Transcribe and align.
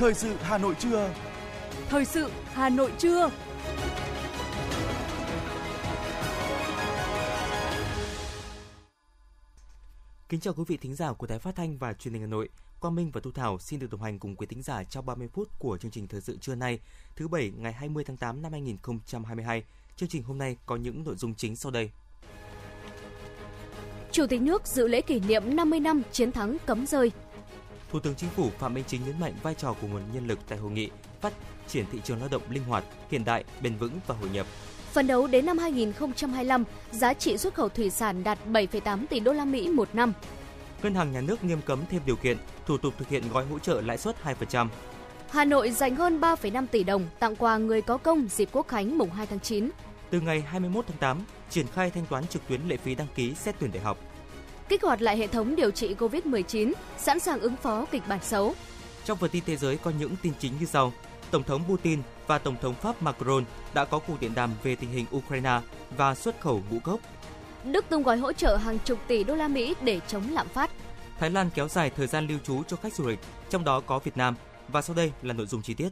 Thời 0.00 0.14
sự 0.14 0.36
Hà 0.40 0.58
Nội 0.58 0.74
trưa. 0.78 1.14
Thời 1.88 2.04
sự 2.04 2.30
Hà 2.52 2.68
Nội 2.68 2.92
trưa. 2.98 3.30
Kính 10.28 10.40
chào 10.40 10.54
quý 10.54 10.64
vị 10.68 10.76
thính 10.76 10.94
giả 10.94 11.12
của 11.12 11.26
Đài 11.26 11.38
Phát 11.38 11.56
thanh 11.56 11.78
và 11.78 11.92
Truyền 11.92 12.14
hình 12.14 12.22
Hà 12.22 12.28
Nội. 12.28 12.48
Quang 12.80 12.94
Minh 12.94 13.10
và 13.10 13.20
Thu 13.20 13.30
Thảo 13.30 13.58
xin 13.58 13.80
được 13.80 13.90
đồng 13.90 14.02
hành 14.02 14.18
cùng 14.18 14.36
quý 14.36 14.46
thính 14.46 14.62
giả 14.62 14.84
trong 14.84 15.06
30 15.06 15.28
phút 15.32 15.48
của 15.58 15.78
chương 15.78 15.90
trình 15.90 16.06
thời 16.06 16.20
sự 16.20 16.36
trưa 16.40 16.54
nay, 16.54 16.78
thứ 17.16 17.28
bảy 17.28 17.52
ngày 17.56 17.72
20 17.72 18.04
tháng 18.04 18.16
8 18.16 18.42
năm 18.42 18.52
2022. 18.52 19.64
Chương 19.96 20.08
trình 20.08 20.22
hôm 20.22 20.38
nay 20.38 20.56
có 20.66 20.76
những 20.76 21.04
nội 21.04 21.14
dung 21.16 21.34
chính 21.34 21.56
sau 21.56 21.72
đây. 21.72 21.90
Chủ 24.12 24.26
tịch 24.26 24.42
nước 24.42 24.66
dự 24.66 24.88
lễ 24.88 25.00
kỷ 25.00 25.20
niệm 25.20 25.56
50 25.56 25.80
năm 25.80 26.02
chiến 26.12 26.32
thắng 26.32 26.56
cấm 26.66 26.86
rơi. 26.86 27.12
Thủ 27.92 28.00
tướng 28.00 28.14
Chính 28.14 28.30
phủ 28.30 28.50
Phạm 28.58 28.74
Minh 28.74 28.84
Chính 28.86 29.04
nhấn 29.06 29.20
mạnh 29.20 29.34
vai 29.42 29.54
trò 29.54 29.74
của 29.80 29.86
nguồn 29.86 30.02
nhân 30.14 30.26
lực 30.26 30.38
tại 30.48 30.58
hội 30.58 30.70
nghị 30.70 30.90
phát 31.20 31.32
triển 31.68 31.84
thị 31.92 31.98
trường 32.04 32.20
lao 32.20 32.28
động 32.28 32.42
linh 32.50 32.64
hoạt, 32.64 32.84
hiện 33.10 33.24
đại, 33.24 33.44
bền 33.62 33.76
vững 33.76 34.00
và 34.06 34.14
hội 34.14 34.28
nhập. 34.32 34.46
Phần 34.92 35.06
đấu 35.06 35.26
đến 35.26 35.46
năm 35.46 35.58
2025, 35.58 36.64
giá 36.92 37.14
trị 37.14 37.38
xuất 37.38 37.54
khẩu 37.54 37.68
thủy 37.68 37.90
sản 37.90 38.24
đạt 38.24 38.38
7,8 38.52 39.06
tỷ 39.06 39.20
đô 39.20 39.32
la 39.32 39.44
Mỹ 39.44 39.68
một 39.68 39.88
năm. 39.92 40.12
Ngân 40.82 40.94
hàng 40.94 41.12
nhà 41.12 41.20
nước 41.20 41.44
nghiêm 41.44 41.60
cấm 41.66 41.80
thêm 41.90 42.02
điều 42.06 42.16
kiện, 42.16 42.36
thủ 42.66 42.78
tục 42.78 42.94
thực 42.98 43.08
hiện 43.08 43.22
gói 43.32 43.46
hỗ 43.46 43.58
trợ 43.58 43.80
lãi 43.80 43.98
suất 43.98 44.16
2%. 44.24 44.68
Hà 45.30 45.44
Nội 45.44 45.70
dành 45.70 45.96
hơn 45.96 46.20
3,5 46.20 46.66
tỷ 46.66 46.84
đồng 46.84 47.06
tặng 47.18 47.36
quà 47.36 47.56
người 47.56 47.82
có 47.82 47.96
công 47.96 48.28
dịp 48.28 48.48
Quốc 48.52 48.68
khánh 48.68 48.98
mùng 48.98 49.10
2 49.10 49.26
tháng 49.26 49.40
9. 49.40 49.70
Từ 50.10 50.20
ngày 50.20 50.40
21 50.40 50.84
tháng 50.88 50.98
8, 50.98 51.18
triển 51.50 51.66
khai 51.66 51.90
thanh 51.90 52.06
toán 52.06 52.26
trực 52.26 52.48
tuyến 52.48 52.60
lệ 52.68 52.76
phí 52.76 52.94
đăng 52.94 53.06
ký 53.14 53.34
xét 53.34 53.54
tuyển 53.58 53.72
đại 53.72 53.82
học. 53.82 53.98
Kích 54.70 54.82
hoạt 54.82 55.02
lại 55.02 55.16
hệ 55.16 55.26
thống 55.26 55.56
điều 55.56 55.70
trị 55.70 55.94
COVID-19, 55.98 56.72
sẵn 56.98 57.20
sàng 57.20 57.40
ứng 57.40 57.56
phó 57.56 57.86
kịch 57.90 58.02
bản 58.08 58.18
xấu. 58.22 58.54
Trong 59.04 59.18
phần 59.18 59.30
tin 59.30 59.42
thế 59.46 59.56
giới 59.56 59.76
có 59.76 59.92
những 59.98 60.16
tin 60.22 60.32
chính 60.38 60.52
như 60.60 60.66
sau. 60.66 60.92
Tổng 61.30 61.42
thống 61.42 61.62
Putin 61.68 62.02
và 62.26 62.38
Tổng 62.38 62.56
thống 62.62 62.74
Pháp 62.74 63.02
Macron 63.02 63.44
đã 63.74 63.84
có 63.84 63.98
cuộc 63.98 64.20
điện 64.20 64.32
đàm 64.34 64.50
về 64.62 64.76
tình 64.76 64.90
hình 64.90 65.06
Ukraine 65.16 65.60
và 65.96 66.14
xuất 66.14 66.40
khẩu 66.40 66.62
ngũ 66.70 66.78
cốc. 66.78 67.00
Đức 67.64 67.84
tung 67.88 68.02
gói 68.02 68.16
hỗ 68.16 68.32
trợ 68.32 68.56
hàng 68.56 68.78
chục 68.84 68.98
tỷ 69.06 69.24
đô 69.24 69.34
la 69.34 69.48
Mỹ 69.48 69.74
để 69.82 70.00
chống 70.08 70.22
lạm 70.30 70.48
phát. 70.48 70.70
Thái 71.18 71.30
Lan 71.30 71.50
kéo 71.54 71.68
dài 71.68 71.90
thời 71.96 72.06
gian 72.06 72.26
lưu 72.26 72.38
trú 72.44 72.62
cho 72.62 72.76
khách 72.76 72.94
du 72.94 73.06
lịch, 73.06 73.18
trong 73.50 73.64
đó 73.64 73.80
có 73.80 73.98
Việt 73.98 74.16
Nam. 74.16 74.34
Và 74.68 74.82
sau 74.82 74.96
đây 74.96 75.12
là 75.22 75.34
nội 75.34 75.46
dung 75.46 75.62
chi 75.62 75.74
tiết. 75.74 75.88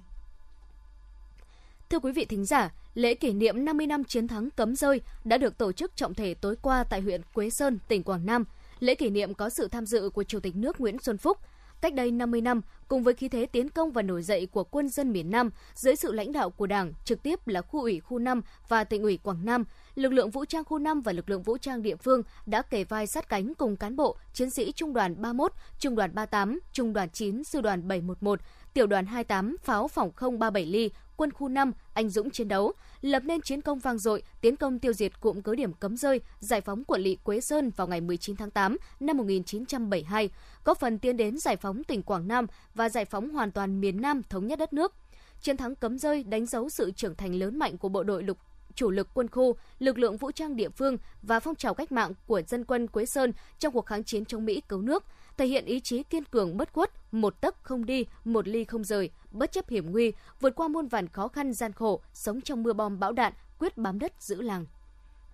Thưa 1.91 1.99
quý 1.99 2.13
vị 2.13 2.25
thính 2.25 2.45
giả, 2.45 2.71
lễ 2.95 3.15
kỷ 3.15 3.33
niệm 3.33 3.65
50 3.65 3.87
năm 3.87 4.05
chiến 4.05 4.29
thắng 4.29 4.51
cấm 4.51 4.77
rơi 4.77 5.01
đã 5.25 5.39
được 5.39 5.59
tổ 5.59 5.73
chức 5.73 5.97
trọng 5.97 6.15
thể 6.15 6.35
tối 6.35 6.57
qua 6.63 6.85
tại 6.85 7.01
huyện 7.01 7.21
Quế 7.35 7.51
Sơn, 7.51 7.79
tỉnh 7.89 8.03
Quảng 8.03 8.27
Nam. 8.27 8.45
Lễ 8.81 8.95
kỷ 8.95 9.11
niệm 9.11 9.35
có 9.35 9.51
sự 9.51 9.69
tham 9.69 9.87
dự 9.87 10.11
của 10.11 10.23
Chủ 10.25 10.41
tịch 10.41 10.57
nước 10.57 10.81
Nguyễn 10.81 10.99
Xuân 10.99 11.19
Phúc, 11.19 11.39
Cách 11.81 11.95
đây 11.95 12.11
50 12.11 12.41
năm, 12.41 12.61
cùng 12.89 13.03
với 13.03 13.15
khí 13.15 13.29
thế 13.29 13.47
tiến 13.47 13.69
công 13.69 13.91
và 13.93 14.03
nổi 14.03 14.23
dậy 14.23 14.49
của 14.53 14.65
quân 14.65 14.89
dân 14.89 15.13
miền 15.13 15.31
Nam, 15.31 15.51
dưới 15.75 15.97
sự 15.97 16.13
lãnh 16.13 16.33
đạo 16.33 16.51
của 16.51 16.67
Đảng, 16.67 16.93
trực 17.05 17.23
tiếp 17.23 17.49
là 17.49 17.63
khu 17.63 17.81
ủy 17.81 18.01
khu 18.01 18.19
5 18.19 18.43
và 18.69 18.85
tỉnh 18.85 19.03
ủy 19.03 19.17
Quảng 19.17 19.45
Nam, 19.45 19.65
lực 19.95 20.13
lượng 20.13 20.31
vũ 20.31 20.45
trang 20.45 20.65
khu 20.65 20.79
5 20.79 21.01
và 21.01 21.13
lực 21.13 21.31
lượng 21.31 21.43
vũ 21.43 21.59
trang 21.59 21.83
địa 21.83 21.97
phương 21.97 22.23
đã 22.47 22.63
kề 22.63 22.85
vai 22.85 23.07
sát 23.07 23.29
cánh 23.29 23.55
cùng 23.55 23.77
cán 23.77 23.97
bộ, 23.97 24.17
chiến 24.33 24.51
sĩ 24.51 24.73
Trung 24.73 24.93
đoàn 24.93 25.23
31, 25.23 25.53
Trung 25.79 25.95
đoàn 25.95 26.15
38, 26.15 26.61
Trung 26.73 26.93
đoàn 26.93 27.11
9, 27.11 27.45
Sư 27.45 27.61
đoàn 27.61 27.89
711, 27.89 28.41
Tiểu 28.75 28.87
đoàn 28.87 29.07
28, 29.07 29.57
Pháo 29.63 29.89
phòng 29.89 30.11
037 30.39 30.67
Ly, 30.67 30.91
quân 31.19 31.33
khu 31.33 31.49
5 31.49 31.73
anh 31.95 32.09
dũng 32.09 32.31
chiến 32.31 32.49
đấu, 32.49 32.73
lập 33.01 33.23
nên 33.25 33.41
chiến 33.41 33.61
công 33.61 33.79
vang 33.79 33.99
dội, 33.99 34.23
tiến 34.41 34.57
công 34.57 34.79
tiêu 34.79 34.93
diệt 34.93 35.21
cụm 35.21 35.41
cứ 35.41 35.55
điểm 35.55 35.73
cấm 35.73 35.97
rơi, 35.97 36.21
giải 36.41 36.61
phóng 36.61 36.85
quận 36.85 37.01
lỵ 37.01 37.17
Quế 37.17 37.41
Sơn 37.41 37.71
vào 37.77 37.87
ngày 37.87 38.01
19 38.01 38.37
tháng 38.37 38.51
8 38.51 38.77
năm 39.01 39.17
1972, 39.17 40.31
góp 40.65 40.79
phần 40.81 40.99
tiến 40.99 41.17
đến 41.17 41.39
giải 41.39 41.57
phóng 41.57 41.85
tỉnh 41.85 42.03
Quảng 42.03 42.29
Nam 42.29 42.47
và 42.75 42.89
giải 42.89 43.05
phóng 43.05 43.31
hoàn 43.31 43.51
toàn 43.51 43.81
miền 43.81 44.01
Nam 44.01 44.23
thống 44.31 44.47
nhất 44.47 44.59
đất 44.59 44.73
nước. 44.73 44.95
Chiến 45.41 45.57
thắng 45.57 45.75
cấm 45.75 45.99
rơi 45.99 46.23
đánh 46.23 46.47
dấu 46.47 46.69
sự 46.69 46.91
trưởng 46.91 47.15
thành 47.15 47.35
lớn 47.35 47.59
mạnh 47.59 47.79
của 47.79 47.89
bộ 47.89 48.03
đội 48.03 48.23
lục 48.23 48.39
chủ 48.79 48.91
lực 48.91 49.09
quân 49.15 49.29
khu, 49.29 49.57
lực 49.79 49.99
lượng 49.99 50.17
vũ 50.17 50.31
trang 50.31 50.57
địa 50.57 50.69
phương 50.69 50.97
và 51.23 51.41
phong 51.41 51.55
trào 51.55 51.75
cách 51.75 51.93
mạng 51.93 52.13
của 52.27 52.43
dân 52.47 52.65
quân 52.65 52.87
Quế 52.87 53.07
Sơn 53.07 53.33
trong 53.59 53.73
cuộc 53.73 53.87
kháng 53.87 54.05
chiến 54.05 54.25
chống 54.25 54.45
Mỹ 54.45 54.63
cứu 54.69 54.83
nước, 54.83 55.05
thể 55.37 55.47
hiện 55.47 55.65
ý 55.65 55.81
chí 55.81 56.03
kiên 56.03 56.25
cường 56.25 56.57
bất 56.57 56.73
khuất, 56.73 56.91
một 57.13 57.41
tấc 57.41 57.63
không 57.63 57.87
đi, 57.87 58.07
một 58.25 58.49
ly 58.49 58.65
không 58.65 58.85
rời, 58.85 59.11
bất 59.33 59.53
chấp 59.53 59.69
hiểm 59.69 59.93
nguy, 59.93 60.13
vượt 60.41 60.55
qua 60.55 60.69
muôn 60.69 60.89
vàn 60.89 61.09
khó 61.09 61.29
khăn 61.29 61.53
gian 61.53 61.73
khổ, 61.73 62.01
sống 62.13 62.41
trong 62.41 62.63
mưa 62.63 62.73
bom 62.73 62.99
bão 62.99 63.13
đạn, 63.13 63.33
quyết 63.59 63.79
bám 63.79 63.99
đất 63.99 64.13
giữ 64.23 64.43
làng. 64.43 64.67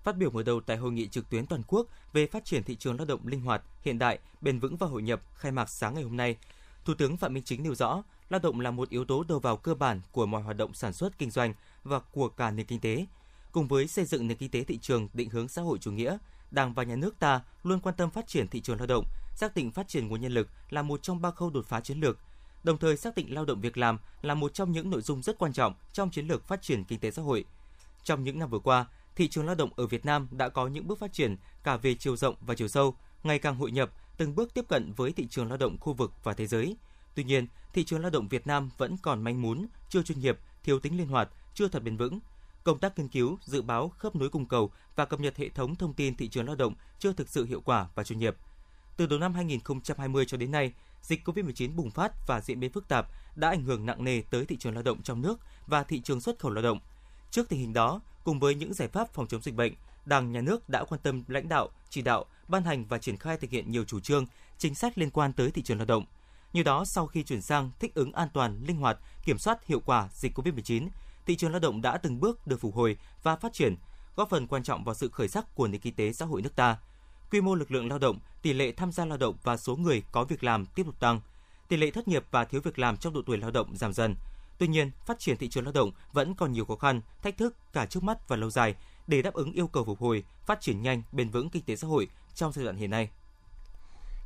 Phát 0.03 0.17
biểu 0.17 0.31
mở 0.31 0.43
đầu 0.43 0.61
tại 0.61 0.77
hội 0.77 0.93
nghị 0.93 1.09
trực 1.09 1.31
tuyến 1.31 1.47
toàn 1.47 1.63
quốc 1.67 1.87
về 2.13 2.27
phát 2.27 2.45
triển 2.45 2.65
thị 2.65 2.77
trường 2.77 2.97
lao 2.97 3.07
động 3.07 3.21
linh 3.27 3.41
hoạt, 3.41 3.63
hiện 3.83 3.99
đại, 3.99 4.19
bền 4.41 4.59
vững 4.59 4.77
và 4.77 4.87
hội 4.87 5.03
nhập 5.03 5.21
khai 5.35 5.53
mạc 5.53 5.69
sáng 5.69 5.95
ngày 5.95 6.03
hôm 6.03 6.17
nay, 6.17 6.37
Thủ 6.85 6.95
tướng 6.95 7.17
Phạm 7.17 7.35
Minh 7.35 7.43
Chính 7.43 7.63
nêu 7.63 7.75
rõ, 7.75 8.03
lao 8.29 8.41
động 8.43 8.61
là 8.61 8.71
một 8.71 8.89
yếu 8.89 9.05
tố 9.05 9.25
đầu 9.29 9.39
vào 9.39 9.57
cơ 9.57 9.75
bản 9.75 10.01
của 10.13 10.27
mọi 10.27 10.43
hoạt 10.43 10.57
động 10.57 10.75
sản 10.75 10.93
xuất 10.93 11.19
kinh 11.19 11.31
doanh 11.31 11.55
và 11.85 12.01
của 12.01 12.29
cả 12.29 12.51
nền 12.51 12.67
kinh 12.67 12.81
tế. 12.81 13.07
Cùng 13.55 13.69
với 13.69 13.87
xây 13.87 14.05
dựng 14.05 14.27
nền 14.27 14.37
kinh 14.37 14.51
tế 14.51 14.65
thị 14.65 14.79
trường 14.79 15.09
định 15.13 15.31
hướng 15.31 15.49
xã 15.49 15.63
hội 15.63 15.79
chủ 15.79 15.93
nghĩa, 15.93 16.19
Đảng 16.51 16.75
và 16.75 16.83
Nhà 16.83 16.97
nước 16.97 17.19
ta 17.19 17.41
luôn 17.63 17.81
quan 17.81 17.95
tâm 17.95 18.11
phát 18.11 18.27
triển 18.27 18.49
thị 18.49 18.61
trường 18.61 18.79
lao 18.79 18.87
động, 18.87 19.05
xác 19.37 19.55
định 19.55 19.71
phát 19.71 19.89
triển 19.89 20.09
nguồn 20.09 20.21
nhân 20.21 20.33
lực 20.33 20.49
là 20.71 20.83
một 20.83 21.03
trong 21.03 21.23
ba 21.23 21.31
khâu 21.31 21.51
đột 21.51 21.67
phá 21.67 21.81
chiến 21.81 22.01
lược, 22.01 22.19
đồng 22.65 22.79
thời 22.79 22.97
xác 22.97 23.15
định 23.15 23.35
lao 23.35 23.45
động 23.45 23.61
việc 23.61 23.79
làm 23.79 23.99
là 24.23 24.35
một 24.35 24.55
trong 24.55 24.73
những 24.73 24.91
nội 24.91 25.01
dung 25.01 25.23
rất 25.23 25.39
quan 25.39 25.53
trọng 25.53 25.75
trong 25.93 26.11
chiến 26.11 26.27
lược 26.27 26.49
phát 26.49 26.63
triển 26.63 26.85
kinh 26.85 27.01
tế 27.01 27.11
xã 27.11 27.23
hội. 27.23 27.45
Trong 28.05 28.25
những 28.25 28.39
năm 28.39 28.51
vừa 28.51 28.59
qua, 28.59 28.87
thị 29.17 29.29
trường 29.29 29.47
lao 29.47 29.55
động 29.55 29.71
ở 29.77 29.87
Việt 29.87 30.05
Nam 30.07 30.29
đã 30.31 30.49
có 30.49 30.67
những 30.67 30.89
bước 30.89 30.99
phát 30.99 31.13
triển 31.13 31.37
cả 31.65 31.77
về 31.77 31.95
chiều 31.95 32.17
rộng 32.17 32.35
và 32.41 32.55
chiều 32.55 32.69
sâu, 32.69 32.97
ngày 33.23 33.39
càng 33.39 33.57
hội 33.57 33.71
nhập, 33.71 33.91
từng 34.17 34.35
bước 34.35 34.55
tiếp 34.55 34.65
cận 34.69 34.93
với 34.93 35.13
thị 35.13 35.27
trường 35.31 35.49
lao 35.49 35.57
động 35.57 35.77
khu 35.81 35.93
vực 35.93 36.13
và 36.25 36.33
thế 36.33 36.47
giới. 36.47 36.77
Tuy 37.15 37.25
nhiên, 37.25 37.47
thị 37.73 37.85
trường 37.85 38.01
lao 38.01 38.11
động 38.11 38.29
Việt 38.29 38.47
Nam 38.47 38.71
vẫn 38.79 38.97
còn 39.03 39.23
manh 39.23 39.43
mún, 39.43 39.67
chưa 39.89 40.03
chuyên 40.03 40.21
nghiệp, 40.21 40.39
thiếu 40.63 40.81
tính 40.81 40.99
linh 40.99 41.09
hoạt, 41.09 41.29
chưa 41.55 41.69
thật 41.69 41.83
bền 41.83 41.97
vững. 41.97 42.21
Công 42.65 42.79
tác 42.79 42.99
nghiên 42.99 43.09
cứu, 43.09 43.39
dự 43.45 43.63
báo, 43.63 43.89
khớp 43.89 44.17
nối 44.17 44.31
cung 44.31 44.47
cầu 44.47 44.71
và 44.97 45.05
cập 45.05 45.21
nhật 45.21 45.37
hệ 45.37 45.49
thống 45.49 45.75
thông 45.75 45.95
tin 45.95 46.17
thị 46.17 46.29
trường 46.29 46.47
lao 46.47 46.57
động 46.57 46.75
chưa 46.99 47.13
thực 47.13 47.29
sự 47.29 47.45
hiệu 47.45 47.61
quả 47.65 47.89
và 47.95 48.05
chuyên 48.05 48.19
nghiệp. 48.19 48.37
Từ 48.97 49.07
đầu 49.07 49.19
năm 49.19 49.35
2020 49.35 50.25
cho 50.27 50.37
đến 50.37 50.51
nay, 50.51 50.73
dịch 51.03 51.29
COVID-19 51.29 51.77
bùng 51.77 51.91
phát 51.91 52.13
và 52.27 52.41
diễn 52.41 52.61
biến 52.61 52.73
phức 52.73 52.89
tạp 52.89 53.07
đã 53.37 53.49
ảnh 53.49 53.65
hưởng 53.65 53.87
nặng 53.87 54.05
nề 54.05 54.23
tới 54.31 54.47
thị 54.47 54.57
trường 54.57 54.75
lao 54.75 54.83
động 54.83 55.03
trong 55.03 55.23
nước 55.23 55.41
và 55.67 55.83
thị 55.83 56.01
trường 56.01 56.21
xuất 56.21 56.39
khẩu 56.39 56.51
lao 56.53 56.63
động. 56.63 56.81
Trước 57.31 57.49
tình 57.49 57.61
hình 57.61 57.73
đó, 57.73 58.01
cùng 58.25 58.41
với 58.41 58.55
những 58.55 58.75
giải 58.75 58.89
pháp 58.89 59.15
phòng 59.15 59.27
chống 59.27 59.43
dịch 59.43 59.55
bệnh, 59.55 59.75
Đảng, 60.05 60.33
Nhà 60.33 60.41
nước 60.41 60.69
đã 60.69 60.85
quan 60.85 61.01
tâm 61.05 61.25
lãnh 61.29 61.49
đạo, 61.49 61.69
chỉ 61.91 62.03
đạo, 62.03 62.25
ban 62.49 62.65
hành 62.65 62.85
và 62.85 62.99
triển 62.99 63.17
khai 63.17 63.37
thực 63.37 63.51
hiện 63.51 63.71
nhiều 63.71 63.85
chủ 63.85 64.01
trương, 64.01 64.27
chính 64.59 64.75
sách 64.75 64.99
liên 64.99 65.11
quan 65.11 65.33
tới 65.33 65.51
thị 65.51 65.63
trường 65.63 65.79
lao 65.79 65.87
động. 65.87 66.05
Như 66.53 66.63
đó, 66.63 66.85
sau 66.85 67.07
khi 67.07 67.23
chuyển 67.23 67.43
sang 67.43 67.71
thích 67.81 67.95
ứng 67.95 68.13
an 68.13 68.29
toàn, 68.33 68.61
linh 68.67 68.77
hoạt, 68.77 68.99
kiểm 69.25 69.39
soát 69.39 69.67
hiệu 69.67 69.81
quả 69.87 70.09
dịch 70.13 70.39
COVID-19, 70.39 70.89
thị 71.27 71.37
trường 71.37 71.51
lao 71.51 71.61
động 71.61 71.83
đã 71.83 71.97
từng 71.97 72.21
bước 72.21 72.47
được 72.47 72.61
phục 72.61 72.75
hồi 72.75 72.97
và 73.23 73.37
phát 73.37 73.53
triển, 73.53 73.77
góp 74.17 74.31
phần 74.31 74.47
quan 74.47 74.63
trọng 74.63 74.85
vào 74.85 74.95
sự 74.95 75.09
khởi 75.09 75.29
sắc 75.29 75.55
của 75.55 75.69
nền 75.69 75.81
kinh 75.81 75.95
tế 75.95 76.13
xã 76.13 76.25
hội 76.25 76.43
nước 76.43 76.57
ta. 76.57 76.77
Quy 77.31 77.41
mô 77.41 77.55
lực 77.55 77.71
lượng 77.71 77.89
lao 77.89 77.99
động, 77.99 78.19
tỷ 78.43 78.53
lệ 78.53 78.73
tham 78.73 78.93
gia 78.93 79.05
lao 79.05 79.19
động 79.19 79.37
và 79.43 79.57
số 79.57 79.77
người 79.77 80.03
có 80.13 80.25
việc 80.25 80.45
làm 80.45 80.67
tiếp 80.67 80.83
tục 80.87 81.01
tăng. 81.01 81.21
Tỷ 81.69 81.77
lệ 81.77 81.91
thất 81.91 82.09
nghiệp 82.09 82.25
và 82.31 82.45
thiếu 82.45 82.61
việc 82.61 82.79
làm 82.79 82.97
trong 82.97 83.13
độ 83.13 83.23
tuổi 83.27 83.39
lao 83.39 83.51
động 83.51 83.77
giảm 83.77 83.93
dần. 83.93 84.17
Tuy 84.59 84.69
nhiên, 84.69 84.91
phát 85.07 85.19
triển 85.19 85.37
thị 85.37 85.49
trường 85.49 85.65
lao 85.65 85.73
động 85.73 85.91
vẫn 86.13 86.35
còn 86.35 86.53
nhiều 86.53 86.65
khó 86.65 86.77
khăn, 86.77 87.01
thách 87.23 87.37
thức 87.37 87.57
cả 87.73 87.87
trước 87.87 88.03
mắt 88.03 88.29
và 88.29 88.37
lâu 88.37 88.51
dài 88.51 88.75
để 89.07 89.23
đáp 89.23 89.35
ứng 89.35 89.53
yêu 89.53 89.67
cầu 89.67 89.85
phục 89.85 90.01
hồi, 90.01 90.25
phát 90.47 90.61
triển 90.61 90.83
nhanh, 90.83 91.03
bền 91.13 91.31
vững 91.31 91.51
kinh 91.51 91.63
tế 91.63 91.77
xã 91.77 91.87
hội 91.87 92.09
trong 92.35 92.53
giai 92.53 92.65
đoạn 92.65 92.77
hiện 92.77 92.91
nay. 92.91 93.09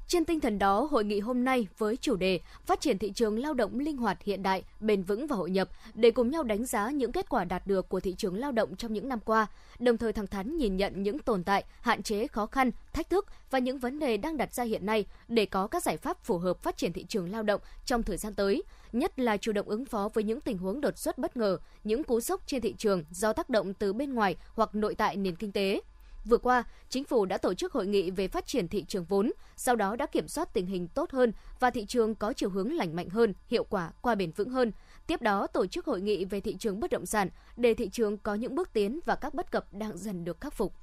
Trên 0.08 0.24
tinh 0.24 0.40
thần 0.40 0.58
đó, 0.58 0.88
hội 0.90 1.04
nghị 1.04 1.20
hôm 1.20 1.44
nay 1.44 1.66
với 1.78 1.96
chủ 1.96 2.16
đề 2.16 2.40
Phát 2.66 2.80
triển 2.80 2.98
thị 2.98 3.12
trường 3.12 3.38
lao 3.38 3.54
động 3.54 3.78
linh 3.78 3.96
hoạt 3.96 4.22
hiện 4.22 4.42
đại, 4.42 4.62
bền 4.80 5.02
vững 5.02 5.26
và 5.26 5.36
hội 5.36 5.50
nhập 5.50 5.68
để 5.94 6.10
cùng 6.10 6.30
nhau 6.30 6.42
đánh 6.42 6.66
giá 6.66 6.90
những 6.90 7.12
kết 7.12 7.28
quả 7.28 7.44
đạt 7.44 7.66
được 7.66 7.88
của 7.88 8.00
thị 8.00 8.14
trường 8.18 8.38
lao 8.38 8.52
động 8.52 8.76
trong 8.76 8.92
những 8.92 9.08
năm 9.08 9.18
qua, 9.24 9.46
đồng 9.78 9.96
thời 9.96 10.12
thẳng 10.12 10.26
thắn 10.26 10.56
nhìn 10.56 10.76
nhận 10.76 11.02
những 11.02 11.18
tồn 11.18 11.44
tại, 11.44 11.64
hạn 11.80 12.02
chế, 12.02 12.26
khó 12.26 12.46
khăn, 12.46 12.70
thách 12.92 13.10
thức 13.10 13.26
và 13.50 13.58
những 13.58 13.78
vấn 13.78 13.98
đề 13.98 14.16
đang 14.16 14.36
đặt 14.36 14.54
ra 14.54 14.64
hiện 14.64 14.86
nay 14.86 15.06
để 15.28 15.46
có 15.46 15.66
các 15.66 15.82
giải 15.82 15.96
pháp 15.96 16.24
phù 16.24 16.38
hợp 16.38 16.62
phát 16.62 16.76
triển 16.76 16.92
thị 16.92 17.04
trường 17.08 17.30
lao 17.30 17.42
động 17.42 17.60
trong 17.86 18.02
thời 18.02 18.16
gian 18.16 18.34
tới, 18.34 18.62
nhất 18.92 19.18
là 19.18 19.36
chủ 19.36 19.52
động 19.52 19.68
ứng 19.68 19.84
phó 19.84 20.08
với 20.14 20.24
những 20.24 20.40
tình 20.40 20.58
huống 20.58 20.80
đột 20.80 20.98
xuất 20.98 21.18
bất 21.18 21.36
ngờ, 21.36 21.58
những 21.84 22.04
cú 22.04 22.20
sốc 22.20 22.40
trên 22.46 22.60
thị 22.60 22.74
trường 22.78 23.04
do 23.10 23.32
tác 23.32 23.50
động 23.50 23.74
từ 23.74 23.92
bên 23.92 24.14
ngoài 24.14 24.36
hoặc 24.54 24.74
nội 24.74 24.94
tại 24.94 25.16
nền 25.16 25.36
kinh 25.36 25.52
tế. 25.52 25.80
Vừa 26.28 26.38
qua, 26.38 26.64
chính 26.88 27.04
phủ 27.04 27.26
đã 27.26 27.38
tổ 27.38 27.54
chức 27.54 27.72
hội 27.72 27.86
nghị 27.86 28.10
về 28.10 28.28
phát 28.28 28.46
triển 28.46 28.68
thị 28.68 28.84
trường 28.88 29.04
vốn, 29.04 29.32
sau 29.56 29.76
đó 29.76 29.96
đã 29.96 30.06
kiểm 30.06 30.28
soát 30.28 30.54
tình 30.54 30.66
hình 30.66 30.88
tốt 30.88 31.10
hơn 31.10 31.32
và 31.60 31.70
thị 31.70 31.84
trường 31.86 32.14
có 32.14 32.32
chiều 32.32 32.50
hướng 32.50 32.72
lành 32.72 32.96
mạnh 32.96 33.08
hơn, 33.08 33.34
hiệu 33.50 33.64
quả 33.64 33.90
qua 34.00 34.14
bền 34.14 34.30
vững 34.30 34.50
hơn. 34.50 34.72
Tiếp 35.06 35.22
đó 35.22 35.46
tổ 35.46 35.66
chức 35.66 35.86
hội 35.86 36.00
nghị 36.00 36.24
về 36.24 36.40
thị 36.40 36.56
trường 36.58 36.80
bất 36.80 36.90
động 36.90 37.06
sản 37.06 37.28
để 37.56 37.74
thị 37.74 37.88
trường 37.88 38.16
có 38.18 38.34
những 38.34 38.54
bước 38.54 38.72
tiến 38.72 39.00
và 39.06 39.14
các 39.14 39.34
bất 39.34 39.50
cập 39.50 39.74
đang 39.74 39.98
dần 39.98 40.24
được 40.24 40.40
khắc 40.40 40.54
phục. 40.54 40.74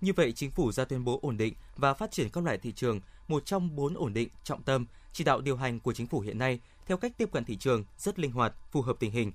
Như 0.00 0.12
vậy, 0.16 0.32
chính 0.32 0.50
phủ 0.50 0.72
ra 0.72 0.84
tuyên 0.84 1.04
bố 1.04 1.18
ổn 1.22 1.36
định 1.36 1.54
và 1.76 1.94
phát 1.94 2.10
triển 2.10 2.28
các 2.28 2.44
loại 2.44 2.58
thị 2.58 2.72
trường, 2.72 3.00
một 3.28 3.46
trong 3.46 3.76
bốn 3.76 3.94
ổn 3.94 4.12
định 4.12 4.28
trọng 4.44 4.62
tâm, 4.62 4.86
chỉ 5.12 5.24
đạo 5.24 5.40
điều 5.40 5.56
hành 5.56 5.80
của 5.80 5.92
chính 5.92 6.06
phủ 6.06 6.20
hiện 6.20 6.38
nay 6.38 6.60
theo 6.86 6.96
cách 6.96 7.12
tiếp 7.18 7.28
cận 7.32 7.44
thị 7.44 7.56
trường 7.56 7.84
rất 7.98 8.18
linh 8.18 8.32
hoạt, 8.32 8.54
phù 8.70 8.82
hợp 8.82 8.96
tình 9.00 9.10
hình. 9.10 9.32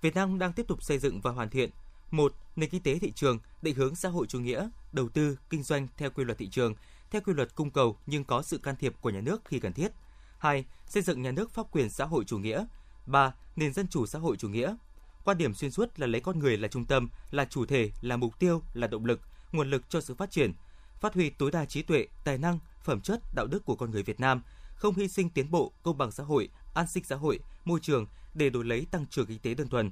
Việt 0.00 0.14
Nam 0.14 0.38
đang 0.38 0.52
tiếp 0.52 0.66
tục 0.68 0.82
xây 0.82 0.98
dựng 0.98 1.20
và 1.20 1.30
hoàn 1.30 1.48
thiện 1.48 1.70
một 2.10 2.34
Nền 2.56 2.70
kinh 2.70 2.82
tế 2.82 2.98
thị 2.98 3.12
trường 3.12 3.38
định 3.62 3.74
hướng 3.74 3.94
xã 3.94 4.08
hội 4.08 4.26
chủ 4.26 4.40
nghĩa, 4.40 4.68
đầu 4.92 5.08
tư, 5.08 5.38
kinh 5.50 5.62
doanh 5.62 5.88
theo 5.96 6.10
quy 6.10 6.24
luật 6.24 6.38
thị 6.38 6.48
trường, 6.48 6.74
theo 7.10 7.22
quy 7.26 7.32
luật 7.32 7.54
cung 7.54 7.70
cầu 7.70 7.98
nhưng 8.06 8.24
có 8.24 8.42
sự 8.42 8.58
can 8.58 8.76
thiệp 8.76 8.94
của 9.00 9.10
nhà 9.10 9.20
nước 9.20 9.42
khi 9.44 9.60
cần 9.60 9.72
thiết. 9.72 9.92
2. 10.38 10.64
Xây 10.86 11.02
dựng 11.02 11.22
nhà 11.22 11.30
nước 11.30 11.50
pháp 11.50 11.66
quyền 11.72 11.90
xã 11.90 12.04
hội 12.04 12.24
chủ 12.24 12.38
nghĩa. 12.38 12.66
3. 13.06 13.34
Nền 13.56 13.72
dân 13.72 13.88
chủ 13.88 14.06
xã 14.06 14.18
hội 14.18 14.36
chủ 14.36 14.48
nghĩa. 14.48 14.76
Quan 15.24 15.38
điểm 15.38 15.54
xuyên 15.54 15.70
suốt 15.70 16.00
là 16.00 16.06
lấy 16.06 16.20
con 16.20 16.38
người 16.38 16.56
là 16.56 16.68
trung 16.68 16.84
tâm, 16.84 17.08
là 17.30 17.44
chủ 17.44 17.66
thể, 17.66 17.90
là 18.00 18.16
mục 18.16 18.38
tiêu, 18.38 18.62
là 18.74 18.86
động 18.86 19.04
lực, 19.04 19.20
nguồn 19.52 19.70
lực 19.70 19.82
cho 19.88 20.00
sự 20.00 20.14
phát 20.14 20.30
triển, 20.30 20.52
phát 21.00 21.14
huy 21.14 21.30
tối 21.30 21.50
đa 21.50 21.64
trí 21.64 21.82
tuệ, 21.82 22.06
tài 22.24 22.38
năng, 22.38 22.58
phẩm 22.82 23.00
chất, 23.00 23.20
đạo 23.34 23.46
đức 23.46 23.64
của 23.64 23.76
con 23.76 23.90
người 23.90 24.02
Việt 24.02 24.20
Nam, 24.20 24.42
không 24.74 24.94
hy 24.94 25.08
sinh 25.08 25.30
tiến 25.30 25.50
bộ, 25.50 25.72
công 25.82 25.98
bằng 25.98 26.10
xã 26.10 26.24
hội, 26.24 26.48
an 26.74 26.86
sinh 26.86 27.04
xã 27.04 27.16
hội, 27.16 27.40
môi 27.64 27.80
trường 27.82 28.06
để 28.34 28.50
đổi 28.50 28.64
lấy 28.64 28.86
tăng 28.90 29.06
trưởng 29.06 29.26
kinh 29.26 29.38
tế 29.38 29.54
đơn 29.54 29.68
thuần. 29.68 29.90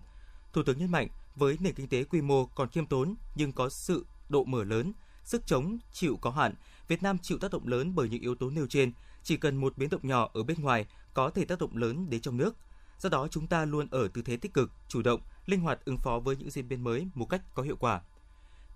Thủ 0.53 0.63
tướng 0.63 0.79
nhấn 0.79 0.91
mạnh, 0.91 1.09
với 1.37 1.57
nền 1.61 1.75
kinh 1.75 1.89
tế 1.89 2.05
quy 2.05 2.21
mô 2.21 2.47
còn 2.47 2.69
khiêm 2.69 2.87
tốn 2.87 3.15
nhưng 3.35 3.53
có 3.53 3.69
sự 3.69 4.07
độ 4.29 4.45
mở 4.45 4.65
lớn, 4.65 4.93
sức 5.25 5.47
chống 5.47 5.79
chịu 5.93 6.19
có 6.21 6.31
hạn, 6.31 6.55
Việt 6.89 7.03
Nam 7.03 7.19
chịu 7.19 7.39
tác 7.39 7.51
động 7.51 7.69
lớn 7.69 7.93
bởi 7.95 8.09
những 8.09 8.23
yếu 8.23 8.35
tố 8.35 8.51
nêu 8.51 8.67
trên, 8.67 8.93
chỉ 9.23 9.37
cần 9.37 9.57
một 9.57 9.79
biến 9.79 9.91
động 9.91 10.01
nhỏ 10.09 10.31
ở 10.35 10.43
bên 10.43 10.61
ngoài 10.61 10.87
có 11.15 11.31
thể 11.31 11.45
tác 11.45 11.59
động 11.59 11.77
lớn 11.77 12.11
đến 12.11 12.21
trong 12.21 12.37
nước. 12.37 12.57
Do 12.99 13.09
đó 13.09 13.29
chúng 13.31 13.47
ta 13.47 13.65
luôn 13.65 13.89
ở 13.91 14.09
tư 14.09 14.23
thế 14.23 14.37
tích 14.37 14.55
cực, 14.55 14.71
chủ 14.89 15.03
động, 15.03 15.21
linh 15.47 15.61
hoạt 15.61 15.85
ứng 15.85 15.99
phó 15.99 16.19
với 16.19 16.37
những 16.37 16.51
diễn 16.51 16.69
biến 16.69 16.85
mới 16.85 17.09
một 17.15 17.27
cách 17.27 17.43
có 17.55 17.63
hiệu 17.63 17.77
quả. 17.77 18.01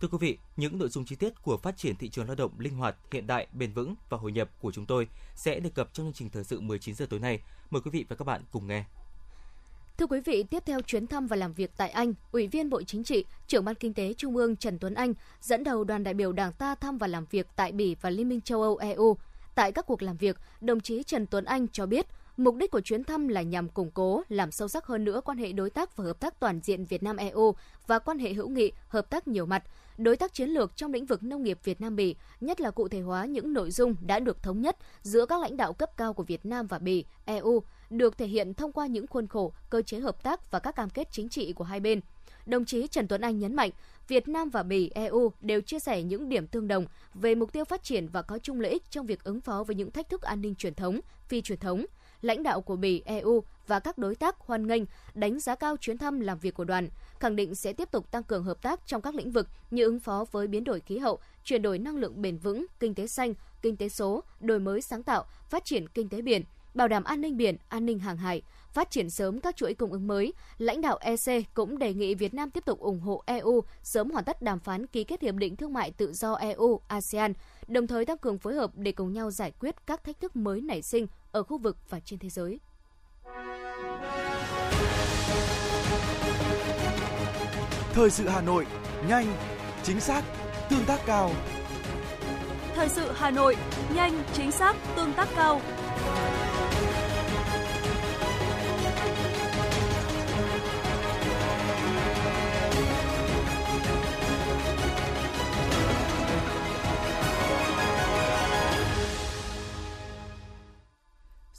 Thưa 0.01 0.09
quý 0.09 0.19
vị, 0.21 0.39
những 0.57 0.79
nội 0.79 0.89
dung 0.89 1.05
chi 1.05 1.17
tiết 1.17 1.43
của 1.43 1.57
phát 1.57 1.77
triển 1.77 1.97
thị 1.97 2.09
trường 2.09 2.27
lao 2.27 2.35
động 2.35 2.53
linh 2.59 2.75
hoạt, 2.75 2.97
hiện 3.13 3.27
đại, 3.27 3.47
bền 3.53 3.73
vững 3.73 3.95
và 4.09 4.19
hội 4.19 4.33
nhập 4.33 4.51
của 4.61 4.73
chúng 4.73 4.87
tôi 4.87 5.09
sẽ 5.35 5.61
đề 5.61 5.71
cập 5.71 5.91
trong 5.93 6.07
chương 6.07 6.13
trình 6.13 6.31
thời 6.31 6.45
sự 6.45 6.61
19 6.61 6.95
giờ 6.95 7.07
tối 7.11 7.21
nay. 7.21 7.41
Mời 7.71 7.83
quý 7.83 7.91
vị 7.91 8.05
và 8.09 8.17
các 8.17 8.25
bạn 8.25 8.43
cùng 8.51 8.67
nghe. 8.67 8.85
Thưa 10.01 10.07
quý 10.07 10.21
vị, 10.21 10.43
tiếp 10.43 10.63
theo 10.67 10.81
chuyến 10.81 11.07
thăm 11.07 11.27
và 11.27 11.37
làm 11.37 11.53
việc 11.53 11.71
tại 11.77 11.91
Anh, 11.91 12.15
Ủy 12.33 12.47
viên 12.47 12.71
Bộ 12.71 12.83
Chính 12.83 13.05
trị, 13.05 13.25
trưởng 13.47 13.65
ban 13.65 13.75
kinh 13.75 13.95
tế 13.95 14.15
Trung 14.15 14.37
ương 14.37 14.57
Trần 14.57 14.79
Tuấn 14.79 14.95
Anh 14.95 15.15
dẫn 15.41 15.65
đầu 15.65 15.85
đoàn 15.85 16.05
đại 16.05 16.15
biểu 16.15 16.33
Đảng 16.33 16.53
ta 16.53 16.75
thăm 16.75 16.99
và 16.99 17.07
làm 17.07 17.25
việc 17.31 17.47
tại 17.57 17.73
Bỉ 17.73 17.97
và 18.01 18.11
Liên 18.11 18.29
minh 18.29 18.41
châu 18.41 18.63
Âu 18.63 18.77
EU. 18.77 19.17
Tại 19.55 19.73
các 19.73 19.87
cuộc 19.87 20.03
làm 20.03 20.17
việc, 20.17 20.37
đồng 20.61 20.81
chí 20.81 21.03
Trần 21.03 21.27
Tuấn 21.27 21.45
Anh 21.45 21.69
cho 21.69 21.87
biết, 21.87 22.07
mục 22.37 22.57
đích 22.57 22.71
của 22.71 22.81
chuyến 22.81 23.05
thăm 23.05 23.29
là 23.29 23.43
nhằm 23.43 23.69
củng 23.69 23.91
cố, 23.91 24.23
làm 24.29 24.51
sâu 24.51 24.69
sắc 24.69 24.87
hơn 24.87 25.05
nữa 25.05 25.21
quan 25.25 25.39
hệ 25.39 25.53
đối 25.53 25.71
tác 25.71 25.97
và 25.97 26.05
hợp 26.05 26.21
tác 26.21 26.41
toàn 26.41 26.61
diện 26.63 26.85
Việt 26.85 27.03
Nam 27.03 27.17
EU 27.17 27.55
và 27.87 27.99
quan 27.99 28.19
hệ 28.19 28.33
hữu 28.33 28.49
nghị, 28.49 28.73
hợp 28.89 29.11
tác 29.11 29.29
nhiều 29.29 29.47
mặt, 29.47 29.63
đối 29.99 30.17
tác 30.17 30.35
chiến 30.35 30.49
lược 30.49 30.77
trong 30.77 30.93
lĩnh 30.93 31.07
vực 31.07 31.23
nông 31.23 31.43
nghiệp 31.43 31.59
Việt 31.65 31.81
Nam 31.81 31.97
Bỉ, 31.97 32.17
nhất 32.41 32.61
là 32.61 32.71
cụ 32.71 32.89
thể 32.89 33.01
hóa 33.01 33.25
những 33.25 33.53
nội 33.53 33.71
dung 33.71 33.95
đã 34.01 34.19
được 34.21 34.43
thống 34.43 34.61
nhất 34.61 34.77
giữa 35.03 35.27
các 35.27 35.41
lãnh 35.41 35.57
đạo 35.57 35.73
cấp 35.73 35.97
cao 35.97 36.13
của 36.13 36.23
Việt 36.23 36.47
Nam 36.47 36.67
và 36.67 36.79
Bỉ, 36.79 37.05
EU, 37.25 37.63
được 37.91 38.19
thể 38.19 38.27
hiện 38.27 38.55
thông 38.55 38.73
qua 38.73 38.87
những 38.87 39.07
khuôn 39.07 39.27
khổ, 39.27 39.53
cơ 39.71 39.83
chế 39.83 39.99
hợp 39.99 40.23
tác 40.23 40.51
và 40.51 40.59
các 40.59 40.77
cam 40.77 40.91
kết 40.91 41.09
chính 41.13 41.29
trị 41.29 41.53
của 41.53 41.65
hai 41.65 41.81
bên. 41.81 42.01
Đồng 42.47 42.65
chí 42.65 42.87
Trần 42.87 43.09
Tuấn 43.09 43.21
Anh 43.21 43.39
nhấn 43.39 43.57
mạnh, 43.57 43.71
Việt 44.09 44.29
Nam 44.29 44.51
và 44.51 44.63
Bỉ, 44.63 44.91
EU 44.95 45.33
đều 45.41 45.61
chia 45.61 45.79
sẻ 45.79 46.03
những 46.03 46.29
điểm 46.29 46.47
tương 46.47 46.69
đồng 46.69 46.87
về 47.15 47.35
mục 47.35 47.53
tiêu 47.53 47.65
phát 47.65 47.83
triển 47.83 48.09
và 48.09 48.23
có 48.23 48.39
chung 48.39 48.61
lợi 48.61 48.73
ích 48.73 48.83
trong 48.91 49.07
việc 49.07 49.25
ứng 49.25 49.41
phó 49.41 49.65
với 49.65 49.77
những 49.77 49.91
thách 49.91 50.09
thức 50.09 50.23
an 50.23 50.41
ninh 50.41 50.55
truyền 50.55 50.75
thống, 50.75 51.01
phi 51.29 51.43
truyền 51.43 51.59
thống. 51.59 51.85
Lãnh 52.23 52.43
đạo 52.43 52.61
của 52.61 52.77
Bỉ, 52.77 53.03
EU 53.05 53.45
và 53.67 53.81
các 53.81 53.99
đối 53.99 54.15
tác 54.15 54.37
hoan 54.39 54.67
nghênh, 54.67 54.83
đánh 55.15 55.41
giá 55.41 55.55
cao 55.55 55.77
chuyến 55.77 55.99
thăm 55.99 56.21
làm 56.21 56.39
việc 56.39 56.55
của 56.55 56.65
đoàn, 56.65 56.89
khẳng 57.19 57.37
định 57.37 57.55
sẽ 57.55 57.73
tiếp 57.73 57.91
tục 57.91 58.11
tăng 58.11 58.23
cường 58.23 58.45
hợp 58.45 58.63
tác 58.63 58.81
trong 58.87 59.03
các 59.03 59.15
lĩnh 59.15 59.33
vực 59.33 59.49
như 59.71 59.85
ứng 59.85 60.01
phó 60.01 60.25
với 60.33 60.47
biến 60.47 60.65
đổi 60.65 60.81
khí 60.81 60.99
hậu, 60.99 61.19
chuyển 61.45 61.63
đổi 61.63 61.79
năng 61.79 61.97
lượng 61.97 62.23
bền 62.23 62.39
vững, 62.39 62.67
kinh 62.81 62.95
tế 62.95 63.07
xanh, 63.07 63.35
kinh 63.63 63.77
tế 63.77 63.89
số, 63.89 64.23
đổi 64.41 64.61
mới 64.61 64.83
sáng 64.83 65.03
tạo, 65.03 65.25
phát 65.49 65.65
triển 65.65 65.89
kinh 65.89 66.09
tế 66.09 66.23
biển, 66.23 66.43
bảo 66.75 66.89
đảm 66.89 67.05
an 67.05 67.21
ninh 67.21 67.37
biển, 67.37 67.57
an 67.69 67.87
ninh 67.87 67.99
hàng 67.99 68.17
hải, 68.17 68.43
phát 68.73 68.91
triển 68.91 69.11
sớm 69.11 69.41
các 69.41 69.57
chuỗi 69.57 69.75
cung 69.75 69.93
ứng 69.93 70.07
mới. 70.07 70.33
Lãnh 70.59 70.81
đạo 70.81 70.99
EC 71.01 71.55
cũng 71.55 71.79
đề 71.79 71.95
nghị 71.95 72.15
Việt 72.15 72.35
Nam 72.35 72.51
tiếp 72.51 72.65
tục 72.65 72.81
ủng 72.81 73.01
hộ 73.01 73.23
EU 73.27 73.61
sớm 73.83 74.11
hoàn 74.11 74.25
tất 74.25 74.43
đàm 74.43 74.59
phán 74.59 74.87
ký 74.87 75.05
kết 75.05 75.23
hiệp 75.23 75.35
định 75.35 75.57
thương 75.57 75.73
mại 75.73 75.91
tự 75.91 76.13
do 76.13 76.35
EU 76.35 76.81
ASEAN, 76.89 77.33
đồng 77.67 77.87
thời 77.87 78.05
tăng 78.05 78.19
cường 78.19 78.39
phối 78.39 78.55
hợp 78.55 78.71
để 78.75 78.93
cùng 78.93 79.13
nhau 79.13 79.31
giải 79.31 79.53
quyết 79.61 79.87
các 79.87 80.05
thách 80.05 80.21
thức 80.21 80.37
mới 80.37 80.61
nảy 80.61 80.83
sinh 80.83 81.07
ở 81.33 81.43
khu 81.43 81.59
vực 81.59 81.77
và 81.89 82.01
trên 82.01 82.19
thế 82.19 82.29
giới. 82.29 82.61
Thời 87.93 88.11
sự 88.11 88.29
Hà 88.29 88.41
Nội, 88.41 88.67
nhanh, 89.09 89.27
chính 89.83 90.01
xác, 90.01 90.25
tương 90.71 90.85
tác 90.85 91.01
cao. 91.07 91.31
Thời 92.75 92.89
sự 92.89 93.13
Hà 93.15 93.31
Nội, 93.31 93.57
nhanh, 93.95 94.23
chính 94.33 94.53
xác, 94.53 94.77
tương 94.97 95.13
tác 95.13 95.29
cao. 95.37 95.61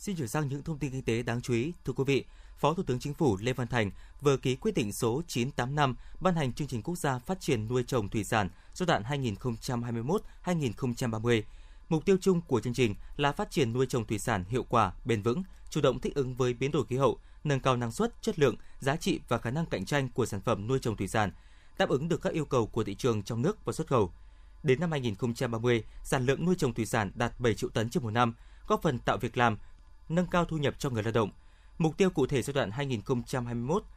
Xin 0.01 0.15
chuyển 0.15 0.27
sang 0.27 0.48
những 0.48 0.63
thông 0.63 0.77
tin 0.77 0.92
kinh 0.92 1.01
tế 1.01 1.24
đáng 1.24 1.42
chú 1.42 1.53
ý. 1.53 1.74
Thưa 1.86 1.94
quý 1.94 2.03
vị, 2.07 2.25
Phó 2.57 2.74
Thủ 2.74 2.83
tướng 2.83 3.00
Chính 3.00 3.13
phủ 3.13 3.38
Lê 3.42 3.53
Văn 3.53 3.68
Thành 3.68 3.92
vừa 4.21 4.38
ký 4.38 4.56
quyết 4.56 4.75
định 4.75 4.94
số 4.94 5.21
985 5.27 5.95
ban 6.19 6.36
hành 6.36 6.53
chương 6.53 6.68
trình 6.68 6.81
quốc 6.81 6.98
gia 6.98 7.19
phát 7.19 7.39
triển 7.39 7.68
nuôi 7.68 7.83
trồng 7.88 8.09
thủy 8.09 8.24
sản 8.24 8.50
giai 8.74 8.88
đoạn 8.88 9.03
2021-2030. 10.45 11.42
Mục 11.89 12.06
tiêu 12.06 12.18
chung 12.21 12.42
của 12.42 12.59
chương 12.59 12.74
trình 12.74 12.95
là 13.18 13.31
phát 13.31 13.51
triển 13.51 13.74
nuôi 13.74 13.86
trồng 13.86 14.06
thủy 14.06 14.19
sản 14.19 14.44
hiệu 14.50 14.63
quả, 14.69 14.94
bền 15.06 15.21
vững, 15.21 15.44
chủ 15.69 15.81
động 15.81 16.00
thích 16.00 16.15
ứng 16.15 16.36
với 16.36 16.54
biến 16.54 16.71
đổi 16.71 16.86
khí 16.86 16.97
hậu, 16.97 17.18
nâng 17.44 17.59
cao 17.59 17.77
năng 17.77 17.92
suất, 17.92 18.21
chất 18.21 18.39
lượng, 18.39 18.56
giá 18.80 18.95
trị 18.95 19.19
và 19.27 19.38
khả 19.38 19.51
năng 19.51 19.65
cạnh 19.65 19.86
tranh 19.86 20.09
của 20.09 20.25
sản 20.25 20.42
phẩm 20.42 20.68
nuôi 20.68 20.80
trồng 20.80 20.97
thủy 20.97 21.07
sản, 21.07 21.31
đáp 21.77 21.89
ứng 21.89 22.09
được 22.09 22.21
các 22.21 22.33
yêu 22.33 22.45
cầu 22.45 22.68
của 22.68 22.83
thị 22.83 22.95
trường 22.95 23.24
trong 23.24 23.42
nước 23.42 23.65
và 23.65 23.74
xuất 23.74 23.88
khẩu. 23.88 24.12
Đến 24.63 24.80
năm 24.80 24.92
2030, 24.92 25.83
sản 26.04 26.25
lượng 26.25 26.45
nuôi 26.45 26.56
trồng 26.56 26.74
thủy 26.74 26.86
sản 26.86 27.12
đạt 27.15 27.39
7 27.39 27.56
triệu 27.56 27.69
tấn 27.69 27.89
trên 27.89 28.04
một 28.04 28.12
năm, 28.12 28.33
góp 28.68 28.81
phần 28.81 29.00
tạo 29.00 29.18
việc 29.18 29.38
làm, 29.38 29.57
nâng 30.09 30.27
cao 30.27 30.45
thu 30.45 30.57
nhập 30.57 30.75
cho 30.80 30.89
người 30.89 31.03
lao 31.03 31.12
động. 31.12 31.30
Mục 31.77 31.98
tiêu 31.98 32.09
cụ 32.09 32.27
thể 32.27 32.42
giai 32.42 32.53
đoạn 32.53 32.71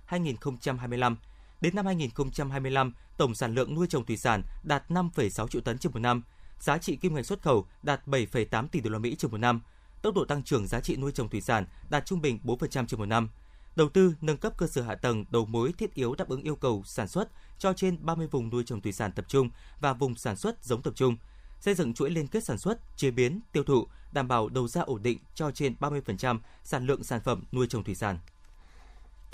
2021-2025 0.08 1.16
đến 1.60 1.74
năm 1.76 1.86
2025, 1.86 2.94
tổng 3.16 3.34
sản 3.34 3.54
lượng 3.54 3.74
nuôi 3.74 3.86
trồng 3.86 4.04
thủy 4.04 4.16
sản 4.16 4.42
đạt 4.62 4.84
5,6 4.88 5.48
triệu 5.48 5.62
tấn 5.62 5.78
trên 5.78 5.92
một 5.92 5.98
năm, 5.98 6.22
giá 6.60 6.78
trị 6.78 6.96
kim 6.96 7.14
ngạch 7.14 7.26
xuất 7.26 7.42
khẩu 7.42 7.66
đạt 7.82 8.06
7,8 8.06 8.68
tỷ 8.68 8.80
đô 8.80 8.90
la 8.90 8.98
Mỹ 8.98 9.16
trên 9.18 9.30
một 9.30 9.38
năm, 9.38 9.60
tốc 10.02 10.14
độ 10.14 10.24
tăng 10.24 10.42
trưởng 10.42 10.66
giá 10.66 10.80
trị 10.80 10.96
nuôi 10.96 11.12
trồng 11.12 11.28
thủy 11.28 11.40
sản 11.40 11.66
đạt 11.90 12.06
trung 12.06 12.20
bình 12.20 12.38
4% 12.44 12.86
trên 12.86 13.00
một 13.00 13.06
năm. 13.06 13.28
Đầu 13.76 13.88
tư 13.88 14.14
nâng 14.20 14.36
cấp 14.36 14.52
cơ 14.58 14.66
sở 14.66 14.82
hạ 14.82 14.94
tầng 14.94 15.24
đầu 15.30 15.46
mối 15.46 15.72
thiết 15.72 15.94
yếu 15.94 16.14
đáp 16.14 16.28
ứng 16.28 16.42
yêu 16.42 16.56
cầu 16.56 16.82
sản 16.86 17.08
xuất 17.08 17.28
cho 17.58 17.72
trên 17.72 18.06
30 18.06 18.26
vùng 18.26 18.50
nuôi 18.50 18.64
trồng 18.66 18.80
thủy 18.80 18.92
sản 18.92 19.12
tập 19.12 19.24
trung 19.28 19.50
và 19.80 19.92
vùng 19.92 20.14
sản 20.14 20.36
xuất 20.36 20.64
giống 20.64 20.82
tập 20.82 20.92
trung, 20.96 21.16
xây 21.60 21.74
dựng 21.74 21.94
chuỗi 21.94 22.10
liên 22.10 22.26
kết 22.26 22.44
sản 22.44 22.58
xuất, 22.58 22.78
chế 22.96 23.10
biến, 23.10 23.40
tiêu 23.52 23.64
thụ, 23.64 23.86
đảm 24.14 24.28
bảo 24.28 24.48
đầu 24.48 24.68
ra 24.68 24.80
ổn 24.80 25.02
định 25.02 25.18
cho 25.34 25.50
trên 25.50 25.74
30% 25.80 26.38
sản 26.64 26.86
lượng 26.86 27.04
sản 27.04 27.20
phẩm 27.20 27.44
nuôi 27.52 27.66
trồng 27.66 27.84
thủy 27.84 27.94
sản. 27.94 28.18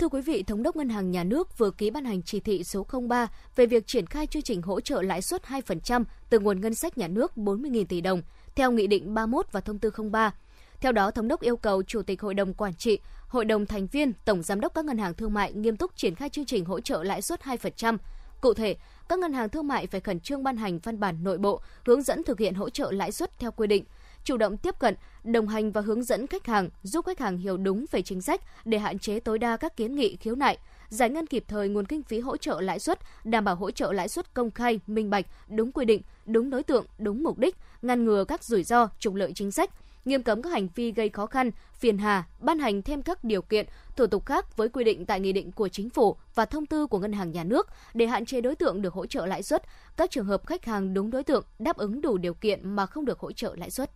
Thưa 0.01 0.09
quý 0.09 0.21
vị, 0.21 0.43
Thống 0.43 0.63
đốc 0.63 0.75
Ngân 0.75 0.89
hàng 0.89 1.11
Nhà 1.11 1.23
nước 1.23 1.57
vừa 1.57 1.71
ký 1.71 1.89
ban 1.89 2.05
hành 2.05 2.21
chỉ 2.21 2.39
thị 2.39 2.63
số 2.63 2.85
03 3.09 3.27
về 3.55 3.65
việc 3.65 3.87
triển 3.87 4.05
khai 4.05 4.27
chương 4.27 4.41
trình 4.41 4.61
hỗ 4.61 4.81
trợ 4.81 5.01
lãi 5.01 5.21
suất 5.21 5.43
2% 5.43 6.03
từ 6.29 6.39
nguồn 6.39 6.61
ngân 6.61 6.75
sách 6.75 6.97
nhà 6.97 7.07
nước 7.07 7.31
40.000 7.35 7.85
tỷ 7.85 8.01
đồng, 8.01 8.21
theo 8.55 8.71
Nghị 8.71 8.87
định 8.87 9.13
31 9.13 9.45
và 9.51 9.61
Thông 9.61 9.79
tư 9.79 9.91
03. 10.11 10.33
Theo 10.79 10.91
đó, 10.91 11.11
Thống 11.11 11.27
đốc 11.27 11.41
yêu 11.41 11.57
cầu 11.57 11.83
Chủ 11.83 12.01
tịch 12.01 12.21
Hội 12.21 12.33
đồng 12.33 12.53
Quản 12.53 12.73
trị, 12.73 12.99
Hội 13.27 13.45
đồng 13.45 13.65
thành 13.65 13.87
viên, 13.87 14.13
Tổng 14.25 14.43
Giám 14.43 14.61
đốc 14.61 14.73
các 14.73 14.85
ngân 14.85 14.97
hàng 14.97 15.13
thương 15.13 15.33
mại 15.33 15.53
nghiêm 15.53 15.77
túc 15.77 15.95
triển 15.95 16.15
khai 16.15 16.29
chương 16.29 16.45
trình 16.45 16.65
hỗ 16.65 16.79
trợ 16.79 17.03
lãi 17.03 17.21
suất 17.21 17.41
2%. 17.41 17.97
Cụ 18.41 18.53
thể, 18.53 18.75
các 19.09 19.19
ngân 19.19 19.33
hàng 19.33 19.49
thương 19.49 19.67
mại 19.67 19.87
phải 19.87 20.01
khẩn 20.01 20.19
trương 20.19 20.43
ban 20.43 20.57
hành 20.57 20.79
văn 20.79 20.99
bản 20.99 21.23
nội 21.23 21.37
bộ 21.37 21.61
hướng 21.85 22.01
dẫn 22.01 22.23
thực 22.23 22.39
hiện 22.39 22.53
hỗ 22.53 22.69
trợ 22.69 22.91
lãi 22.91 23.11
suất 23.11 23.39
theo 23.39 23.51
quy 23.51 23.67
định– 23.67 23.83
chủ 24.23 24.37
động 24.37 24.57
tiếp 24.57 24.79
cận, 24.79 24.95
đồng 25.23 25.47
hành 25.47 25.71
và 25.71 25.81
hướng 25.81 26.03
dẫn 26.03 26.27
khách 26.27 26.47
hàng, 26.47 26.69
giúp 26.83 27.05
khách 27.05 27.19
hàng 27.19 27.37
hiểu 27.37 27.57
đúng 27.57 27.85
về 27.91 28.01
chính 28.01 28.21
sách 28.21 28.41
để 28.65 28.77
hạn 28.79 28.99
chế 28.99 29.19
tối 29.19 29.39
đa 29.39 29.57
các 29.57 29.77
kiến 29.77 29.95
nghị 29.95 30.15
khiếu 30.15 30.35
nại, 30.35 30.57
giải 30.89 31.09
ngân 31.09 31.27
kịp 31.27 31.43
thời 31.47 31.69
nguồn 31.69 31.85
kinh 31.85 32.03
phí 32.03 32.19
hỗ 32.19 32.37
trợ 32.37 32.61
lãi 32.61 32.79
suất, 32.79 32.99
đảm 33.23 33.43
bảo 33.43 33.55
hỗ 33.55 33.71
trợ 33.71 33.91
lãi 33.91 34.09
suất 34.09 34.33
công 34.33 34.51
khai, 34.51 34.79
minh 34.87 35.09
bạch, 35.09 35.25
đúng 35.49 35.71
quy 35.71 35.85
định, 35.85 36.01
đúng 36.25 36.49
đối 36.49 36.63
tượng, 36.63 36.85
đúng 36.97 37.23
mục 37.23 37.37
đích, 37.37 37.55
ngăn 37.81 38.05
ngừa 38.05 38.23
các 38.23 38.43
rủi 38.43 38.63
ro, 38.63 38.89
trục 38.99 39.15
lợi 39.15 39.31
chính 39.35 39.51
sách, 39.51 39.69
nghiêm 40.05 40.23
cấm 40.23 40.41
các 40.41 40.49
hành 40.49 40.67
vi 40.75 40.91
gây 40.91 41.09
khó 41.09 41.25
khăn, 41.25 41.51
phiền 41.73 41.97
hà, 41.97 42.23
ban 42.39 42.59
hành 42.59 42.81
thêm 42.81 43.01
các 43.01 43.23
điều 43.23 43.41
kiện, 43.41 43.65
thủ 43.95 44.07
tục 44.07 44.25
khác 44.25 44.57
với 44.57 44.69
quy 44.69 44.83
định 44.83 45.05
tại 45.05 45.19
nghị 45.19 45.31
định 45.31 45.51
của 45.51 45.67
chính 45.67 45.89
phủ 45.89 46.15
và 46.35 46.45
thông 46.45 46.65
tư 46.65 46.87
của 46.87 46.99
ngân 46.99 47.13
hàng 47.13 47.31
nhà 47.31 47.43
nước 47.43 47.67
để 47.93 48.07
hạn 48.07 48.25
chế 48.25 48.41
đối 48.41 48.55
tượng 48.55 48.81
được 48.81 48.93
hỗ 48.93 49.05
trợ 49.05 49.25
lãi 49.25 49.43
suất, 49.43 49.63
các 49.97 50.11
trường 50.11 50.25
hợp 50.25 50.47
khách 50.47 50.65
hàng 50.65 50.93
đúng 50.93 51.11
đối 51.11 51.23
tượng 51.23 51.43
đáp 51.59 51.77
ứng 51.77 52.01
đủ 52.01 52.17
điều 52.17 52.33
kiện 52.33 52.75
mà 52.75 52.85
không 52.85 53.05
được 53.05 53.19
hỗ 53.19 53.31
trợ 53.31 53.55
lãi 53.55 53.69
suất. 53.69 53.91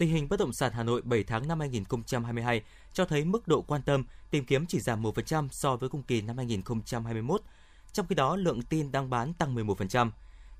Tình 0.00 0.10
hình 0.10 0.28
bất 0.28 0.38
động 0.38 0.52
sản 0.52 0.72
Hà 0.72 0.82
Nội 0.82 1.02
7 1.02 1.24
tháng 1.24 1.48
năm 1.48 1.60
2022 1.60 2.62
cho 2.92 3.04
thấy 3.04 3.24
mức 3.24 3.48
độ 3.48 3.62
quan 3.62 3.82
tâm 3.82 4.04
tìm 4.30 4.44
kiếm 4.44 4.66
chỉ 4.66 4.80
giảm 4.80 5.02
1% 5.02 5.48
so 5.50 5.76
với 5.76 5.88
cùng 5.88 6.02
kỳ 6.02 6.22
năm 6.22 6.36
2021. 6.36 7.42
Trong 7.92 8.06
khi 8.06 8.14
đó, 8.14 8.36
lượng 8.36 8.62
tin 8.62 8.92
đang 8.92 9.10
bán 9.10 9.32
tăng 9.32 9.54
11%. 9.54 10.10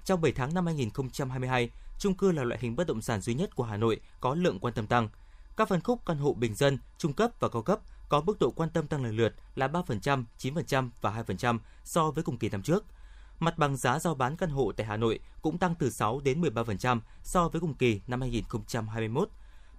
Trong 0.05 0.21
7 0.21 0.33
tháng 0.33 0.55
năm 0.55 0.67
2022, 0.67 1.71
chung 1.99 2.15
cư 2.15 2.33
là 2.33 2.45
loại 2.45 2.61
hình 2.63 2.77
bất 2.77 2.87
động 2.87 3.03
sản 3.03 3.21
duy 3.21 3.35
nhất 3.35 3.57
của 3.57 3.65
Hà 3.65 3.77
Nội 3.77 4.01
có 4.21 4.35
lượng 4.35 4.59
quan 4.59 4.75
tâm 4.75 4.87
tăng. 4.87 5.09
Các 5.57 5.69
phân 5.69 5.81
khúc 5.81 6.01
căn 6.07 6.19
hộ 6.19 6.33
bình 6.33 6.55
dân, 6.55 6.79
trung 6.99 7.13
cấp 7.13 7.31
và 7.41 7.49
cao 7.49 7.63
cấp 7.63 7.81
có 8.09 8.21
mức 8.21 8.39
độ 8.41 8.51
quan 8.51 8.71
tâm 8.71 8.87
tăng 8.87 9.05
lần 9.05 9.17
lượt 9.17 9.35
là 9.55 9.69
3%, 9.69 10.25
9% 10.39 10.91
và 11.01 11.23
2% 11.27 11.59
so 11.85 12.11
với 12.11 12.25
cùng 12.25 12.39
kỳ 12.39 12.49
năm 12.49 12.63
trước– 12.63 12.85
Mặt 13.41 13.59
bằng 13.59 13.77
giá 13.77 13.99
giao 13.99 14.15
bán 14.15 14.37
căn 14.37 14.51
hộ 14.51 14.73
tại 14.77 14.87
Hà 14.87 14.97
Nội 14.97 15.21
cũng 15.43 15.59
tăng 15.59 15.75
từ 15.75 15.91
6 15.91 16.21
đến 16.21 16.41
13% 16.41 17.01
so 17.23 17.49
với 17.49 17.61
cùng 17.61 17.75
kỳ 17.75 18.01
năm 18.07 18.21
2021. 18.21 19.29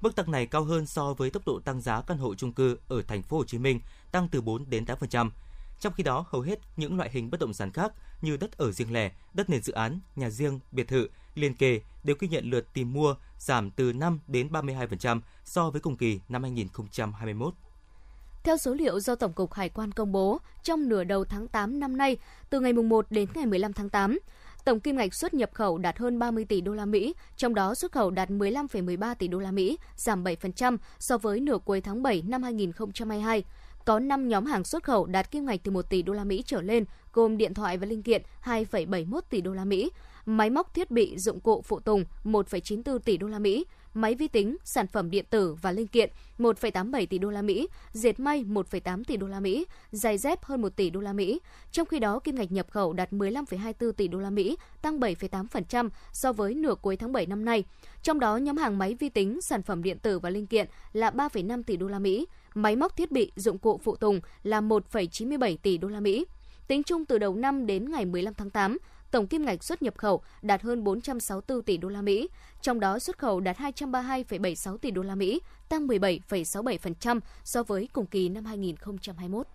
Mức 0.01 0.15
tăng 0.15 0.31
này 0.31 0.45
cao 0.45 0.63
hơn 0.63 0.85
so 0.85 1.13
với 1.13 1.29
tốc 1.29 1.43
độ 1.45 1.59
tăng 1.59 1.81
giá 1.81 2.01
căn 2.01 2.17
hộ 2.17 2.35
chung 2.35 2.53
cư 2.53 2.77
ở 2.87 3.01
thành 3.01 3.23
phố 3.23 3.37
Hồ 3.37 3.43
Chí 3.43 3.57
Minh, 3.57 3.79
tăng 4.11 4.27
từ 4.31 4.41
4 4.41 4.69
đến 4.69 4.85
8%. 4.85 5.29
Trong 5.79 5.93
khi 5.93 6.03
đó, 6.03 6.25
hầu 6.29 6.41
hết 6.41 6.59
những 6.77 6.97
loại 6.97 7.09
hình 7.13 7.31
bất 7.31 7.39
động 7.39 7.53
sản 7.53 7.71
khác 7.71 7.93
như 8.21 8.37
đất 8.37 8.57
ở 8.57 8.71
riêng 8.71 8.93
lẻ, 8.93 9.11
đất 9.33 9.49
nền 9.49 9.61
dự 9.61 9.73
án, 9.73 9.99
nhà 10.15 10.29
riêng, 10.29 10.59
biệt 10.71 10.87
thự, 10.87 11.09
liên 11.35 11.55
kề 11.55 11.81
đều 12.03 12.15
ghi 12.19 12.27
nhận 12.27 12.49
lượt 12.49 12.73
tìm 12.73 12.93
mua 12.93 13.15
giảm 13.37 13.71
từ 13.71 13.93
5 13.93 14.19
đến 14.27 14.47
32% 14.51 15.21
so 15.45 15.69
với 15.69 15.81
cùng 15.81 15.97
kỳ 15.97 16.19
năm 16.29 16.43
2021. 16.43 17.53
Theo 18.43 18.57
số 18.57 18.73
liệu 18.73 18.99
do 18.99 19.15
Tổng 19.15 19.33
cục 19.33 19.53
Hải 19.53 19.69
quan 19.69 19.91
công 19.91 20.11
bố, 20.11 20.39
trong 20.63 20.89
nửa 20.89 21.03
đầu 21.03 21.25
tháng 21.25 21.47
8 21.47 21.79
năm 21.79 21.97
nay, 21.97 22.17
từ 22.49 22.59
ngày 22.59 22.73
1 22.73 23.05
đến 23.09 23.29
ngày 23.35 23.45
15 23.45 23.73
tháng 23.73 23.89
8, 23.89 24.19
tổng 24.65 24.79
kim 24.79 24.97
ngạch 24.97 25.13
xuất 25.13 25.33
nhập 25.33 25.49
khẩu 25.53 25.77
đạt 25.77 25.97
hơn 25.97 26.19
30 26.19 26.45
tỷ 26.45 26.61
đô 26.61 26.73
la 26.73 26.85
Mỹ, 26.85 27.13
trong 27.37 27.55
đó 27.55 27.75
xuất 27.75 27.91
khẩu 27.91 28.11
đạt 28.11 28.29
15,13 28.29 29.15
tỷ 29.15 29.27
đô 29.27 29.39
la 29.39 29.51
Mỹ, 29.51 29.77
giảm 29.95 30.23
7% 30.23 30.77
so 30.99 31.17
với 31.17 31.39
nửa 31.39 31.57
cuối 31.65 31.81
tháng 31.81 32.03
7 32.03 32.23
năm 32.27 32.43
2022. 32.43 33.43
Có 33.85 33.99
5 33.99 34.27
nhóm 34.27 34.45
hàng 34.45 34.63
xuất 34.63 34.83
khẩu 34.83 35.05
đạt 35.05 35.31
kim 35.31 35.45
ngạch 35.45 35.59
từ 35.63 35.71
1 35.71 35.89
tỷ 35.89 36.01
đô 36.01 36.13
la 36.13 36.23
Mỹ 36.23 36.43
trở 36.45 36.61
lên, 36.61 36.85
gồm 37.13 37.37
điện 37.37 37.53
thoại 37.53 37.77
và 37.77 37.85
linh 37.85 38.03
kiện 38.03 38.21
2,71 38.43 39.21
tỷ 39.29 39.41
đô 39.41 39.53
la 39.53 39.65
Mỹ, 39.65 39.91
máy 40.25 40.49
móc 40.49 40.73
thiết 40.73 40.91
bị 40.91 41.17
dụng 41.17 41.39
cụ 41.39 41.61
phụ 41.61 41.79
tùng 41.79 42.05
1,94 42.23 42.99
tỷ 42.99 43.17
đô 43.17 43.27
la 43.27 43.39
Mỹ, 43.39 43.65
máy 43.93 44.15
vi 44.15 44.27
tính, 44.27 44.57
sản 44.63 44.87
phẩm 44.87 45.09
điện 45.09 45.25
tử 45.29 45.55
và 45.61 45.71
linh 45.71 45.87
kiện 45.87 46.09
1,87 46.39 47.05
tỷ 47.05 47.17
đô 47.17 47.29
la 47.29 47.41
Mỹ, 47.41 47.67
dệt 47.91 48.19
may 48.19 48.43
1,8 48.43 49.03
tỷ 49.03 49.17
đô 49.17 49.27
la 49.27 49.39
Mỹ, 49.39 49.65
giày 49.91 50.17
dép 50.17 50.43
hơn 50.43 50.61
1 50.61 50.75
tỷ 50.75 50.89
đô 50.89 50.99
la 50.99 51.13
Mỹ. 51.13 51.39
Trong 51.71 51.87
khi 51.87 51.99
đó, 51.99 52.19
kim 52.19 52.35
ngạch 52.35 52.51
nhập 52.51 52.67
khẩu 52.71 52.93
đạt 52.93 53.13
15,24 53.13 53.91
tỷ 53.91 54.07
đô 54.07 54.19
la 54.19 54.29
Mỹ, 54.29 54.57
tăng 54.81 54.99
7,8% 54.99 55.89
so 56.13 56.33
với 56.33 56.53
nửa 56.53 56.75
cuối 56.75 56.95
tháng 56.95 57.11
7 57.11 57.25
năm 57.25 57.45
nay. 57.45 57.63
Trong 58.03 58.19
đó, 58.19 58.37
nhóm 58.37 58.57
hàng 58.57 58.77
máy 58.77 58.95
vi 58.99 59.09
tính, 59.09 59.41
sản 59.41 59.61
phẩm 59.61 59.83
điện 59.83 59.99
tử 59.99 60.19
và 60.19 60.29
linh 60.29 60.47
kiện 60.47 60.67
là 60.93 61.09
3,5 61.09 61.63
tỷ 61.63 61.77
đô 61.77 61.87
la 61.87 61.99
Mỹ, 61.99 62.27
máy 62.53 62.75
móc 62.75 62.97
thiết 62.97 63.11
bị, 63.11 63.31
dụng 63.35 63.57
cụ 63.57 63.79
phụ 63.83 63.95
tùng 63.95 64.21
là 64.43 64.61
1,97 64.61 65.57
tỷ 65.57 65.77
đô 65.77 65.87
la 65.87 65.99
Mỹ. 65.99 66.25
Tính 66.67 66.83
chung 66.83 67.05
từ 67.05 67.17
đầu 67.17 67.35
năm 67.35 67.65
đến 67.65 67.91
ngày 67.91 68.05
15 68.05 68.33
tháng 68.33 68.49
8, 68.49 68.77
tổng 69.11 69.27
kim 69.27 69.45
ngạch 69.45 69.63
xuất 69.63 69.81
nhập 69.81 69.97
khẩu 69.97 70.21
đạt 70.41 70.61
hơn 70.61 70.83
464 70.83 71.63
tỷ 71.63 71.77
đô 71.77 71.89
la 71.89 72.01
Mỹ, 72.01 72.29
trong 72.61 72.79
đó 72.79 72.99
xuất 72.99 73.17
khẩu 73.17 73.39
đạt 73.39 73.57
232,76 73.57 74.77
tỷ 74.77 74.91
đô 74.91 75.01
la 75.01 75.15
Mỹ, 75.15 75.41
tăng 75.69 75.87
17,67% 75.87 77.19
so 77.43 77.63
với 77.63 77.89
cùng 77.93 78.05
kỳ 78.05 78.29
năm 78.29 78.45
2021. 78.45 79.47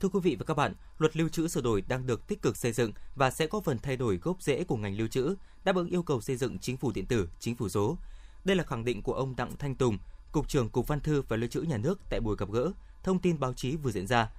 Thưa 0.00 0.08
quý 0.08 0.20
vị 0.22 0.36
và 0.38 0.44
các 0.44 0.54
bạn, 0.54 0.74
luật 0.98 1.16
lưu 1.16 1.28
trữ 1.28 1.48
sửa 1.48 1.60
đổi 1.60 1.82
đang 1.88 2.06
được 2.06 2.26
tích 2.26 2.42
cực 2.42 2.56
xây 2.56 2.72
dựng 2.72 2.92
và 3.16 3.30
sẽ 3.30 3.46
có 3.46 3.60
phần 3.60 3.78
thay 3.78 3.96
đổi 3.96 4.16
gốc 4.16 4.42
rễ 4.42 4.64
của 4.64 4.76
ngành 4.76 4.96
lưu 4.96 5.08
trữ, 5.08 5.34
đáp 5.64 5.76
ứng 5.76 5.88
yêu 5.88 6.02
cầu 6.02 6.20
xây 6.20 6.36
dựng 6.36 6.58
chính 6.58 6.76
phủ 6.76 6.92
điện 6.94 7.06
tử, 7.06 7.28
chính 7.40 7.54
phủ 7.54 7.68
số. 7.68 7.96
Đây 8.44 8.56
là 8.56 8.64
khẳng 8.64 8.84
định 8.84 9.02
của 9.02 9.12
ông 9.12 9.36
Đặng 9.36 9.56
Thanh 9.58 9.74
Tùng, 9.74 9.98
Cục 10.34 10.48
trưởng 10.48 10.68
Cục 10.68 10.88
Văn 10.88 11.00
thư 11.00 11.22
và 11.28 11.36
Lưu 11.36 11.48
trữ 11.48 11.60
Nhà 11.60 11.76
nước 11.76 12.00
tại 12.10 12.20
buổi 12.20 12.36
gặp 12.38 12.50
gỡ, 12.50 12.72
thông 13.02 13.18
tin 13.18 13.40
báo 13.40 13.52
chí 13.52 13.76
vừa 13.76 13.90
diễn 13.90 14.06
ra. 14.06 14.30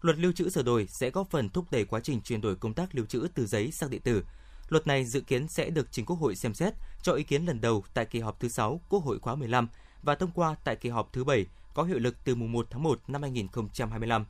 Luật 0.00 0.18
lưu 0.18 0.32
trữ 0.32 0.50
sửa 0.50 0.62
đổi 0.62 0.86
sẽ 0.86 1.10
góp 1.10 1.30
phần 1.30 1.48
thúc 1.50 1.64
đẩy 1.70 1.84
quá 1.84 2.00
trình 2.00 2.20
chuyển 2.20 2.40
đổi 2.40 2.56
công 2.56 2.74
tác 2.74 2.94
lưu 2.94 3.06
trữ 3.06 3.26
từ 3.34 3.46
giấy 3.46 3.72
sang 3.72 3.90
điện 3.90 4.00
tử. 4.00 4.24
Luật 4.68 4.86
này 4.86 5.04
dự 5.04 5.20
kiến 5.20 5.48
sẽ 5.48 5.70
được 5.70 5.92
Chính 5.92 6.06
Quốc 6.06 6.16
hội 6.16 6.36
xem 6.36 6.54
xét 6.54 6.74
cho 7.02 7.12
ý 7.12 7.22
kiến 7.22 7.44
lần 7.44 7.60
đầu 7.60 7.84
tại 7.94 8.06
kỳ 8.06 8.20
họp 8.20 8.40
thứ 8.40 8.48
6 8.48 8.80
Quốc 8.88 9.04
hội 9.04 9.18
khóa 9.18 9.34
15 9.34 9.68
và 10.02 10.14
thông 10.14 10.30
qua 10.30 10.54
tại 10.64 10.76
kỳ 10.76 10.88
họp 10.88 11.12
thứ 11.12 11.24
7 11.24 11.46
có 11.74 11.82
hiệu 11.82 11.98
lực 11.98 12.16
từ 12.24 12.34
mùng 12.34 12.52
1 12.52 12.66
tháng 12.70 12.82
1 12.82 13.00
năm 13.08 13.22
2025. 13.22 14.24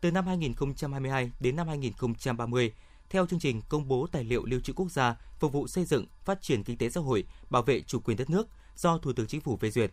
Từ 0.00 0.10
năm 0.10 0.26
2022 0.26 1.30
đến 1.40 1.56
năm 1.56 1.68
2030, 1.68 2.72
theo 3.10 3.26
chương 3.26 3.40
trình 3.40 3.62
công 3.68 3.88
bố 3.88 4.06
tài 4.12 4.24
liệu 4.24 4.44
lưu 4.44 4.60
trữ 4.60 4.72
quốc 4.72 4.90
gia 4.90 5.16
phục 5.38 5.52
vụ 5.52 5.66
xây 5.66 5.84
dựng, 5.84 6.06
phát 6.24 6.42
triển 6.42 6.64
kinh 6.64 6.78
tế 6.78 6.90
xã 6.90 7.00
hội, 7.00 7.24
bảo 7.50 7.62
vệ 7.62 7.80
chủ 7.80 8.00
quyền 8.00 8.16
đất 8.16 8.30
nước 8.30 8.48
do 8.76 8.98
Thủ 8.98 9.12
tướng 9.12 9.26
Chính 9.26 9.40
phủ 9.40 9.56
phê 9.56 9.70
duyệt, 9.70 9.90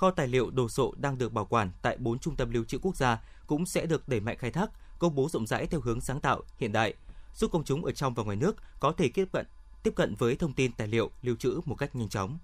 kho 0.00 0.10
tài 0.10 0.28
liệu 0.28 0.50
đồ 0.50 0.68
sộ 0.68 0.94
đang 0.96 1.18
được 1.18 1.32
bảo 1.32 1.44
quản 1.44 1.70
tại 1.82 1.96
4 1.98 2.18
trung 2.18 2.36
tâm 2.36 2.50
lưu 2.50 2.64
trữ 2.64 2.78
quốc 2.82 2.96
gia 2.96 3.18
cũng 3.46 3.66
sẽ 3.66 3.86
được 3.86 4.08
đẩy 4.08 4.20
mạnh 4.20 4.36
khai 4.38 4.50
thác, 4.50 4.70
công 4.98 5.14
bố 5.14 5.28
rộng 5.28 5.46
rãi 5.46 5.66
theo 5.66 5.80
hướng 5.80 6.00
sáng 6.00 6.20
tạo, 6.20 6.42
hiện 6.58 6.72
đại, 6.72 6.94
giúp 7.34 7.50
công 7.52 7.64
chúng 7.64 7.84
ở 7.84 7.92
trong 7.92 8.14
và 8.14 8.22
ngoài 8.22 8.36
nước 8.36 8.56
có 8.80 8.92
thể 8.92 9.08
tiếp 9.14 9.28
cận 9.32 9.46
tiếp 9.82 9.92
cận 9.96 10.14
với 10.14 10.36
thông 10.36 10.52
tin 10.52 10.72
tài 10.72 10.88
liệu 10.88 11.10
lưu 11.22 11.36
trữ 11.36 11.60
một 11.64 11.74
cách 11.74 11.96
nhanh 11.96 12.08
chóng. 12.08 12.38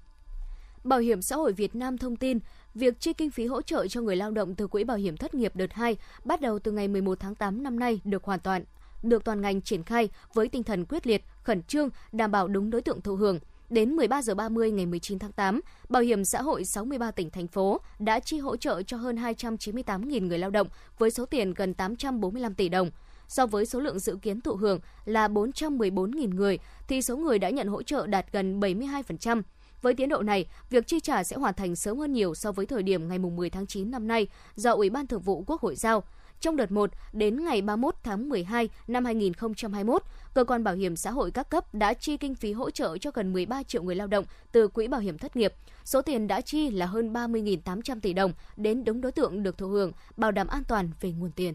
Bảo 0.84 0.98
hiểm 0.98 1.22
xã 1.22 1.36
hội 1.36 1.52
Việt 1.52 1.74
Nam 1.74 1.98
thông 1.98 2.16
tin, 2.16 2.38
việc 2.74 3.00
chi 3.00 3.12
kinh 3.12 3.30
phí 3.30 3.46
hỗ 3.46 3.62
trợ 3.62 3.86
cho 3.86 4.00
người 4.00 4.16
lao 4.16 4.30
động 4.30 4.54
từ 4.54 4.66
quỹ 4.66 4.84
bảo 4.84 4.96
hiểm 4.96 5.16
thất 5.16 5.34
nghiệp 5.34 5.56
đợt 5.56 5.72
2 5.72 5.96
bắt 6.24 6.40
đầu 6.40 6.58
từ 6.58 6.72
ngày 6.72 6.88
11 6.88 7.20
tháng 7.20 7.34
8 7.34 7.62
năm 7.62 7.78
nay 7.78 8.00
được 8.04 8.24
hoàn 8.24 8.40
toàn 8.40 8.64
được 9.02 9.24
toàn 9.24 9.40
ngành 9.40 9.62
triển 9.62 9.82
khai 9.82 10.08
với 10.34 10.48
tinh 10.48 10.62
thần 10.62 10.84
quyết 10.84 11.06
liệt, 11.06 11.24
khẩn 11.42 11.62
trương, 11.62 11.88
đảm 12.12 12.30
bảo 12.30 12.48
đúng 12.48 12.70
đối 12.70 12.82
tượng 12.82 13.00
thụ 13.00 13.16
hưởng. 13.16 13.38
Đến 13.70 13.92
13 13.92 14.22
giờ 14.22 14.34
30 14.34 14.70
ngày 14.70 14.86
19 14.86 15.18
tháng 15.18 15.32
8, 15.32 15.60
Bảo 15.88 16.02
hiểm 16.02 16.24
xã 16.24 16.42
hội 16.42 16.64
63 16.64 17.10
tỉnh 17.10 17.30
thành 17.30 17.46
phố 17.46 17.80
đã 17.98 18.20
chi 18.20 18.38
hỗ 18.38 18.56
trợ 18.56 18.82
cho 18.82 18.96
hơn 18.96 19.16
298.000 19.16 20.26
người 20.26 20.38
lao 20.38 20.50
động 20.50 20.68
với 20.98 21.10
số 21.10 21.26
tiền 21.26 21.54
gần 21.54 21.74
845 21.74 22.54
tỷ 22.54 22.68
đồng. 22.68 22.90
So 23.28 23.46
với 23.46 23.66
số 23.66 23.80
lượng 23.80 23.98
dự 23.98 24.16
kiến 24.22 24.40
thụ 24.40 24.56
hưởng 24.56 24.80
là 25.04 25.28
414.000 25.28 26.34
người 26.34 26.58
thì 26.88 27.02
số 27.02 27.16
người 27.16 27.38
đã 27.38 27.50
nhận 27.50 27.68
hỗ 27.68 27.82
trợ 27.82 28.06
đạt 28.06 28.32
gần 28.32 28.60
72%. 28.60 29.42
Với 29.82 29.94
tiến 29.94 30.08
độ 30.08 30.22
này, 30.22 30.46
việc 30.70 30.86
chi 30.86 31.00
trả 31.00 31.24
sẽ 31.24 31.36
hoàn 31.36 31.54
thành 31.54 31.76
sớm 31.76 31.98
hơn 31.98 32.12
nhiều 32.12 32.34
so 32.34 32.52
với 32.52 32.66
thời 32.66 32.82
điểm 32.82 33.08
ngày 33.08 33.18
10 33.18 33.50
tháng 33.50 33.66
9 33.66 33.90
năm 33.90 34.08
nay 34.08 34.28
do 34.54 34.72
Ủy 34.72 34.90
ban 34.90 35.06
Thường 35.06 35.22
vụ 35.22 35.44
Quốc 35.46 35.60
hội 35.60 35.76
giao. 35.76 36.04
Trong 36.40 36.56
đợt 36.56 36.72
1 36.72 36.90
đến 37.12 37.44
ngày 37.44 37.62
31 37.62 37.94
tháng 38.02 38.28
12 38.28 38.68
năm 38.88 39.04
2021, 39.04 40.02
cơ 40.34 40.44
quan 40.44 40.64
bảo 40.64 40.74
hiểm 40.74 40.96
xã 40.96 41.10
hội 41.10 41.30
các 41.30 41.50
cấp 41.50 41.74
đã 41.74 41.94
chi 41.94 42.16
kinh 42.16 42.34
phí 42.34 42.52
hỗ 42.52 42.70
trợ 42.70 42.98
cho 42.98 43.10
gần 43.14 43.32
13 43.32 43.62
triệu 43.62 43.82
người 43.82 43.94
lao 43.94 44.06
động 44.06 44.24
từ 44.52 44.68
quỹ 44.68 44.88
bảo 44.88 45.00
hiểm 45.00 45.18
thất 45.18 45.36
nghiệp. 45.36 45.54
Số 45.84 46.02
tiền 46.02 46.26
đã 46.26 46.40
chi 46.40 46.70
là 46.70 46.86
hơn 46.86 47.12
30.800 47.12 48.00
tỷ 48.00 48.12
đồng 48.12 48.32
đến 48.56 48.84
đúng 48.84 49.00
đối 49.00 49.12
tượng 49.12 49.42
được 49.42 49.58
thụ 49.58 49.68
hưởng, 49.68 49.92
bảo 50.16 50.30
đảm 50.30 50.46
an 50.46 50.64
toàn 50.64 50.90
về 51.00 51.12
nguồn 51.12 51.30
tiền. 51.30 51.54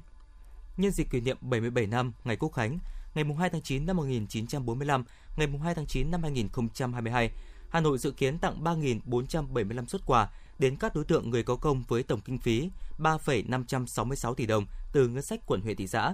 Nhân 0.77 0.91
dịp 0.91 1.07
kỷ 1.11 1.21
niệm 1.21 1.37
77 1.41 1.87
năm 1.87 2.13
ngày 2.23 2.35
Quốc 2.35 2.49
khánh, 2.49 2.79
ngày 3.15 3.25
2 3.39 3.49
tháng 3.49 3.61
9 3.61 3.85
năm 3.85 3.97
1945, 3.97 5.03
ngày 5.37 5.47
2 5.63 5.75
tháng 5.75 5.85
9 5.85 6.11
năm 6.11 6.23
2022, 6.23 7.31
Hà 7.69 7.79
Nội 7.79 7.97
dự 7.97 8.11
kiến 8.11 8.39
tặng 8.39 8.63
3.475 8.63 9.85
xuất 9.85 10.01
quà 10.05 10.29
đến 10.61 10.75
các 10.75 10.95
đối 10.95 11.03
tượng 11.03 11.29
người 11.29 11.43
có 11.43 11.55
công 11.55 11.83
với 11.87 12.03
tổng 12.03 12.21
kinh 12.25 12.37
phí 12.37 12.69
3,566 12.97 14.35
tỷ 14.35 14.45
đồng 14.45 14.65
từ 14.93 15.07
ngân 15.07 15.23
sách 15.23 15.39
quận 15.45 15.61
huyện 15.61 15.75
thị 15.75 15.87
xã. 15.87 16.13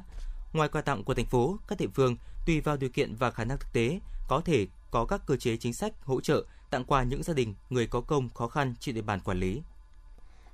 Ngoài 0.53 0.69
quà 0.69 0.81
tặng 0.81 1.03
của 1.03 1.13
thành 1.13 1.25
phố, 1.25 1.57
các 1.67 1.79
địa 1.79 1.87
phương 1.93 2.15
tùy 2.45 2.61
vào 2.61 2.77
điều 2.77 2.89
kiện 2.89 3.15
và 3.15 3.31
khả 3.31 3.43
năng 3.43 3.57
thực 3.57 3.73
tế 3.73 3.99
có 4.27 4.41
thể 4.45 4.67
có 4.91 5.05
các 5.05 5.21
cơ 5.27 5.35
chế 5.35 5.57
chính 5.57 5.73
sách 5.73 5.93
hỗ 6.03 6.21
trợ 6.21 6.45
tặng 6.69 6.85
quà 6.85 7.03
những 7.03 7.23
gia 7.23 7.33
đình 7.33 7.53
người 7.69 7.87
có 7.87 8.01
công 8.01 8.29
khó 8.29 8.47
khăn 8.47 8.73
trên 8.79 8.95
địa 8.95 9.01
bàn 9.01 9.19
quản 9.19 9.39
lý. 9.39 9.61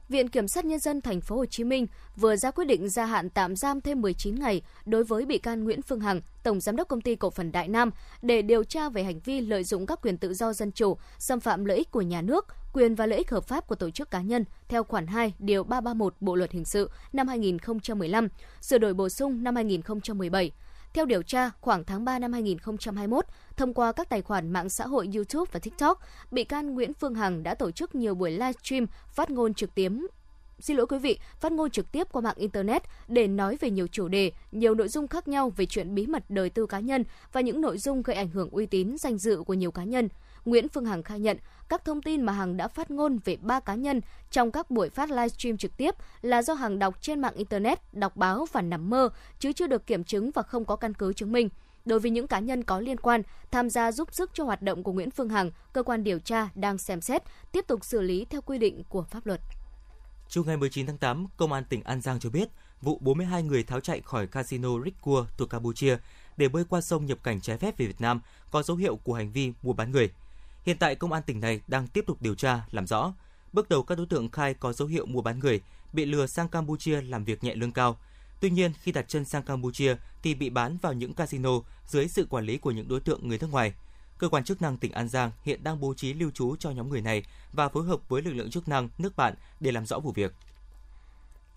Viện 0.09 0.29
Kiểm 0.29 0.47
sát 0.47 0.65
Nhân 0.65 0.79
dân 0.79 1.01
thành 1.01 1.21
phố 1.21 1.35
Hồ 1.35 1.45
Chí 1.45 1.63
Minh 1.63 1.87
vừa 2.15 2.35
ra 2.35 2.51
quyết 2.51 2.65
định 2.65 2.89
gia 2.89 3.05
hạn 3.05 3.29
tạm 3.29 3.55
giam 3.55 3.81
thêm 3.81 4.01
19 4.01 4.35
ngày 4.35 4.61
đối 4.85 5.03
với 5.03 5.25
bị 5.25 5.37
can 5.37 5.63
Nguyễn 5.63 5.81
Phương 5.81 5.99
Hằng, 5.99 6.21
Tổng 6.43 6.59
Giám 6.59 6.75
đốc 6.75 6.87
Công 6.87 7.01
ty 7.01 7.15
Cổ 7.15 7.29
phần 7.29 7.51
Đại 7.51 7.67
Nam 7.67 7.89
để 8.21 8.41
điều 8.41 8.63
tra 8.63 8.89
về 8.89 9.03
hành 9.03 9.19
vi 9.19 9.41
lợi 9.41 9.63
dụng 9.63 9.85
các 9.85 9.99
quyền 10.01 10.17
tự 10.17 10.33
do 10.33 10.53
dân 10.53 10.71
chủ, 10.71 10.97
xâm 11.19 11.39
phạm 11.39 11.65
lợi 11.65 11.77
ích 11.77 11.91
của 11.91 12.01
nhà 12.01 12.21
nước, 12.21 12.47
quyền 12.73 12.95
và 12.95 13.05
lợi 13.05 13.17
ích 13.17 13.31
hợp 13.31 13.43
pháp 13.43 13.67
của 13.67 13.75
tổ 13.75 13.89
chức 13.89 14.11
cá 14.11 14.21
nhân 14.21 14.45
theo 14.67 14.83
khoản 14.83 15.07
2 15.07 15.33
điều 15.39 15.63
331 15.63 16.15
Bộ 16.19 16.35
luật 16.35 16.51
hình 16.51 16.65
sự 16.65 16.89
năm 17.13 17.27
2015, 17.27 18.27
sửa 18.61 18.77
đổi 18.77 18.93
bổ 18.93 19.09
sung 19.09 19.43
năm 19.43 19.55
2017. 19.55 20.51
Theo 20.93 21.05
điều 21.05 21.23
tra, 21.23 21.51
khoảng 21.61 21.83
tháng 21.83 22.05
3 22.05 22.19
năm 22.19 22.33
2021, 22.33 23.25
thông 23.57 23.73
qua 23.73 23.91
các 23.91 24.09
tài 24.09 24.21
khoản 24.21 24.53
mạng 24.53 24.69
xã 24.69 24.87
hội 24.87 25.09
YouTube 25.15 25.49
và 25.51 25.59
TikTok, 25.59 25.99
bị 26.31 26.43
can 26.43 26.73
Nguyễn 26.73 26.93
Phương 26.93 27.15
Hằng 27.15 27.43
đã 27.43 27.55
tổ 27.55 27.71
chức 27.71 27.95
nhiều 27.95 28.15
buổi 28.15 28.31
livestream 28.31 28.85
phát 29.09 29.29
ngôn 29.29 29.53
trực 29.53 29.75
tiếp 29.75 29.89
xin 30.63 30.77
lỗi 30.77 30.87
quý 30.87 30.97
vị, 30.97 31.19
phát 31.39 31.51
ngôn 31.51 31.71
trực 31.71 31.91
tiếp 31.91 32.07
qua 32.11 32.21
mạng 32.21 32.35
Internet 32.37 32.83
để 33.07 33.27
nói 33.27 33.57
về 33.61 33.69
nhiều 33.69 33.87
chủ 33.87 34.07
đề, 34.07 34.31
nhiều 34.51 34.75
nội 34.75 34.87
dung 34.87 35.07
khác 35.07 35.27
nhau 35.27 35.49
về 35.49 35.65
chuyện 35.65 35.95
bí 35.95 36.07
mật 36.07 36.23
đời 36.29 36.49
tư 36.49 36.65
cá 36.65 36.79
nhân 36.79 37.03
và 37.31 37.41
những 37.41 37.61
nội 37.61 37.77
dung 37.77 38.01
gây 38.01 38.15
ảnh 38.15 38.29
hưởng 38.29 38.49
uy 38.49 38.65
tín, 38.65 38.97
danh 38.97 39.17
dự 39.17 39.43
của 39.43 39.53
nhiều 39.53 39.71
cá 39.71 39.83
nhân. 39.83 40.09
Nguyễn 40.45 40.69
Phương 40.69 40.85
Hằng 40.85 41.03
khai 41.03 41.19
nhận 41.19 41.37
các 41.69 41.85
thông 41.85 42.01
tin 42.01 42.21
mà 42.21 42.33
Hằng 42.33 42.57
đã 42.57 42.67
phát 42.67 42.91
ngôn 42.91 43.19
về 43.25 43.37
ba 43.41 43.59
cá 43.59 43.75
nhân 43.75 44.01
trong 44.31 44.51
các 44.51 44.71
buổi 44.71 44.89
phát 44.89 45.11
livestream 45.11 45.57
trực 45.57 45.77
tiếp 45.77 45.95
là 46.21 46.41
do 46.41 46.53
Hằng 46.53 46.79
đọc 46.79 47.01
trên 47.01 47.21
mạng 47.21 47.35
Internet, 47.35 47.79
đọc 47.93 48.17
báo 48.17 48.45
và 48.51 48.61
nằm 48.61 48.89
mơ, 48.89 49.09
chứ 49.39 49.53
chưa 49.53 49.67
được 49.67 49.87
kiểm 49.87 50.03
chứng 50.03 50.31
và 50.31 50.41
không 50.41 50.65
có 50.65 50.75
căn 50.75 50.93
cứ 50.93 51.13
chứng 51.13 51.31
minh. 51.31 51.49
Đối 51.85 51.99
với 51.99 52.11
những 52.11 52.27
cá 52.27 52.39
nhân 52.39 52.63
có 52.63 52.79
liên 52.79 52.97
quan 52.97 53.21
tham 53.51 53.69
gia 53.69 53.91
giúp 53.91 54.13
sức 54.13 54.31
cho 54.33 54.43
hoạt 54.43 54.61
động 54.61 54.83
của 54.83 54.91
Nguyễn 54.91 55.11
Phương 55.11 55.29
Hằng, 55.29 55.51
cơ 55.73 55.83
quan 55.83 56.03
điều 56.03 56.19
tra 56.19 56.49
đang 56.55 56.77
xem 56.77 57.01
xét, 57.01 57.23
tiếp 57.51 57.67
tục 57.67 57.85
xử 57.85 58.01
lý 58.01 58.25
theo 58.25 58.41
quy 58.41 58.57
định 58.57 58.83
của 58.89 59.03
pháp 59.03 59.25
luật. 59.25 59.41
Chiều 60.29 60.43
ngày 60.43 60.57
19 60.57 60.85
tháng 60.85 60.97
8, 60.97 61.27
Công 61.37 61.53
an 61.53 61.63
tỉnh 61.69 61.83
An 61.83 62.01
Giang 62.01 62.19
cho 62.19 62.29
biết, 62.29 62.49
vụ 62.81 62.97
42 63.01 63.43
người 63.43 63.63
tháo 63.63 63.79
chạy 63.79 64.01
khỏi 64.01 64.27
casino 64.27 64.69
Rikkur 64.83 65.25
thuộc 65.37 65.49
Campuchia 65.49 65.97
để 66.37 66.47
bơi 66.49 66.63
qua 66.69 66.81
sông 66.81 67.05
nhập 67.05 67.17
cảnh 67.23 67.41
trái 67.41 67.57
phép 67.57 67.77
về 67.77 67.85
Việt 67.85 68.01
Nam 68.01 68.21
có 68.51 68.63
dấu 68.63 68.77
hiệu 68.77 68.95
của 68.95 69.13
hành 69.13 69.31
vi 69.31 69.53
mua 69.63 69.73
bán 69.73 69.91
người. 69.91 70.11
Hiện 70.65 70.77
tại 70.77 70.95
công 70.95 71.13
an 71.13 71.23
tỉnh 71.25 71.39
này 71.39 71.61
đang 71.67 71.87
tiếp 71.87 72.03
tục 72.07 72.21
điều 72.21 72.35
tra, 72.35 72.65
làm 72.71 72.87
rõ. 72.87 73.13
Bước 73.53 73.69
đầu 73.69 73.83
các 73.83 73.97
đối 73.97 74.07
tượng 74.07 74.29
khai 74.29 74.53
có 74.53 74.73
dấu 74.73 74.87
hiệu 74.87 75.05
mua 75.05 75.21
bán 75.21 75.39
người, 75.39 75.61
bị 75.93 76.05
lừa 76.05 76.27
sang 76.27 76.49
Campuchia 76.49 77.01
làm 77.01 77.23
việc 77.23 77.43
nhẹ 77.43 77.55
lương 77.55 77.71
cao. 77.71 77.97
Tuy 78.39 78.49
nhiên, 78.49 78.71
khi 78.81 78.91
đặt 78.91 79.05
chân 79.07 79.25
sang 79.25 79.43
Campuchia 79.43 79.95
thì 80.23 80.35
bị 80.35 80.49
bán 80.49 80.77
vào 80.81 80.93
những 80.93 81.13
casino 81.13 81.51
dưới 81.87 82.07
sự 82.07 82.27
quản 82.29 82.45
lý 82.45 82.57
của 82.57 82.71
những 82.71 82.87
đối 82.87 82.99
tượng 82.99 83.27
người 83.27 83.37
nước 83.37 83.51
ngoài. 83.51 83.73
Cơ 84.23 84.29
quan 84.29 84.43
chức 84.43 84.61
năng 84.61 84.77
tỉnh 84.77 84.91
An 84.91 85.09
Giang 85.09 85.31
hiện 85.43 85.63
đang 85.63 85.79
bố 85.79 85.93
trí 85.93 86.13
lưu 86.13 86.31
trú 86.31 86.55
cho 86.59 86.71
nhóm 86.71 86.89
người 86.89 87.01
này 87.01 87.23
và 87.53 87.69
phối 87.69 87.83
hợp 87.83 88.09
với 88.09 88.21
lực 88.21 88.33
lượng 88.33 88.49
chức 88.49 88.67
năng 88.67 88.89
nước 88.97 89.15
bạn 89.15 89.33
để 89.59 89.71
làm 89.71 89.85
rõ 89.85 89.99
vụ 89.99 90.11
việc. 90.11 90.33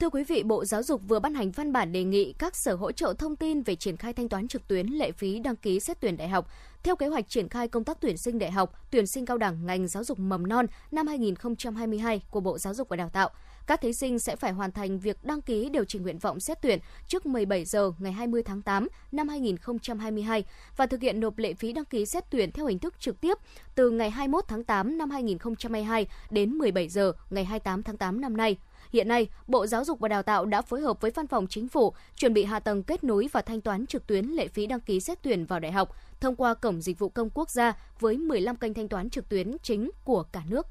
Thưa 0.00 0.10
quý 0.10 0.24
vị, 0.24 0.42
Bộ 0.42 0.64
Giáo 0.64 0.82
dục 0.82 1.00
vừa 1.08 1.18
ban 1.18 1.34
hành 1.34 1.50
văn 1.50 1.72
bản 1.72 1.92
đề 1.92 2.04
nghị 2.04 2.32
các 2.38 2.56
sở 2.56 2.74
hỗ 2.74 2.92
trợ 2.92 3.14
thông 3.18 3.36
tin 3.36 3.62
về 3.62 3.76
triển 3.76 3.96
khai 3.96 4.12
thanh 4.12 4.28
toán 4.28 4.48
trực 4.48 4.68
tuyến 4.68 4.86
lệ 4.86 5.12
phí 5.12 5.38
đăng 5.38 5.56
ký 5.56 5.80
xét 5.80 6.00
tuyển 6.00 6.16
đại 6.16 6.28
học 6.28 6.50
theo 6.82 6.96
kế 6.96 7.06
hoạch 7.06 7.28
triển 7.28 7.48
khai 7.48 7.68
công 7.68 7.84
tác 7.84 7.98
tuyển 8.00 8.16
sinh 8.16 8.38
đại 8.38 8.50
học, 8.50 8.72
tuyển 8.90 9.06
sinh 9.06 9.26
cao 9.26 9.38
đẳng 9.38 9.66
ngành 9.66 9.88
giáo 9.88 10.04
dục 10.04 10.18
mầm 10.18 10.48
non 10.48 10.66
năm 10.90 11.06
2022 11.06 12.22
của 12.30 12.40
Bộ 12.40 12.58
Giáo 12.58 12.74
dục 12.74 12.88
và 12.88 12.96
Đào 12.96 13.08
tạo. 13.08 13.30
Các 13.66 13.80
thí 13.80 13.92
sinh 13.92 14.18
sẽ 14.18 14.36
phải 14.36 14.52
hoàn 14.52 14.72
thành 14.72 14.98
việc 14.98 15.24
đăng 15.24 15.42
ký 15.42 15.68
điều 15.68 15.84
chỉnh 15.84 16.02
nguyện 16.02 16.18
vọng 16.18 16.40
xét 16.40 16.62
tuyển 16.62 16.78
trước 17.08 17.26
17 17.26 17.64
giờ 17.64 17.92
ngày 17.98 18.12
20 18.12 18.42
tháng 18.42 18.62
8 18.62 18.88
năm 19.12 19.28
2022 19.28 20.44
và 20.76 20.86
thực 20.86 21.00
hiện 21.00 21.20
nộp 21.20 21.38
lệ 21.38 21.54
phí 21.54 21.72
đăng 21.72 21.84
ký 21.84 22.06
xét 22.06 22.24
tuyển 22.30 22.52
theo 22.52 22.66
hình 22.66 22.78
thức 22.78 23.00
trực 23.00 23.20
tiếp 23.20 23.38
từ 23.74 23.90
ngày 23.90 24.10
21 24.10 24.44
tháng 24.48 24.64
8 24.64 24.98
năm 24.98 25.10
2022 25.10 26.06
đến 26.30 26.50
17 26.50 26.88
giờ 26.88 27.12
ngày 27.30 27.44
28 27.44 27.82
tháng 27.82 27.96
8 27.96 28.20
năm 28.20 28.36
nay. 28.36 28.56
Hiện 28.92 29.08
nay, 29.08 29.28
Bộ 29.46 29.66
Giáo 29.66 29.84
dục 29.84 30.00
và 30.00 30.08
Đào 30.08 30.22
tạo 30.22 30.44
đã 30.44 30.62
phối 30.62 30.80
hợp 30.80 31.00
với 31.00 31.10
Văn 31.10 31.26
phòng 31.26 31.46
Chính 31.46 31.68
phủ 31.68 31.92
chuẩn 32.16 32.34
bị 32.34 32.44
hạ 32.44 32.60
tầng 32.60 32.82
kết 32.82 33.04
nối 33.04 33.28
và 33.32 33.42
thanh 33.42 33.60
toán 33.60 33.86
trực 33.86 34.06
tuyến 34.06 34.26
lệ 34.26 34.48
phí 34.48 34.66
đăng 34.66 34.80
ký 34.80 35.00
xét 35.00 35.22
tuyển 35.22 35.46
vào 35.46 35.60
đại 35.60 35.72
học 35.72 35.96
thông 36.20 36.36
qua 36.36 36.54
Cổng 36.54 36.80
Dịch 36.80 36.98
vụ 36.98 37.08
Công 37.08 37.30
Quốc 37.34 37.50
gia 37.50 37.72
với 38.00 38.16
15 38.16 38.56
kênh 38.56 38.74
thanh 38.74 38.88
toán 38.88 39.10
trực 39.10 39.28
tuyến 39.28 39.56
chính 39.62 39.90
của 40.04 40.22
cả 40.22 40.42
nước. 40.48 40.66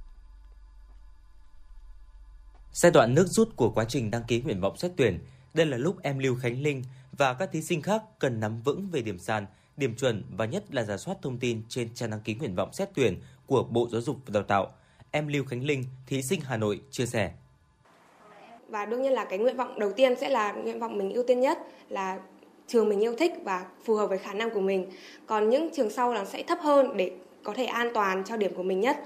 Giai 2.76 2.92
đoạn 2.92 3.16
nước 3.16 3.28
rút 3.28 3.56
của 3.56 3.70
quá 3.70 3.86
trình 3.90 4.12
đăng 4.12 4.24
ký 4.28 4.42
nguyện 4.42 4.62
vọng 4.62 4.78
xét 4.78 4.92
tuyển, 4.98 5.20
đây 5.54 5.66
là 5.66 5.78
lúc 5.78 5.96
em 6.04 6.20
Lưu 6.20 6.36
Khánh 6.42 6.62
Linh 6.62 6.84
và 7.12 7.34
các 7.34 7.50
thí 7.52 7.62
sinh 7.62 7.82
khác 7.82 8.02
cần 8.20 8.40
nắm 8.40 8.62
vững 8.62 8.90
về 8.92 9.02
điểm 9.02 9.20
sàn, 9.20 9.46
điểm 9.78 9.96
chuẩn 9.96 10.24
và 10.38 10.46
nhất 10.46 10.64
là 10.76 10.84
giả 10.84 10.98
soát 10.98 11.18
thông 11.22 11.38
tin 11.38 11.62
trên 11.70 11.90
trang 11.94 12.10
đăng 12.10 12.20
ký 12.20 12.34
nguyện 12.34 12.56
vọng 12.56 12.74
xét 12.74 12.90
tuyển 12.96 13.18
của 13.46 13.64
Bộ 13.64 13.88
Giáo 13.92 14.02
dục 14.02 14.18
và 14.26 14.32
Đào 14.34 14.44
tạo. 14.44 14.72
Em 15.12 15.28
Lưu 15.28 15.44
Khánh 15.46 15.64
Linh, 15.64 15.84
thí 16.08 16.22
sinh 16.22 16.42
Hà 16.42 16.58
Nội 16.58 16.82
chia 16.92 17.06
sẻ. 17.06 17.32
Và 18.70 18.86
đương 18.86 19.02
nhiên 19.02 19.14
là 19.14 19.26
cái 19.26 19.40
nguyện 19.40 19.58
vọng 19.58 19.80
đầu 19.80 19.92
tiên 19.96 20.14
sẽ 20.22 20.30
là 20.30 20.52
nguyện 20.52 20.80
vọng 20.80 20.98
mình 20.98 21.14
ưu 21.14 21.24
tiên 21.28 21.40
nhất 21.40 21.58
là 21.90 22.20
trường 22.68 22.90
mình 22.90 23.00
yêu 23.00 23.16
thích 23.20 23.34
và 23.44 23.66
phù 23.86 23.96
hợp 23.96 24.08
với 24.08 24.18
khả 24.18 24.34
năng 24.34 24.50
của 24.50 24.62
mình. 24.62 24.90
Còn 25.28 25.50
những 25.50 25.70
trường 25.76 25.90
sau 25.90 26.14
là 26.14 26.26
sẽ 26.26 26.44
thấp 26.44 26.58
hơn 26.62 26.98
để 26.98 27.12
có 27.44 27.54
thể 27.54 27.66
an 27.66 27.92
toàn 27.94 28.24
cho 28.26 28.38
điểm 28.38 28.56
của 28.56 28.64
mình 28.64 28.80
nhất 28.80 28.98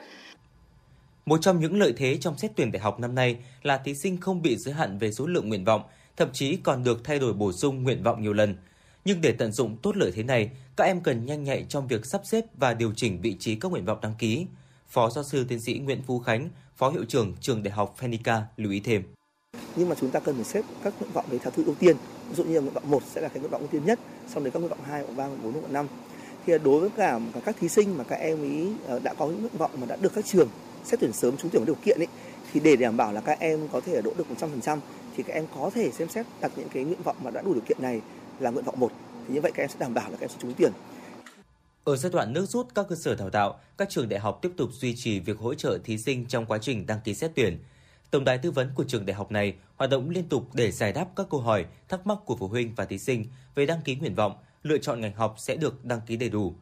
một 1.29 1.41
trong 1.41 1.59
những 1.59 1.79
lợi 1.79 1.93
thế 1.97 2.17
trong 2.17 2.37
xét 2.37 2.51
tuyển 2.55 2.71
đại 2.71 2.79
học 2.79 2.99
năm 2.99 3.15
nay 3.15 3.37
là 3.63 3.77
thí 3.77 3.95
sinh 3.95 4.17
không 4.17 4.41
bị 4.41 4.57
giới 4.57 4.73
hạn 4.73 4.97
về 4.97 5.11
số 5.11 5.27
lượng 5.27 5.49
nguyện 5.49 5.65
vọng, 5.65 5.81
thậm 6.17 6.29
chí 6.33 6.55
còn 6.55 6.83
được 6.83 7.03
thay 7.03 7.19
đổi 7.19 7.33
bổ 7.33 7.51
sung 7.51 7.83
nguyện 7.83 8.03
vọng 8.03 8.21
nhiều 8.21 8.33
lần. 8.33 8.55
Nhưng 9.05 9.21
để 9.21 9.31
tận 9.31 9.51
dụng 9.51 9.77
tốt 9.77 9.97
lợi 9.97 10.11
thế 10.15 10.23
này, 10.23 10.49
các 10.75 10.83
em 10.83 11.01
cần 11.01 11.25
nhanh 11.25 11.43
nhạy 11.43 11.65
trong 11.69 11.87
việc 11.87 12.05
sắp 12.05 12.21
xếp 12.23 12.45
và 12.57 12.73
điều 12.73 12.93
chỉnh 12.95 13.21
vị 13.21 13.35
trí 13.39 13.55
các 13.55 13.71
nguyện 13.71 13.85
vọng 13.85 13.97
đăng 14.01 14.13
ký. 14.19 14.45
Phó 14.87 15.09
giáo 15.09 15.23
sư 15.23 15.45
tiến 15.49 15.59
sĩ 15.61 15.73
Nguyễn 15.73 16.01
Phú 16.01 16.19
Khánh, 16.19 16.49
Phó 16.77 16.89
hiệu 16.89 17.05
trưởng 17.05 17.35
trường 17.41 17.63
Đại 17.63 17.71
học 17.71 17.95
Phenica 17.97 18.43
lưu 18.57 18.71
ý 18.71 18.79
thêm 18.79 19.03
nhưng 19.75 19.89
mà 19.89 19.95
chúng 20.01 20.11
ta 20.11 20.19
cần 20.19 20.35
phải 20.35 20.43
xếp 20.43 20.61
các 20.83 20.93
nguyện 20.99 21.11
vọng 21.13 21.25
đấy 21.29 21.39
theo 21.43 21.51
thứ 21.51 21.63
ưu 21.65 21.75
tiên 21.75 21.95
ví 22.29 22.35
dụ 22.35 22.43
như 22.43 22.53
là 22.53 22.61
nguyện 22.61 22.73
vọng 22.73 22.91
một 22.91 23.03
sẽ 23.13 23.21
là 23.21 23.27
cái 23.27 23.39
nguyện 23.39 23.51
vọng 23.51 23.61
ưu 23.61 23.67
tiên 23.67 23.85
nhất 23.85 23.99
sau 24.27 24.43
đấy 24.43 24.51
các 24.51 24.59
nguyện 24.59 24.69
vọng 24.69 24.79
hai 24.83 25.03
nguyện 25.03 25.15
ba 25.15 25.27
nguyện 25.27 25.39
bốn 25.43 25.51
nguyện 25.51 25.63
vọng 25.63 25.73
năm 25.73 25.87
thì 26.45 26.53
đối 26.63 26.79
với 26.79 26.89
cả 26.97 27.19
các 27.45 27.55
thí 27.59 27.69
sinh 27.69 27.97
mà 27.97 28.03
các 28.03 28.15
em 28.15 28.43
ý 28.43 28.71
đã 29.03 29.13
có 29.13 29.25
những 29.25 29.39
nguyện 29.41 29.57
vọng 29.57 29.71
mà 29.79 29.85
đã 29.87 29.95
được 29.95 30.11
các 30.15 30.25
trường 30.25 30.49
xét 30.89 30.99
tuyển 30.99 31.13
sớm 31.13 31.37
trúng 31.37 31.51
tuyển 31.51 31.61
có 31.61 31.65
điều 31.65 31.75
kiện 31.85 31.99
ấy 31.99 32.07
thì 32.53 32.59
để 32.59 32.75
đảm 32.75 32.97
bảo 32.97 33.13
là 33.13 33.21
các 33.21 33.39
em 33.39 33.67
có 33.71 33.81
thể 33.81 34.01
đỗ 34.01 34.13
được 34.17 34.25
100% 34.63 34.77
thì 35.17 35.23
các 35.23 35.33
em 35.33 35.45
có 35.55 35.69
thể 35.75 35.91
xem 35.91 36.09
xét 36.09 36.25
đặt 36.41 36.51
những 36.55 36.69
cái 36.73 36.83
nguyện 36.83 37.01
vọng 37.03 37.15
mà 37.23 37.31
đã 37.31 37.41
đủ 37.41 37.53
điều 37.53 37.63
kiện 37.67 37.77
này 37.81 38.01
là 38.39 38.49
nguyện 38.49 38.65
vọng 38.65 38.79
một 38.79 38.91
thì 39.27 39.33
như 39.33 39.41
vậy 39.41 39.51
các 39.55 39.63
em 39.63 39.69
sẽ 39.69 39.75
đảm 39.79 39.93
bảo 39.93 40.09
là 40.09 40.17
các 40.17 40.25
em 40.25 40.29
sẽ 40.29 40.35
trúng 40.39 40.53
tuyển 40.57 40.71
ở 41.89 41.95
giai 41.95 42.11
đoạn 42.11 42.33
nước 42.33 42.45
rút 42.45 42.67
các 42.75 42.85
cơ 42.89 42.95
sở 42.95 43.15
đào 43.15 43.29
tạo, 43.29 43.59
các 43.77 43.89
trường 43.89 44.09
đại 44.09 44.19
học 44.19 44.39
tiếp 44.41 44.51
tục 44.57 44.69
duy 44.73 44.95
trì 44.95 45.19
việc 45.19 45.37
hỗ 45.37 45.53
trợ 45.53 45.79
thí 45.83 45.97
sinh 45.97 46.25
trong 46.25 46.45
quá 46.45 46.57
trình 46.57 46.85
đăng 46.85 46.99
ký 47.03 47.13
xét 47.13 47.31
tuyển. 47.35 47.59
Tổng 48.11 48.23
đài 48.23 48.37
tư 48.37 48.51
vấn 48.51 48.71
của 48.75 48.83
trường 48.83 49.05
đại 49.05 49.15
học 49.15 49.31
này 49.31 49.55
hoạt 49.75 49.89
động 49.89 50.09
liên 50.09 50.29
tục 50.29 50.43
để 50.53 50.71
giải 50.71 50.93
đáp 50.93 51.05
các 51.15 51.27
câu 51.29 51.39
hỏi, 51.39 51.65
thắc 51.87 52.07
mắc 52.07 52.17
của 52.25 52.35
phụ 52.35 52.47
huynh 52.47 52.75
và 52.75 52.85
thí 52.85 52.97
sinh 52.97 53.25
về 53.55 53.65
đăng 53.65 53.81
ký 53.81 53.95
nguyện 53.95 54.15
vọng, 54.15 54.35
lựa 54.63 54.77
chọn 54.77 55.01
ngành 55.01 55.13
học 55.13 55.35
sẽ 55.37 55.55
được 55.55 55.85
đăng 55.85 56.01
ký 56.07 56.17
đầy 56.17 56.29
đủ. 56.29 56.53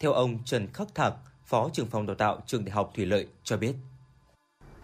Theo 0.00 0.12
ông 0.12 0.38
Trần 0.44 0.66
Khắc 0.72 0.94
Thạc, 0.94 1.14
Phó 1.46 1.68
trưởng 1.72 1.86
phòng 1.86 2.06
đào 2.06 2.16
tạo 2.16 2.38
trường 2.46 2.64
Đại 2.64 2.74
học 2.74 2.92
Thủy 2.94 3.06
Lợi 3.06 3.26
cho 3.44 3.56
biết. 3.56 3.74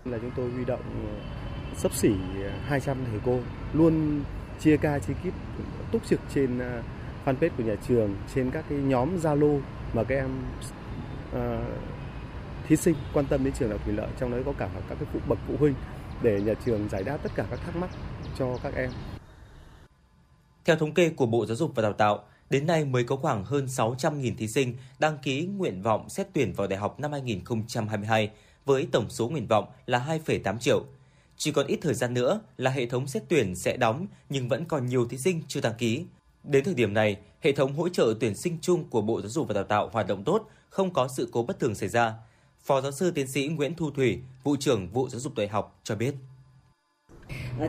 Là 0.05 0.19
chúng 0.19 0.31
tôi 0.37 0.51
huy 0.51 0.65
động 0.65 0.81
ờ, 1.07 1.77
sấp 1.77 1.95
xỉ 1.95 2.11
200 2.65 3.05
thầy 3.11 3.21
cô 3.25 3.39
luôn 3.73 4.25
chia 4.61 4.77
ca 4.77 4.99
chia 4.99 5.15
kíp 5.23 5.35
túc 5.93 6.07
trực 6.07 6.21
trên 6.35 6.59
ờ, 6.59 6.83
fanpage 7.25 7.51
của 7.57 7.63
nhà 7.63 7.75
trường 7.89 8.17
trên 8.35 8.51
các 8.51 8.65
cái 8.69 8.79
nhóm 8.79 9.17
Zalo 9.17 9.61
mà 9.95 10.05
các 10.05 10.15
em 10.15 10.31
uh, 11.31 11.39
thí 12.69 12.77
sinh 12.77 12.95
quan 13.13 13.27
tâm 13.27 13.45
đến 13.45 13.53
trường 13.59 13.69
đại 13.69 13.79
học 13.79 13.85
Thủy 13.87 13.95
Lợi 13.95 14.09
trong 14.21 14.31
đó 14.31 14.37
có 14.47 14.53
cả 14.59 14.69
các 14.89 14.95
cái 15.01 15.09
phụ 15.13 15.19
bậc 15.29 15.39
phụ 15.49 15.55
huynh 15.59 15.75
để 16.23 16.41
nhà 16.41 16.55
trường 16.65 16.89
giải 16.89 17.03
đáp 17.03 17.19
tất 17.23 17.33
cả 17.35 17.47
các 17.51 17.61
thắc 17.65 17.77
mắc 17.77 17.91
cho 18.39 18.59
các 18.63 18.75
em. 18.75 18.91
Theo 20.65 20.77
thống 20.77 20.95
kê 20.95 21.11
của 21.11 21.27
Bộ 21.27 21.47
Giáo 21.47 21.57
dục 21.57 21.73
và 21.75 21.83
Đào 21.83 21.93
tạo, 21.93 22.25
đến 22.53 22.67
nay 22.67 22.85
mới 22.85 23.05
có 23.05 23.17
khoảng 23.17 23.45
hơn 23.45 23.67
600.000 23.67 24.37
thí 24.37 24.49
sinh 24.49 24.77
đăng 24.99 25.19
ký 25.23 25.47
nguyện 25.47 25.83
vọng 25.83 26.09
xét 26.09 26.27
tuyển 26.33 26.53
vào 26.53 26.67
đại 26.67 26.79
học 26.79 27.01
năm 27.01 27.13
2022 27.13 28.31
với 28.65 28.89
tổng 28.93 29.11
số 29.11 29.29
nguyện 29.29 29.47
vọng 29.47 29.65
là 29.87 30.19
2,8 30.27 30.59
triệu. 30.59 30.85
Chỉ 31.37 31.53
còn 31.53 31.67
ít 31.67 31.79
thời 31.83 31.95
gian 31.95 32.15
nữa 32.15 32.41
là 32.57 32.71
hệ 32.71 32.87
thống 32.87 33.07
xét 33.07 33.23
tuyển 33.29 33.55
sẽ 33.55 33.77
đóng 33.77 34.07
nhưng 34.29 34.49
vẫn 34.49 34.65
còn 34.65 34.87
nhiều 34.87 35.09
thí 35.09 35.19
sinh 35.19 35.43
chưa 35.49 35.61
đăng 35.61 35.75
ký. 35.79 36.05
Đến 36.45 36.65
thời 36.65 36.75
điểm 36.75 36.95
này, 36.95 37.17
hệ 37.41 37.53
thống 37.53 37.77
hỗ 37.77 37.89
trợ 37.89 38.15
tuyển 38.21 38.35
sinh 38.35 38.59
chung 38.61 38.85
của 38.85 39.01
Bộ 39.03 39.21
Giáo 39.21 39.31
dục 39.31 39.49
và 39.49 39.55
Đào 39.55 39.65
tạo 39.65 39.89
hoạt 39.93 40.07
động 40.07 40.25
tốt, 40.25 40.49
không 40.69 40.93
có 40.93 41.09
sự 41.17 41.29
cố 41.33 41.43
bất 41.43 41.61
thường 41.61 41.75
xảy 41.75 41.89
ra. 41.89 42.15
Phó 42.65 42.81
giáo 42.81 42.93
sư 42.93 43.11
tiến 43.11 43.27
sĩ 43.27 43.49
Nguyễn 43.49 43.75
Thu 43.75 43.91
Thủy, 43.91 44.21
vụ 44.43 44.57
trưởng 44.57 44.89
vụ 44.89 45.09
giáo 45.09 45.21
dục 45.21 45.35
đại 45.35 45.49
học 45.49 45.81
cho 45.85 45.95
biết 45.95 46.15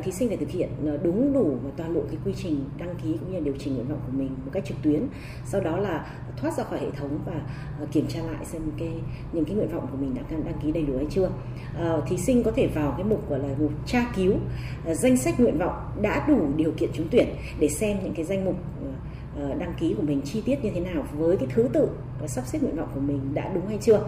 thí 0.03 0.11
sinh 0.11 0.27
phải 0.27 0.37
thực 0.37 0.49
hiện 0.49 0.69
ờ, 0.85 0.97
đúng 1.03 1.33
đủ 1.33 1.57
và 1.63 1.71
toàn 1.77 1.93
bộ 1.93 2.01
cái 2.07 2.17
quy 2.25 2.33
trình 2.37 2.65
đăng 2.77 2.95
ký 3.03 3.17
cũng 3.19 3.33
như 3.33 3.39
điều 3.39 3.53
chỉnh 3.59 3.75
nguyện 3.75 3.87
vọng 3.87 3.99
của 4.05 4.17
mình 4.17 4.29
một 4.45 4.51
cách 4.53 4.65
trực 4.65 4.77
tuyến. 4.83 5.07
Sau 5.45 5.61
đó 5.61 5.77
là 5.77 6.05
thoát 6.37 6.57
ra 6.57 6.63
khỏi 6.63 6.79
hệ 6.79 6.91
thống 6.91 7.19
và 7.25 7.41
ờ, 7.79 7.87
kiểm 7.91 8.07
tra 8.07 8.19
lại 8.21 8.45
xem 8.45 8.61
cái, 8.77 8.93
những 9.33 9.45
cái 9.45 9.55
nguyện 9.55 9.69
vọng 9.73 9.87
của 9.91 9.97
mình 9.97 10.15
đã 10.15 10.21
đăng 10.29 10.59
ký 10.63 10.71
đầy 10.71 10.83
đủ 10.83 10.97
hay 10.97 11.07
chưa. 11.09 11.29
Ờ, 11.77 12.03
thí 12.07 12.17
sinh 12.17 12.43
có 12.43 12.51
thể 12.51 12.67
vào 12.67 12.93
cái 12.97 13.03
mục, 13.03 13.29
gọi 13.29 13.39
là, 13.39 13.49
mục 13.59 13.71
tra 13.85 14.05
cứu 14.15 14.33
danh 14.91 15.17
sách 15.17 15.39
nguyện 15.39 15.57
vọng 15.57 15.75
đã 16.01 16.25
đủ 16.27 16.47
điều 16.55 16.71
kiện 16.71 16.89
trúng 16.93 17.07
tuyển 17.11 17.27
để 17.59 17.69
xem 17.69 17.97
những 18.03 18.13
cái 18.13 18.25
danh 18.25 18.45
mục 18.45 18.55
đăng 19.59 19.73
ký 19.79 19.93
của 19.93 20.03
mình 20.03 20.21
chi 20.21 20.41
tiết 20.45 20.63
như 20.63 20.71
thế 20.75 20.81
nào 20.81 21.03
với 21.17 21.37
cái 21.37 21.47
thứ 21.53 21.69
tự 21.73 21.89
sắp 22.27 22.43
xếp 22.45 22.59
nguyện 22.61 22.75
vọng 22.75 22.89
của 22.93 22.99
mình 22.99 23.19
đã 23.33 23.51
đúng 23.53 23.67
hay 23.67 23.77
chưa. 23.81 24.03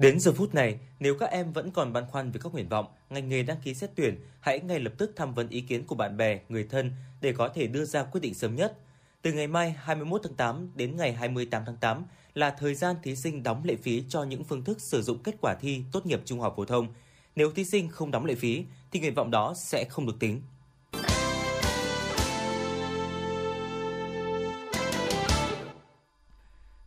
Đến 0.00 0.20
giờ 0.20 0.32
phút 0.32 0.54
này, 0.54 0.78
nếu 1.00 1.14
các 1.14 1.30
em 1.30 1.52
vẫn 1.52 1.70
còn 1.70 1.92
băn 1.92 2.04
khoăn 2.06 2.30
về 2.30 2.40
các 2.42 2.52
nguyện 2.52 2.68
vọng, 2.68 2.86
ngành 3.10 3.28
nghề 3.28 3.42
đăng 3.42 3.56
ký 3.64 3.74
xét 3.74 3.90
tuyển, 3.94 4.20
hãy 4.40 4.60
ngay 4.60 4.80
lập 4.80 4.92
tức 4.98 5.12
tham 5.16 5.34
vấn 5.34 5.48
ý 5.48 5.60
kiến 5.60 5.86
của 5.86 5.94
bạn 5.94 6.16
bè, 6.16 6.40
người 6.48 6.64
thân 6.64 6.92
để 7.20 7.32
có 7.32 7.48
thể 7.48 7.66
đưa 7.66 7.84
ra 7.84 8.02
quyết 8.02 8.20
định 8.20 8.34
sớm 8.34 8.56
nhất. 8.56 8.78
Từ 9.22 9.32
ngày 9.32 9.46
mai 9.46 9.74
21 9.78 10.20
tháng 10.24 10.34
8 10.34 10.70
đến 10.74 10.96
ngày 10.96 11.12
28 11.12 11.62
tháng 11.66 11.76
8 11.76 12.04
là 12.34 12.50
thời 12.50 12.74
gian 12.74 12.96
thí 13.02 13.16
sinh 13.16 13.42
đóng 13.42 13.64
lệ 13.64 13.76
phí 13.82 14.04
cho 14.08 14.22
những 14.22 14.44
phương 14.44 14.64
thức 14.64 14.80
sử 14.80 15.02
dụng 15.02 15.18
kết 15.18 15.34
quả 15.40 15.54
thi 15.60 15.82
tốt 15.92 16.06
nghiệp 16.06 16.20
trung 16.24 16.40
học 16.40 16.54
phổ 16.56 16.64
thông. 16.64 16.94
Nếu 17.36 17.52
thí 17.52 17.64
sinh 17.64 17.88
không 17.88 18.10
đóng 18.10 18.24
lệ 18.24 18.34
phí 18.34 18.64
thì 18.92 19.00
nguyện 19.00 19.14
vọng 19.14 19.30
đó 19.30 19.54
sẽ 19.56 19.84
không 19.84 20.06
được 20.06 20.16
tính. 20.20 20.42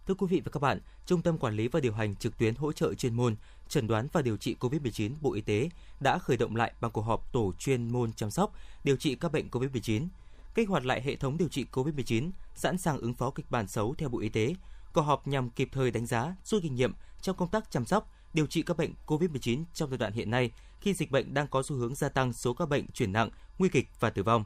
Thưa 0.07 0.13
quý 0.13 0.27
vị 0.29 0.41
và 0.45 0.51
các 0.51 0.59
bạn, 0.59 0.79
Trung 1.05 1.21
tâm 1.21 1.37
Quản 1.37 1.55
lý 1.55 1.67
và 1.67 1.79
Điều 1.79 1.93
hành 1.93 2.15
trực 2.15 2.37
tuyến 2.37 2.55
hỗ 2.55 2.71
trợ 2.71 2.93
chuyên 2.93 3.13
môn, 3.13 3.35
chẩn 3.69 3.87
đoán 3.87 4.07
và 4.13 4.21
điều 4.21 4.37
trị 4.37 4.55
COVID-19 4.59 5.11
Bộ 5.21 5.33
Y 5.33 5.41
tế 5.41 5.69
đã 5.99 6.19
khởi 6.19 6.37
động 6.37 6.55
lại 6.55 6.73
bằng 6.81 6.91
cuộc 6.91 7.01
họp 7.01 7.33
tổ 7.33 7.53
chuyên 7.59 7.91
môn 7.91 8.13
chăm 8.13 8.31
sóc, 8.31 8.55
điều 8.83 8.95
trị 8.95 9.15
các 9.15 9.31
bệnh 9.31 9.49
COVID-19, 9.49 10.07
kích 10.55 10.69
hoạt 10.69 10.85
lại 10.85 11.01
hệ 11.01 11.15
thống 11.15 11.37
điều 11.37 11.47
trị 11.47 11.65
COVID-19, 11.71 12.31
sẵn 12.55 12.77
sàng 12.77 12.97
ứng 12.97 13.13
phó 13.13 13.31
kịch 13.31 13.51
bản 13.51 13.67
xấu 13.67 13.95
theo 13.97 14.09
Bộ 14.09 14.19
Y 14.19 14.29
tế. 14.29 14.55
Cuộc 14.93 15.01
họp 15.01 15.27
nhằm 15.27 15.49
kịp 15.49 15.69
thời 15.71 15.91
đánh 15.91 16.05
giá, 16.05 16.35
rút 16.45 16.63
kinh 16.63 16.75
nghiệm 16.75 16.93
trong 17.21 17.35
công 17.35 17.49
tác 17.49 17.71
chăm 17.71 17.85
sóc, 17.85 18.11
điều 18.33 18.47
trị 18.47 18.61
các 18.61 18.77
bệnh 18.77 18.93
COVID-19 19.07 19.63
trong 19.73 19.89
giai 19.89 19.97
đoạn 19.97 20.13
hiện 20.13 20.31
nay 20.31 20.51
khi 20.81 20.93
dịch 20.93 21.11
bệnh 21.11 21.33
đang 21.33 21.47
có 21.47 21.63
xu 21.63 21.75
hướng 21.75 21.95
gia 21.95 22.09
tăng 22.09 22.33
số 22.33 22.53
các 22.53 22.69
bệnh 22.69 22.87
chuyển 22.91 23.13
nặng, 23.13 23.29
nguy 23.59 23.69
kịch 23.69 23.87
và 23.99 24.09
tử 24.09 24.23
vong. 24.23 24.45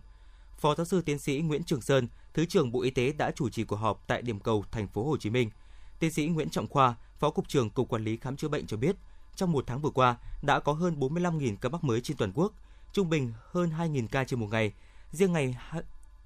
Phó 0.57 0.75
giáo 0.75 0.85
sư 0.85 1.01
tiến 1.01 1.19
sĩ 1.19 1.39
Nguyễn 1.39 1.63
Trường 1.63 1.81
Sơn, 1.81 2.07
Thứ 2.37 2.45
trưởng 2.45 2.71
Bộ 2.71 2.81
Y 2.81 2.89
tế 2.89 3.11
đã 3.11 3.31
chủ 3.31 3.49
trì 3.49 3.63
cuộc 3.63 3.75
họp 3.75 4.03
tại 4.07 4.21
điểm 4.21 4.39
cầu 4.39 4.63
thành 4.71 4.87
phố 4.87 5.03
Hồ 5.03 5.17
Chí 5.17 5.29
Minh. 5.29 5.49
Tiến 5.99 6.11
sĩ 6.11 6.27
Nguyễn 6.27 6.49
Trọng 6.49 6.67
Khoa, 6.67 6.95
Phó 7.19 7.29
cục 7.29 7.47
trưởng 7.47 7.69
Cục 7.69 7.89
Quản 7.89 8.03
lý 8.03 8.17
khám 8.17 8.37
chữa 8.37 8.47
bệnh 8.47 8.67
cho 8.67 8.77
biết, 8.77 8.95
trong 9.35 9.51
một 9.51 9.63
tháng 9.67 9.81
vừa 9.81 9.89
qua 9.89 10.17
đã 10.41 10.59
có 10.59 10.73
hơn 10.73 10.99
45.000 10.99 11.55
ca 11.61 11.69
mắc 11.69 11.83
mới 11.83 12.01
trên 12.01 12.17
toàn 12.17 12.31
quốc, 12.35 12.53
trung 12.93 13.09
bình 13.09 13.33
hơn 13.51 13.69
2.000 13.69 14.07
ca 14.11 14.23
trên 14.23 14.39
một 14.39 14.47
ngày. 14.51 14.73
Riêng 15.11 15.33
ngày 15.33 15.55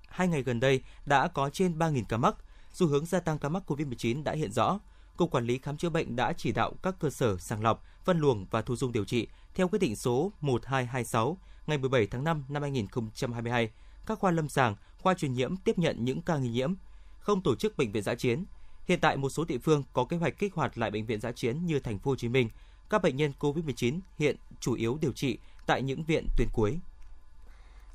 hai 0.08 0.28
ngày 0.28 0.44
gần 0.44 0.60
đây 0.60 0.82
đã 1.06 1.28
có 1.28 1.50
trên 1.50 1.78
3.000 1.78 2.04
ca 2.10 2.18
mắc. 2.18 2.36
Xu 2.74 2.88
hướng 2.88 3.06
gia 3.06 3.20
tăng 3.20 3.40
ca 3.40 3.50
mắc 3.50 3.72
COVID-19 3.72 4.24
đã 4.24 4.32
hiện 4.32 4.52
rõ. 4.52 4.80
Cục 5.18 5.32
Quản 5.32 5.46
lý 5.46 5.58
khám 5.58 5.78
chữa 5.78 5.90
bệnh 5.90 6.16
đã 6.16 6.34
chỉ 6.34 6.52
đạo 6.52 6.74
các 6.84 6.96
cơ 7.00 7.10
sở 7.10 7.38
sàng 7.38 7.64
lọc, 7.64 7.84
phân 8.04 8.20
luồng 8.20 8.46
và 8.52 8.62
thu 8.62 8.76
dung 8.76 8.92
điều 8.92 9.06
trị 9.06 9.28
theo 9.56 9.68
quyết 9.68 9.80
định 9.80 9.96
số 9.96 10.32
1226 10.42 11.38
ngày 11.68 11.78
17 11.78 12.08
tháng 12.08 12.24
5 12.24 12.46
năm 12.50 12.62
2022 12.62 13.72
các 14.06 14.20
khoa 14.20 14.32
lâm 14.32 14.50
sàng, 14.50 14.76
khoa 15.02 15.14
truyền 15.14 15.34
nhiễm 15.34 15.56
tiếp 15.58 15.78
nhận 15.78 16.06
những 16.06 16.22
ca 16.22 16.38
nghi 16.38 16.50
nhiễm, 16.50 16.74
không 17.20 17.42
tổ 17.42 17.56
chức 17.56 17.78
bệnh 17.78 17.92
viện 17.92 18.04
giã 18.04 18.16
chiến. 18.16 18.46
Hiện 18.88 19.00
tại 19.00 19.18
một 19.18 19.30
số 19.30 19.46
địa 19.46 19.58
phương 19.58 19.84
có 19.94 20.06
kế 20.06 20.18
hoạch 20.18 20.40
kích 20.40 20.54
hoạt 20.54 20.78
lại 20.78 20.92
bệnh 20.92 21.06
viện 21.06 21.22
giã 21.22 21.32
chiến 21.32 21.66
như 21.66 21.80
thành 21.80 22.00
phố 22.00 22.12
Hồ 22.12 22.16
Chí 22.16 22.30
Minh. 22.30 22.50
Các 22.90 23.02
bệnh 23.02 23.18
nhân 23.18 23.32
COVID-19 23.40 24.00
hiện 24.18 24.36
chủ 24.60 24.74
yếu 24.74 24.98
điều 25.02 25.12
trị 25.12 25.38
tại 25.66 25.82
những 25.82 26.04
viện 26.04 26.28
tuyến 26.38 26.48
cuối. 26.54 26.80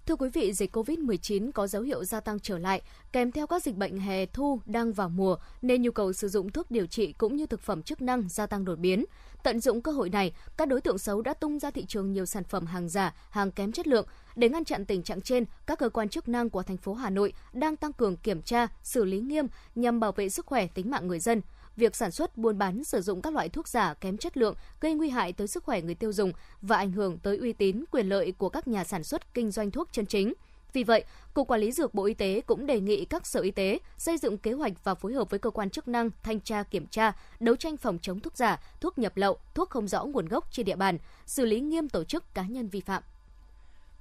Thưa 0.07 0.17
quý 0.17 0.29
vị, 0.33 0.53
dịch 0.53 0.77
COVID-19 0.77 1.53
có 1.53 1.67
dấu 1.67 1.83
hiệu 1.83 2.05
gia 2.05 2.21
tăng 2.21 2.41
trở 2.41 2.59
lại, 2.59 2.83
kèm 3.13 3.33
theo 3.33 3.47
các 3.47 3.63
dịch 3.63 3.77
bệnh 3.77 4.01
hè 4.01 4.27
thu 4.27 4.61
đang 4.67 4.93
vào 4.93 5.09
mùa 5.09 5.37
nên 5.63 5.83
nhu 5.83 5.91
cầu 5.91 6.13
sử 6.13 6.29
dụng 6.29 6.51
thuốc 6.51 6.71
điều 6.71 6.87
trị 6.87 7.13
cũng 7.13 7.37
như 7.37 7.47
thực 7.47 7.61
phẩm 7.61 7.83
chức 7.83 8.03
năng 8.03 8.29
gia 8.29 8.47
tăng 8.47 8.65
đột 8.65 8.79
biến. 8.79 9.05
Tận 9.43 9.61
dụng 9.61 9.83
cơ 9.83 9.93
hội 9.93 10.11
này, 10.11 10.33
các 10.57 10.69
đối 10.69 10.81
tượng 10.81 10.99
xấu 10.99 11.23
đã 11.23 11.35
tung 11.35 11.59
ra 11.59 11.71
thị 11.71 11.85
trường 11.85 12.13
nhiều 12.13 12.27
sản 12.27 12.45
phẩm 12.45 12.67
hàng 12.67 12.89
giả, 12.89 13.15
hàng 13.31 13.51
kém 13.51 13.73
chất 13.73 13.87
lượng. 13.87 14.07
Để 14.37 14.49
ngăn 14.49 14.65
chặn 14.65 14.85
tình 14.85 15.03
trạng 15.03 15.21
trên, 15.21 15.45
các 15.67 15.79
cơ 15.79 15.89
quan 15.89 16.09
chức 16.09 16.29
năng 16.29 16.51
của 16.51 16.63
thành 16.63 16.77
phố 16.77 16.95
Hà 16.95 17.11
Nội 17.11 17.33
đang 17.53 17.77
tăng 17.77 17.93
cường 17.93 18.17
kiểm 18.17 18.43
tra, 18.43 18.67
xử 18.83 19.05
lý 19.05 19.21
nghiêm 19.21 19.47
nhằm 19.75 20.01
bảo 20.01 20.13
vệ 20.13 20.29
sức 20.29 20.47
khỏe 20.47 20.67
tính 20.67 20.91
mạng 20.91 21.09
người 21.09 21.19
dân 21.19 21.41
việc 21.77 21.97
sản 21.97 22.11
xuất, 22.11 22.39
buôn 22.39 22.59
bán, 22.59 22.85
sử 22.85 23.01
dụng 23.01 23.23
các 23.23 23.33
loại 23.33 23.49
thuốc 23.49 23.69
giả 23.69 23.95
kém 23.95 24.17
chất 24.17 24.37
lượng 24.37 24.55
gây 24.81 24.95
nguy 24.95 25.09
hại 25.09 25.33
tới 25.33 25.47
sức 25.47 25.65
khỏe 25.65 25.81
người 25.81 25.95
tiêu 25.95 26.13
dùng 26.13 26.33
và 26.63 26.77
ảnh 26.77 26.93
hưởng 26.93 27.19
tới 27.19 27.37
uy 27.37 27.53
tín, 27.53 27.85
quyền 27.91 28.09
lợi 28.09 28.33
của 28.39 28.49
các 28.49 28.69
nhà 28.69 28.85
sản 28.85 29.05
xuất 29.05 29.35
kinh 29.35 29.51
doanh 29.51 29.71
thuốc 29.71 29.89
chân 29.93 30.07
chính. 30.07 30.33
Vì 30.73 30.85
vậy, 30.85 31.05
Cục 31.35 31.49
Quản 31.49 31.61
lý 31.61 31.73
Dược 31.73 31.95
Bộ 31.95 32.05
Y 32.05 32.15
tế 32.15 32.41
cũng 32.47 32.67
đề 32.67 32.81
nghị 32.81 33.05
các 33.05 33.27
sở 33.27 33.41
y 33.41 33.51
tế 33.51 33.79
xây 33.99 34.19
dựng 34.19 34.39
kế 34.39 34.53
hoạch 34.53 34.85
và 34.85 34.95
phối 34.95 35.13
hợp 35.13 35.31
với 35.31 35.39
cơ 35.39 35.51
quan 35.51 35.71
chức 35.71 35.89
năng 35.89 36.11
thanh 36.23 36.41
tra 36.41 36.63
kiểm 36.63 36.87
tra, 36.87 37.13
đấu 37.41 37.57
tranh 37.57 37.77
phòng 37.77 37.99
chống 38.03 38.21
thuốc 38.21 38.37
giả, 38.37 38.61
thuốc 38.81 38.99
nhập 38.99 39.17
lậu, 39.17 39.39
thuốc 39.55 39.71
không 39.71 39.89
rõ 39.89 40.05
nguồn 40.05 40.27
gốc 40.27 40.53
trên 40.53 40.67
địa 40.67 40.77
bàn, 40.77 40.99
xử 41.27 41.47
lý 41.47 41.61
nghiêm 41.61 41.89
tổ 41.89 42.05
chức 42.05 42.35
cá 42.35 42.43
nhân 42.43 42.69
vi 42.69 42.81
phạm. 42.81 43.03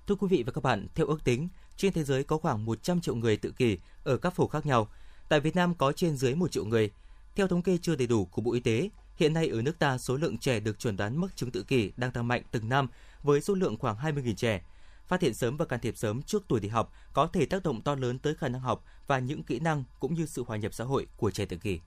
Thưa 0.08 0.16
quý 0.16 0.28
vị 0.28 0.44
và 0.44 0.52
các 0.52 0.64
bạn, 0.64 0.88
theo 0.96 1.08
ước 1.08 1.24
tính, 1.24 1.48
trên 1.78 1.94
thế 1.94 2.04
giới 2.04 2.24
có 2.24 2.38
khoảng 2.38 2.66
100 2.66 3.02
triệu 3.02 3.16
người 3.16 3.38
tự 3.38 3.52
kỷ 3.52 3.78
ở 4.04 4.18
các 4.18 4.34
phổ 4.34 4.48
khác 4.48 4.66
nhau. 4.66 4.88
Tại 5.30 5.40
Việt 5.40 5.56
Nam 5.56 5.76
có 5.76 5.92
trên 5.92 6.18
dưới 6.18 6.36
1 6.36 6.52
triệu 6.52 6.66
người. 6.66 6.92
Theo 7.36 7.48
thống 7.48 7.62
kê 7.62 7.78
chưa 7.82 7.96
đầy 7.96 8.08
đủ 8.08 8.26
của 8.26 8.42
Bộ 8.42 8.54
Y 8.54 8.60
tế, 8.60 8.90
hiện 9.16 9.34
nay 9.34 9.48
ở 9.48 9.62
nước 9.62 9.80
ta 9.80 9.98
số 9.98 10.16
lượng 10.16 10.38
trẻ 10.38 10.60
được 10.60 10.80
chuẩn 10.80 10.98
đoán 10.98 11.18
mắc 11.18 11.36
chứng 11.36 11.52
tự 11.52 11.64
kỷ 11.64 11.92
đang 11.98 12.12
tăng 12.12 12.28
mạnh 12.28 12.42
từng 12.52 12.70
năm 12.70 12.88
với 13.24 13.42
số 13.42 13.54
lượng 13.54 13.78
khoảng 13.78 13.98
20.000 13.98 14.36
trẻ. 14.36 14.62
Phát 15.08 15.22
hiện 15.22 15.34
sớm 15.34 15.58
và 15.58 15.66
can 15.66 15.80
thiệp 15.80 15.98
sớm 15.98 16.22
trước 16.22 16.44
tuổi 16.48 16.60
đi 16.60 16.68
học 16.68 16.94
có 17.14 17.28
thể 17.28 17.46
tác 17.46 17.64
động 17.64 17.82
to 17.82 17.96
lớn 17.96 18.20
tới 18.20 18.36
khả 18.36 18.48
năng 18.48 18.62
học 18.62 18.86
và 19.08 19.20
những 19.20 19.44
kỹ 19.44 19.60
năng 19.60 19.84
cũng 20.00 20.14
như 20.14 20.26
sự 20.26 20.44
hòa 20.48 20.58
nhập 20.58 20.74
xã 20.74 20.84
hội 20.84 21.08
của 21.18 21.32
trẻ 21.32 21.46
tự 21.46 21.58
kỷ. 21.58 21.80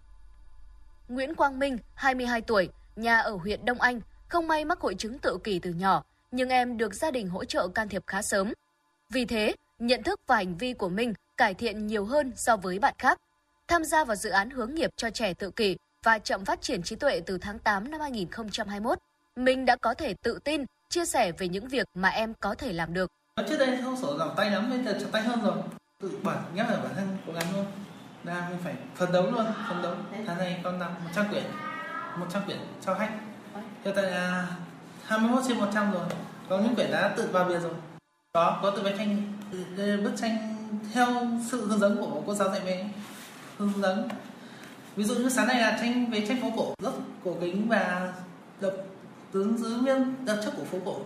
Nguyễn 1.08 1.34
Quang 1.34 1.58
Minh, 1.58 1.78
22 1.94 2.40
tuổi, 2.40 2.68
nhà 2.96 3.18
ở 3.18 3.36
huyện 3.36 3.64
Đông 3.64 3.80
Anh, 3.80 4.00
không 4.28 4.48
may 4.48 4.64
mắc 4.64 4.80
hội 4.80 4.94
chứng 4.94 5.18
tự 5.18 5.38
kỷ 5.44 5.58
từ 5.58 5.72
nhỏ, 5.72 6.04
nhưng 6.30 6.48
em 6.48 6.76
được 6.76 6.94
gia 6.94 7.10
đình 7.10 7.28
hỗ 7.28 7.44
trợ 7.44 7.68
can 7.68 7.88
thiệp 7.88 8.02
khá 8.06 8.22
sớm. 8.22 8.52
Vì 9.10 9.24
thế, 9.24 9.54
nhận 9.78 10.02
thức 10.02 10.20
và 10.26 10.36
hành 10.36 10.56
vi 10.56 10.72
của 10.72 10.88
mình 10.88 11.14
cải 11.36 11.54
thiện 11.54 11.86
nhiều 11.86 12.04
hơn 12.04 12.32
so 12.36 12.56
với 12.56 12.78
bạn 12.78 12.94
khác. 12.98 13.18
Tham 13.68 13.84
gia 13.84 14.04
vào 14.04 14.16
dự 14.16 14.30
án 14.30 14.50
hướng 14.50 14.74
nghiệp 14.74 14.90
cho 14.96 15.10
trẻ 15.10 15.34
tự 15.34 15.50
kỷ 15.50 15.76
và 16.02 16.18
chậm 16.18 16.44
phát 16.44 16.62
triển 16.62 16.82
trí 16.82 16.96
tuệ 16.96 17.20
từ 17.26 17.38
tháng 17.38 17.58
8 17.58 17.90
năm 17.90 18.00
2021, 18.00 18.98
mình 19.36 19.64
đã 19.64 19.76
có 19.76 19.94
thể 19.94 20.14
tự 20.14 20.38
tin 20.44 20.64
chia 20.88 21.04
sẻ 21.04 21.32
về 21.32 21.48
những 21.48 21.68
việc 21.68 21.88
mà 21.94 22.08
em 22.08 22.34
có 22.40 22.54
thể 22.54 22.72
làm 22.72 22.94
được. 22.94 23.12
Trước 23.48 23.56
đây 23.58 23.78
không 23.84 23.96
sổ 23.96 24.18
giỏi 24.18 24.30
tay 24.36 24.50
lắm, 24.50 24.70
bây 24.70 24.84
giờ 24.84 24.98
chặt 25.00 25.06
tay 25.12 25.22
hơn 25.22 25.42
rồi. 25.42 25.56
Tự 26.00 26.18
bản 26.22 26.38
nhắc 26.54 26.70
là 26.70 26.76
bản 26.76 26.94
thân 26.96 27.16
cố 27.26 27.32
gắng 27.32 27.46
luôn. 27.56 27.66
Là 28.24 28.48
mình 28.48 28.58
phải 28.64 28.74
phấn 28.94 29.12
đấu 29.12 29.30
luôn, 29.30 29.46
phấn 29.68 29.82
đấu. 29.82 29.94
Tháng 30.26 30.38
này 30.38 30.60
con 30.64 30.80
làm 30.80 31.04
100 31.04 31.28
quyển, 31.28 31.44
100 32.16 32.44
quyển 32.44 32.58
cho 32.86 32.94
khách. 32.94 33.10
Hiện 33.84 33.94
tại 33.96 34.10
là 34.10 34.46
21 35.08 35.42
trên 35.48 35.58
100 35.58 35.92
rồi. 35.92 36.02
Có 36.48 36.58
những 36.58 36.74
quyển 36.74 36.90
đã 36.90 37.14
tự 37.16 37.28
vào 37.32 37.44
bìa 37.44 37.58
rồi. 37.58 37.72
Có, 38.32 38.58
có 38.62 38.70
tự 38.70 38.82
vẽ 38.82 38.94
tranh, 38.98 39.32
bức 40.04 40.12
tranh 40.16 40.56
theo 40.92 41.06
sự 41.50 41.66
hướng 41.66 41.80
dẫn 41.80 41.96
của 42.00 42.22
cô 42.26 42.34
giáo 42.34 42.48
dạy 42.48 42.60
vẽ 42.60 42.88
hướng 43.58 43.72
dẫn. 43.82 44.08
Ví 44.96 45.04
dụ 45.04 45.14
như 45.14 45.28
sáng 45.28 45.46
nay 45.46 45.60
là 45.60 45.78
tranh 45.80 46.10
về 46.10 46.26
tranh 46.28 46.42
phố 46.42 46.48
cổ 46.56 46.74
rất 46.82 46.90
cổ 47.24 47.36
kính 47.40 47.68
và 47.68 48.12
độc 48.60 48.72
tướng 49.32 49.58
giữ 49.58 49.76
nguyên 49.82 50.24
đặc 50.24 50.38
chất 50.44 50.52
của 50.56 50.64
phố 50.64 50.78
cổ. 50.84 51.00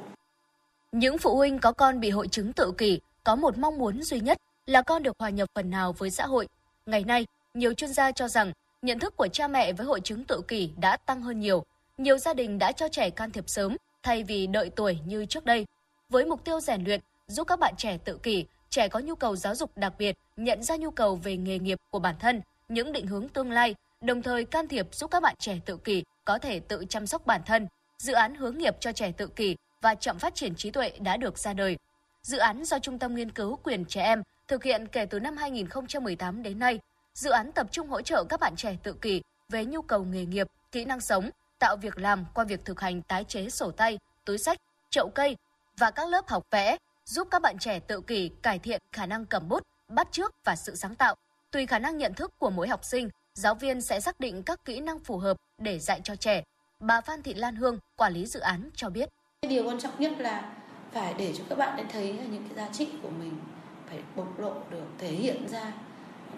Những 0.93 1.19
phụ 1.19 1.37
huynh 1.37 1.59
có 1.59 1.73
con 1.73 2.01
bị 2.01 2.11
hội 2.11 2.29
chứng 2.29 2.53
tự 2.53 2.73
kỷ 2.79 3.01
có 3.25 3.37
một 3.37 3.59
mong 3.59 3.79
muốn 3.79 4.03
duy 4.03 4.21
nhất 4.21 4.39
là 4.67 4.83
con 4.83 5.03
được 5.03 5.17
hòa 5.19 5.31
nhập 5.31 5.49
phần 5.55 5.71
nào 5.71 5.93
với 5.93 6.11
xã 6.11 6.27
hội. 6.27 6.49
Ngày 6.87 7.05
nay, 7.05 7.27
nhiều 7.55 7.75
chuyên 7.75 7.93
gia 7.93 8.13
cho 8.13 8.29
rằng 8.29 8.53
nhận 8.83 8.99
thức 8.99 9.17
của 9.17 9.29
cha 9.29 9.49
mẹ 9.49 9.73
với 9.73 9.87
hội 9.87 10.01
chứng 10.01 10.25
tự 10.25 10.41
kỷ 10.49 10.71
đã 10.81 10.97
tăng 10.97 11.23
hơn 11.23 11.41
nhiều. 11.41 11.65
Nhiều 11.99 12.19
gia 12.19 12.35
đình 12.35 12.59
đã 12.59 12.73
cho 12.73 12.89
trẻ 12.89 13.11
can 13.11 13.31
thiệp 13.31 13.45
sớm 13.47 13.77
thay 14.03 14.25
vì 14.25 14.47
đợi 14.47 14.71
tuổi 14.77 14.99
như 15.07 15.27
trước 15.27 15.45
đây. 15.45 15.67
Với 16.09 16.27
mục 16.27 16.45
tiêu 16.45 16.61
rèn 16.61 16.85
luyện, 16.85 17.01
giúp 17.27 17.45
các 17.45 17.59
bạn 17.59 17.75
trẻ 17.77 17.99
tự 18.05 18.19
kỷ, 18.23 18.47
trẻ 18.71 18.89
có 18.89 19.01
nhu 19.01 19.15
cầu 19.15 19.37
giáo 19.37 19.55
dục 19.55 19.71
đặc 19.77 19.93
biệt, 19.99 20.17
nhận 20.37 20.63
ra 20.63 20.77
nhu 20.77 20.91
cầu 20.91 21.17
về 21.17 21.37
nghề 21.37 21.59
nghiệp 21.59 21.79
của 21.91 21.99
bản 21.99 22.15
thân, 22.19 22.41
những 22.69 22.93
định 22.93 23.07
hướng 23.07 23.29
tương 23.29 23.51
lai, 23.51 23.75
đồng 24.01 24.23
thời 24.23 24.45
can 24.45 24.69
thiệp 24.69 24.89
giúp 24.93 25.11
các 25.11 25.23
bạn 25.23 25.35
trẻ 25.39 25.59
tự 25.67 25.77
kỷ 25.77 26.05
có 26.25 26.39
thể 26.39 26.61
tự 26.61 26.85
chăm 26.89 27.07
sóc 27.07 27.27
bản 27.27 27.41
thân, 27.47 27.67
dự 27.99 28.13
án 28.13 28.35
hướng 28.35 28.59
nghiệp 28.59 28.77
cho 28.81 28.93
trẻ 28.93 29.13
tự 29.13 29.27
kỷ 29.27 29.57
và 29.81 29.95
chậm 29.95 30.19
phát 30.19 30.35
triển 30.35 30.55
trí 30.55 30.71
tuệ 30.71 30.93
đã 31.01 31.17
được 31.17 31.39
ra 31.39 31.53
đời. 31.53 31.77
Dự 32.23 32.39
án 32.39 32.65
do 32.65 32.79
Trung 32.79 32.99
tâm 32.99 33.15
Nghiên 33.15 33.31
cứu 33.31 33.59
Quyền 33.63 33.85
Trẻ 33.85 34.03
Em 34.03 34.23
thực 34.49 34.65
hiện 34.65 34.87
kể 34.87 35.07
từ 35.07 35.21
năm 35.21 35.37
2018 35.37 36.43
đến 36.43 36.59
nay. 36.59 36.81
Dự 37.15 37.31
án 37.31 37.53
tập 37.53 37.67
trung 37.71 37.89
hỗ 37.89 38.03
trợ 38.03 38.25
các 38.25 38.41
bạn 38.41 38.57
trẻ 38.57 38.77
tự 38.83 38.93
kỷ 38.93 39.23
về 39.49 39.65
nhu 39.65 39.83
cầu 39.83 40.05
nghề 40.05 40.25
nghiệp, 40.25 40.47
kỹ 40.73 40.85
năng 40.85 41.01
sống, 41.01 41.31
tạo 41.63 41.77
việc 41.77 41.99
làm 41.99 42.25
qua 42.35 42.45
việc 42.45 42.65
thực 42.65 42.81
hành 42.81 43.03
tái 43.03 43.25
chế 43.25 43.51
sổ 43.51 43.71
tay, 43.71 43.99
túi 44.25 44.39
sách, 44.39 44.59
chậu 44.91 45.09
cây 45.09 45.37
và 45.79 45.91
các 45.91 46.09
lớp 46.09 46.29
học 46.29 46.47
vẽ, 46.51 46.77
giúp 47.05 47.29
các 47.31 47.43
bạn 47.43 47.59
trẻ 47.59 47.79
tự 47.79 48.01
kỷ 48.01 48.31
cải 48.43 48.59
thiện 48.59 48.81
khả 48.93 49.07
năng 49.07 49.27
cầm 49.27 49.49
bút, 49.49 49.63
bắt 49.89 50.09
chước 50.11 50.33
và 50.45 50.57
sự 50.57 50.75
sáng 50.75 50.95
tạo. 50.95 51.15
Tùy 51.51 51.67
khả 51.67 51.79
năng 51.79 51.99
nhận 51.99 52.15
thức 52.15 52.33
của 52.39 52.51
mỗi 52.51 52.69
học 52.69 52.85
sinh, 52.85 53.09
giáo 53.35 53.55
viên 53.55 53.81
sẽ 53.81 54.01
xác 54.01 54.21
định 54.21 54.43
các 54.43 54.65
kỹ 54.65 54.81
năng 54.81 54.99
phù 54.99 55.19
hợp 55.19 55.37
để 55.59 55.79
dạy 55.79 56.01
cho 56.05 56.17
trẻ. 56.17 56.43
Bà 56.81 57.01
Phan 57.01 57.23
Thị 57.23 57.35
Lan 57.35 57.57
Hương, 57.57 57.79
quản 57.97 58.13
lý 58.13 58.27
dự 58.27 58.41
án 58.41 58.71
cho 58.75 58.91
biết. 58.91 59.09
Điều 59.43 59.69
quan 59.69 59.81
trọng 59.81 60.01
nhất 60.01 60.13
là 60.19 60.53
phải 60.93 61.15
để 61.19 61.35
cho 61.39 61.45
các 61.49 61.59
bạn 61.59 61.87
thấy 61.93 62.13
những 62.13 62.49
cái 62.49 62.57
giá 62.57 62.73
trị 62.73 62.89
của 63.03 63.11
mình 63.11 63.41
phải 63.89 63.99
bộc 64.17 64.39
lộ 64.39 64.55
được, 64.71 64.87
thể 64.99 65.09
hiện 65.09 65.49
ra. 65.49 65.73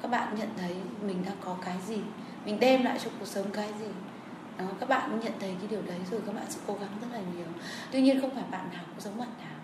Các 0.02 0.10
bạn 0.10 0.34
nhận 0.38 0.48
thấy 0.58 0.76
mình 1.00 1.24
đang 1.26 1.36
có 1.40 1.56
cái 1.64 1.76
gì, 1.86 1.98
mình 2.44 2.60
đem 2.60 2.84
lại 2.84 2.98
cho 3.04 3.10
cuộc 3.18 3.26
sống 3.26 3.50
cái 3.52 3.72
gì. 3.80 3.88
Đó, 4.58 4.64
các 4.80 4.88
bạn 4.88 5.20
nhận 5.20 5.32
thấy 5.40 5.54
cái 5.58 5.68
điều 5.70 5.82
đấy 5.82 5.98
rồi 6.10 6.20
các 6.26 6.34
bạn 6.34 6.44
sẽ 6.48 6.60
cố 6.66 6.74
gắng 6.74 6.90
rất 7.00 7.08
là 7.12 7.20
nhiều. 7.36 7.46
Tuy 7.92 8.00
nhiên 8.00 8.20
không 8.20 8.34
phải 8.34 8.44
bạn 8.50 8.70
nào 8.72 8.84
cũng 8.88 9.00
giống 9.00 9.18
bạn 9.18 9.28
nào. 9.38 9.56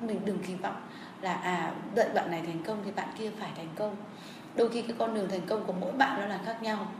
Mình 0.00 0.24
đừng 0.24 0.38
kỳ 0.46 0.54
vọng 0.54 0.76
là 1.20 1.34
à 1.34 1.74
đợi 1.94 2.08
bạn 2.14 2.30
này 2.30 2.42
thành 2.46 2.62
công 2.66 2.82
thì 2.84 2.90
bạn 2.90 3.08
kia 3.18 3.30
phải 3.40 3.50
thành 3.56 3.68
công. 3.76 3.96
Đôi 4.56 4.70
khi 4.70 4.82
cái 4.82 4.96
con 4.98 5.14
đường 5.14 5.28
thành 5.30 5.46
công 5.46 5.66
của 5.66 5.72
mỗi 5.72 5.92
bạn 5.92 6.20
nó 6.20 6.26
là 6.26 6.40
khác 6.44 6.62
nhau. 6.62 6.92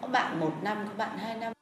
Có 0.00 0.08
bạn 0.08 0.40
một 0.40 0.52
năm, 0.62 0.86
có 0.88 0.94
bạn 0.96 1.18
hai 1.18 1.36
năm. 1.36 1.52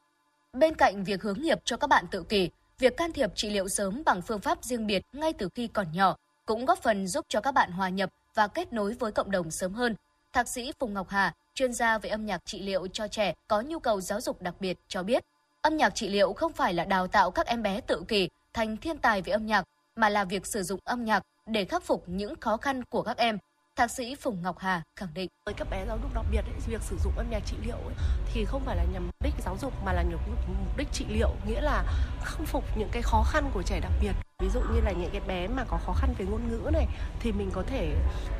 Bên 0.52 0.74
cạnh 0.74 1.04
việc 1.04 1.22
hướng 1.22 1.42
nghiệp 1.42 1.58
cho 1.64 1.76
các 1.76 1.86
bạn 1.86 2.04
tự 2.10 2.22
kỷ, 2.22 2.50
việc 2.78 2.96
can 2.96 3.12
thiệp 3.12 3.30
trị 3.34 3.50
liệu 3.50 3.68
sớm 3.68 4.02
bằng 4.06 4.22
phương 4.22 4.40
pháp 4.40 4.64
riêng 4.64 4.86
biệt 4.86 5.02
ngay 5.12 5.32
từ 5.32 5.48
khi 5.54 5.66
còn 5.66 5.86
nhỏ 5.92 6.16
cũng 6.46 6.64
góp 6.64 6.82
phần 6.82 7.06
giúp 7.06 7.26
cho 7.28 7.40
các 7.40 7.54
bạn 7.54 7.70
hòa 7.70 7.88
nhập 7.88 8.10
và 8.34 8.48
kết 8.48 8.72
nối 8.72 8.94
với 8.94 9.12
cộng 9.12 9.30
đồng 9.30 9.50
sớm 9.50 9.74
hơn. 9.74 9.94
Thạc 10.32 10.48
sĩ 10.48 10.72
Phùng 10.78 10.94
Ngọc 10.94 11.08
Hà, 11.08 11.34
chuyên 11.60 11.72
gia 11.72 11.98
về 11.98 12.10
âm 12.10 12.26
nhạc 12.26 12.40
trị 12.44 12.62
liệu 12.62 12.86
cho 12.86 13.08
trẻ 13.08 13.34
có 13.48 13.60
nhu 13.60 13.78
cầu 13.78 14.00
giáo 14.00 14.20
dục 14.20 14.42
đặc 14.42 14.54
biệt 14.60 14.78
cho 14.88 15.02
biết, 15.02 15.24
âm 15.62 15.76
nhạc 15.76 15.94
trị 15.94 16.08
liệu 16.08 16.32
không 16.32 16.52
phải 16.52 16.74
là 16.74 16.84
đào 16.84 17.06
tạo 17.06 17.30
các 17.30 17.46
em 17.46 17.62
bé 17.62 17.80
tự 17.80 18.02
kỷ 18.08 18.28
thành 18.52 18.76
thiên 18.76 18.98
tài 18.98 19.22
về 19.22 19.32
âm 19.32 19.46
nhạc, 19.46 19.64
mà 19.96 20.08
là 20.08 20.24
việc 20.24 20.46
sử 20.46 20.62
dụng 20.62 20.80
âm 20.84 21.04
nhạc 21.04 21.22
để 21.46 21.64
khắc 21.64 21.82
phục 21.82 22.04
những 22.06 22.34
khó 22.40 22.56
khăn 22.56 22.84
của 22.84 23.02
các 23.02 23.16
em. 23.16 23.38
Thạc 23.76 23.90
sĩ 23.90 24.14
Phùng 24.14 24.42
Ngọc 24.42 24.58
Hà 24.58 24.82
khẳng 24.96 25.08
định. 25.14 25.28
Với 25.46 25.54
các 25.54 25.70
bé 25.70 25.84
giáo 25.86 25.98
dục 26.02 26.14
đặc 26.14 26.24
biệt 26.30 26.44
ấy, 26.44 26.54
việc 26.66 26.82
sử 26.82 26.96
dụng 27.04 27.12
âm 27.16 27.30
nhạc 27.30 27.40
trị 27.46 27.56
liệu 27.64 27.76
ấy, 27.76 27.94
thì 28.32 28.44
không 28.44 28.64
phải 28.64 28.76
là 28.76 28.84
nhằm 28.92 29.06
mục 29.06 29.14
đích 29.24 29.34
giáo 29.44 29.56
dục 29.60 29.72
mà 29.84 29.92
là 29.92 30.02
nhằm 30.02 30.18
mục 30.26 30.76
đích 30.76 30.88
trị 30.92 31.04
liệu, 31.08 31.30
nghĩa 31.46 31.60
là 31.60 31.84
khắc 32.24 32.46
phục 32.46 32.64
những 32.76 32.88
cái 32.92 33.02
khó 33.02 33.24
khăn 33.32 33.50
của 33.54 33.62
trẻ 33.62 33.80
đặc 33.80 33.92
biệt. 34.00 34.12
Ví 34.38 34.48
dụ 34.48 34.60
như 34.60 34.80
là 34.80 34.92
những 34.92 35.10
cái 35.12 35.20
bé 35.20 35.48
mà 35.48 35.64
có 35.64 35.78
khó 35.86 35.92
khăn 35.92 36.14
về 36.18 36.24
ngôn 36.24 36.48
ngữ 36.50 36.70
này 36.72 36.86
thì 37.20 37.32
mình 37.32 37.50
có 37.54 37.62
thể 37.66 37.94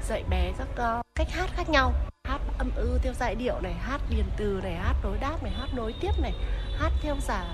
dạy 0.09 0.25
bé 0.31 0.53
các 0.59 0.99
uh, 0.99 1.07
cách 1.15 1.31
hát 1.31 1.51
khác 1.57 1.69
nhau 1.69 1.93
hát 2.25 2.41
âm 2.59 2.71
ư 2.77 2.99
theo 3.03 3.13
giai 3.21 3.35
điệu 3.35 3.61
này 3.61 3.73
hát 3.73 4.01
điền 4.11 4.25
từ 4.37 4.61
này 4.63 4.75
hát 4.75 4.95
đối 5.03 5.19
đáp 5.19 5.43
này 5.43 5.53
hát 5.53 5.69
nối 5.75 5.95
tiếp 6.01 6.13
này 6.23 6.33
hát 6.79 6.93
theo 7.03 7.17
giả 7.21 7.45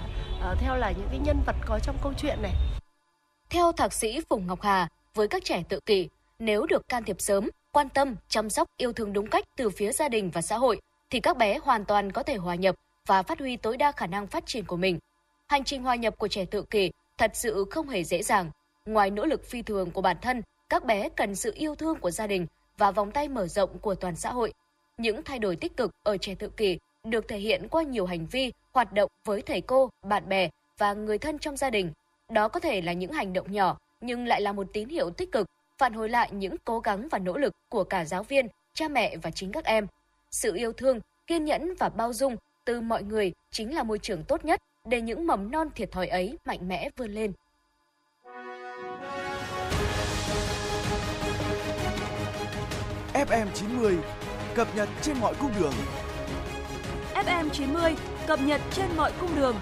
uh, 0.52 0.58
theo 0.58 0.76
là 0.76 0.90
những 0.90 1.08
cái 1.10 1.18
nhân 1.18 1.42
vật 1.46 1.56
có 1.66 1.78
trong 1.82 1.96
câu 2.02 2.12
chuyện 2.18 2.42
này 2.42 2.54
theo 3.50 3.72
thạc 3.72 3.92
sĩ 3.92 4.20
Phùng 4.28 4.46
Ngọc 4.46 4.62
Hà 4.62 4.88
với 5.14 5.28
các 5.28 5.44
trẻ 5.44 5.62
tự 5.68 5.80
kỷ 5.86 6.08
nếu 6.38 6.66
được 6.66 6.88
can 6.88 7.04
thiệp 7.04 7.16
sớm 7.18 7.50
quan 7.76 7.88
tâm, 7.88 8.16
chăm 8.28 8.50
sóc, 8.50 8.68
yêu 8.76 8.92
thương 8.92 9.12
đúng 9.12 9.26
cách 9.26 9.44
từ 9.56 9.70
phía 9.70 9.92
gia 9.92 10.08
đình 10.08 10.30
và 10.30 10.42
xã 10.42 10.56
hội, 10.56 10.80
thì 11.10 11.20
các 11.20 11.36
bé 11.36 11.58
hoàn 11.58 11.84
toàn 11.84 12.12
có 12.12 12.22
thể 12.22 12.36
hòa 12.36 12.54
nhập 12.54 12.74
và 13.06 13.22
phát 13.22 13.38
huy 13.38 13.56
tối 13.56 13.76
đa 13.76 13.92
khả 13.92 14.06
năng 14.06 14.26
phát 14.26 14.46
triển 14.46 14.64
của 14.64 14.76
mình. 14.76 14.98
Hành 15.46 15.64
trình 15.64 15.82
hòa 15.82 15.94
nhập 15.94 16.18
của 16.18 16.28
trẻ 16.28 16.44
tự 16.44 16.62
kỷ 16.62 16.90
thật 17.18 17.30
sự 17.34 17.64
không 17.70 17.88
hề 17.88 18.04
dễ 18.04 18.22
dàng. 18.22 18.50
Ngoài 18.86 19.10
nỗ 19.10 19.26
lực 19.26 19.44
phi 19.44 19.62
thường 19.62 19.90
của 19.90 20.00
bản 20.00 20.16
thân, 20.22 20.42
các 20.68 20.84
bé 20.84 21.08
cần 21.08 21.34
sự 21.34 21.52
yêu 21.54 21.74
thương 21.74 21.98
của 21.98 22.10
gia 22.10 22.26
đình 22.26 22.46
và 22.78 22.90
vòng 22.90 23.10
tay 23.10 23.28
mở 23.28 23.46
rộng 23.46 23.78
của 23.78 23.94
toàn 23.94 24.16
xã 24.16 24.32
hội. 24.32 24.52
Những 24.98 25.22
thay 25.22 25.38
đổi 25.38 25.56
tích 25.56 25.76
cực 25.76 25.90
ở 26.02 26.16
trẻ 26.16 26.34
tự 26.34 26.48
kỷ 26.48 26.78
được 27.04 27.28
thể 27.28 27.38
hiện 27.38 27.68
qua 27.68 27.82
nhiều 27.82 28.06
hành 28.06 28.26
vi, 28.26 28.52
hoạt 28.72 28.92
động 28.92 29.10
với 29.24 29.42
thầy 29.42 29.60
cô, 29.60 29.90
bạn 30.02 30.28
bè 30.28 30.48
và 30.78 30.94
người 30.94 31.18
thân 31.18 31.38
trong 31.38 31.56
gia 31.56 31.70
đình. 31.70 31.92
Đó 32.28 32.48
có 32.48 32.60
thể 32.60 32.80
là 32.80 32.92
những 32.92 33.12
hành 33.12 33.32
động 33.32 33.52
nhỏ 33.52 33.78
nhưng 34.00 34.26
lại 34.26 34.40
là 34.40 34.52
một 34.52 34.66
tín 34.72 34.88
hiệu 34.88 35.10
tích 35.10 35.32
cực 35.32 35.46
phản 35.78 35.92
hồi 35.92 36.08
lại 36.08 36.30
những 36.32 36.56
cố 36.64 36.80
gắng 36.80 37.08
và 37.10 37.18
nỗ 37.18 37.36
lực 37.36 37.54
của 37.68 37.84
cả 37.84 38.04
giáo 38.04 38.22
viên, 38.22 38.48
cha 38.74 38.88
mẹ 38.88 39.16
và 39.16 39.30
chính 39.30 39.52
các 39.52 39.64
em. 39.64 39.86
Sự 40.30 40.54
yêu 40.56 40.72
thương, 40.72 41.00
kiên 41.26 41.44
nhẫn 41.44 41.74
và 41.78 41.88
bao 41.88 42.12
dung 42.12 42.36
từ 42.64 42.80
mọi 42.80 43.02
người 43.02 43.32
chính 43.50 43.74
là 43.74 43.82
môi 43.82 43.98
trường 43.98 44.24
tốt 44.24 44.44
nhất 44.44 44.62
để 44.84 45.00
những 45.00 45.26
mầm 45.26 45.50
non 45.50 45.68
thiệt 45.74 45.92
thòi 45.92 46.08
ấy 46.08 46.38
mạnh 46.44 46.68
mẽ 46.68 46.90
vươn 46.96 47.10
lên. 47.10 47.32
FM 53.14 53.46
90 53.54 53.96
cập 54.54 54.76
nhật 54.76 54.88
trên 55.02 55.18
mọi 55.20 55.34
cung 55.40 55.50
đường. 55.60 55.72
FM 57.14 57.48
90 57.50 57.96
cập 58.26 58.40
nhật 58.40 58.60
trên 58.70 58.86
mọi 58.96 59.12
cung 59.20 59.36
đường. 59.36 59.56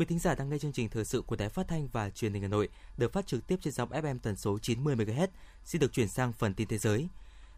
Quý 0.00 0.06
thính 0.06 0.18
giả 0.18 0.34
đang 0.34 0.48
nghe 0.48 0.58
chương 0.58 0.72
trình 0.72 0.88
thời 0.88 1.04
sự 1.04 1.22
của 1.22 1.36
Đài 1.36 1.48
Phát 1.48 1.68
thanh 1.68 1.88
và 1.92 2.10
Truyền 2.10 2.32
hình 2.32 2.42
Hà 2.42 2.48
Nội 2.48 2.68
được 2.96 3.12
phát 3.12 3.26
trực 3.26 3.46
tiếp 3.46 3.56
trên 3.62 3.72
sóng 3.72 3.90
FM 3.90 4.18
tần 4.22 4.36
số 4.36 4.58
90 4.58 4.96
MHz. 4.96 5.26
Xin 5.64 5.80
được 5.80 5.92
chuyển 5.92 6.08
sang 6.08 6.32
phần 6.32 6.54
tin 6.54 6.68
thế 6.68 6.78
giới. 6.78 7.08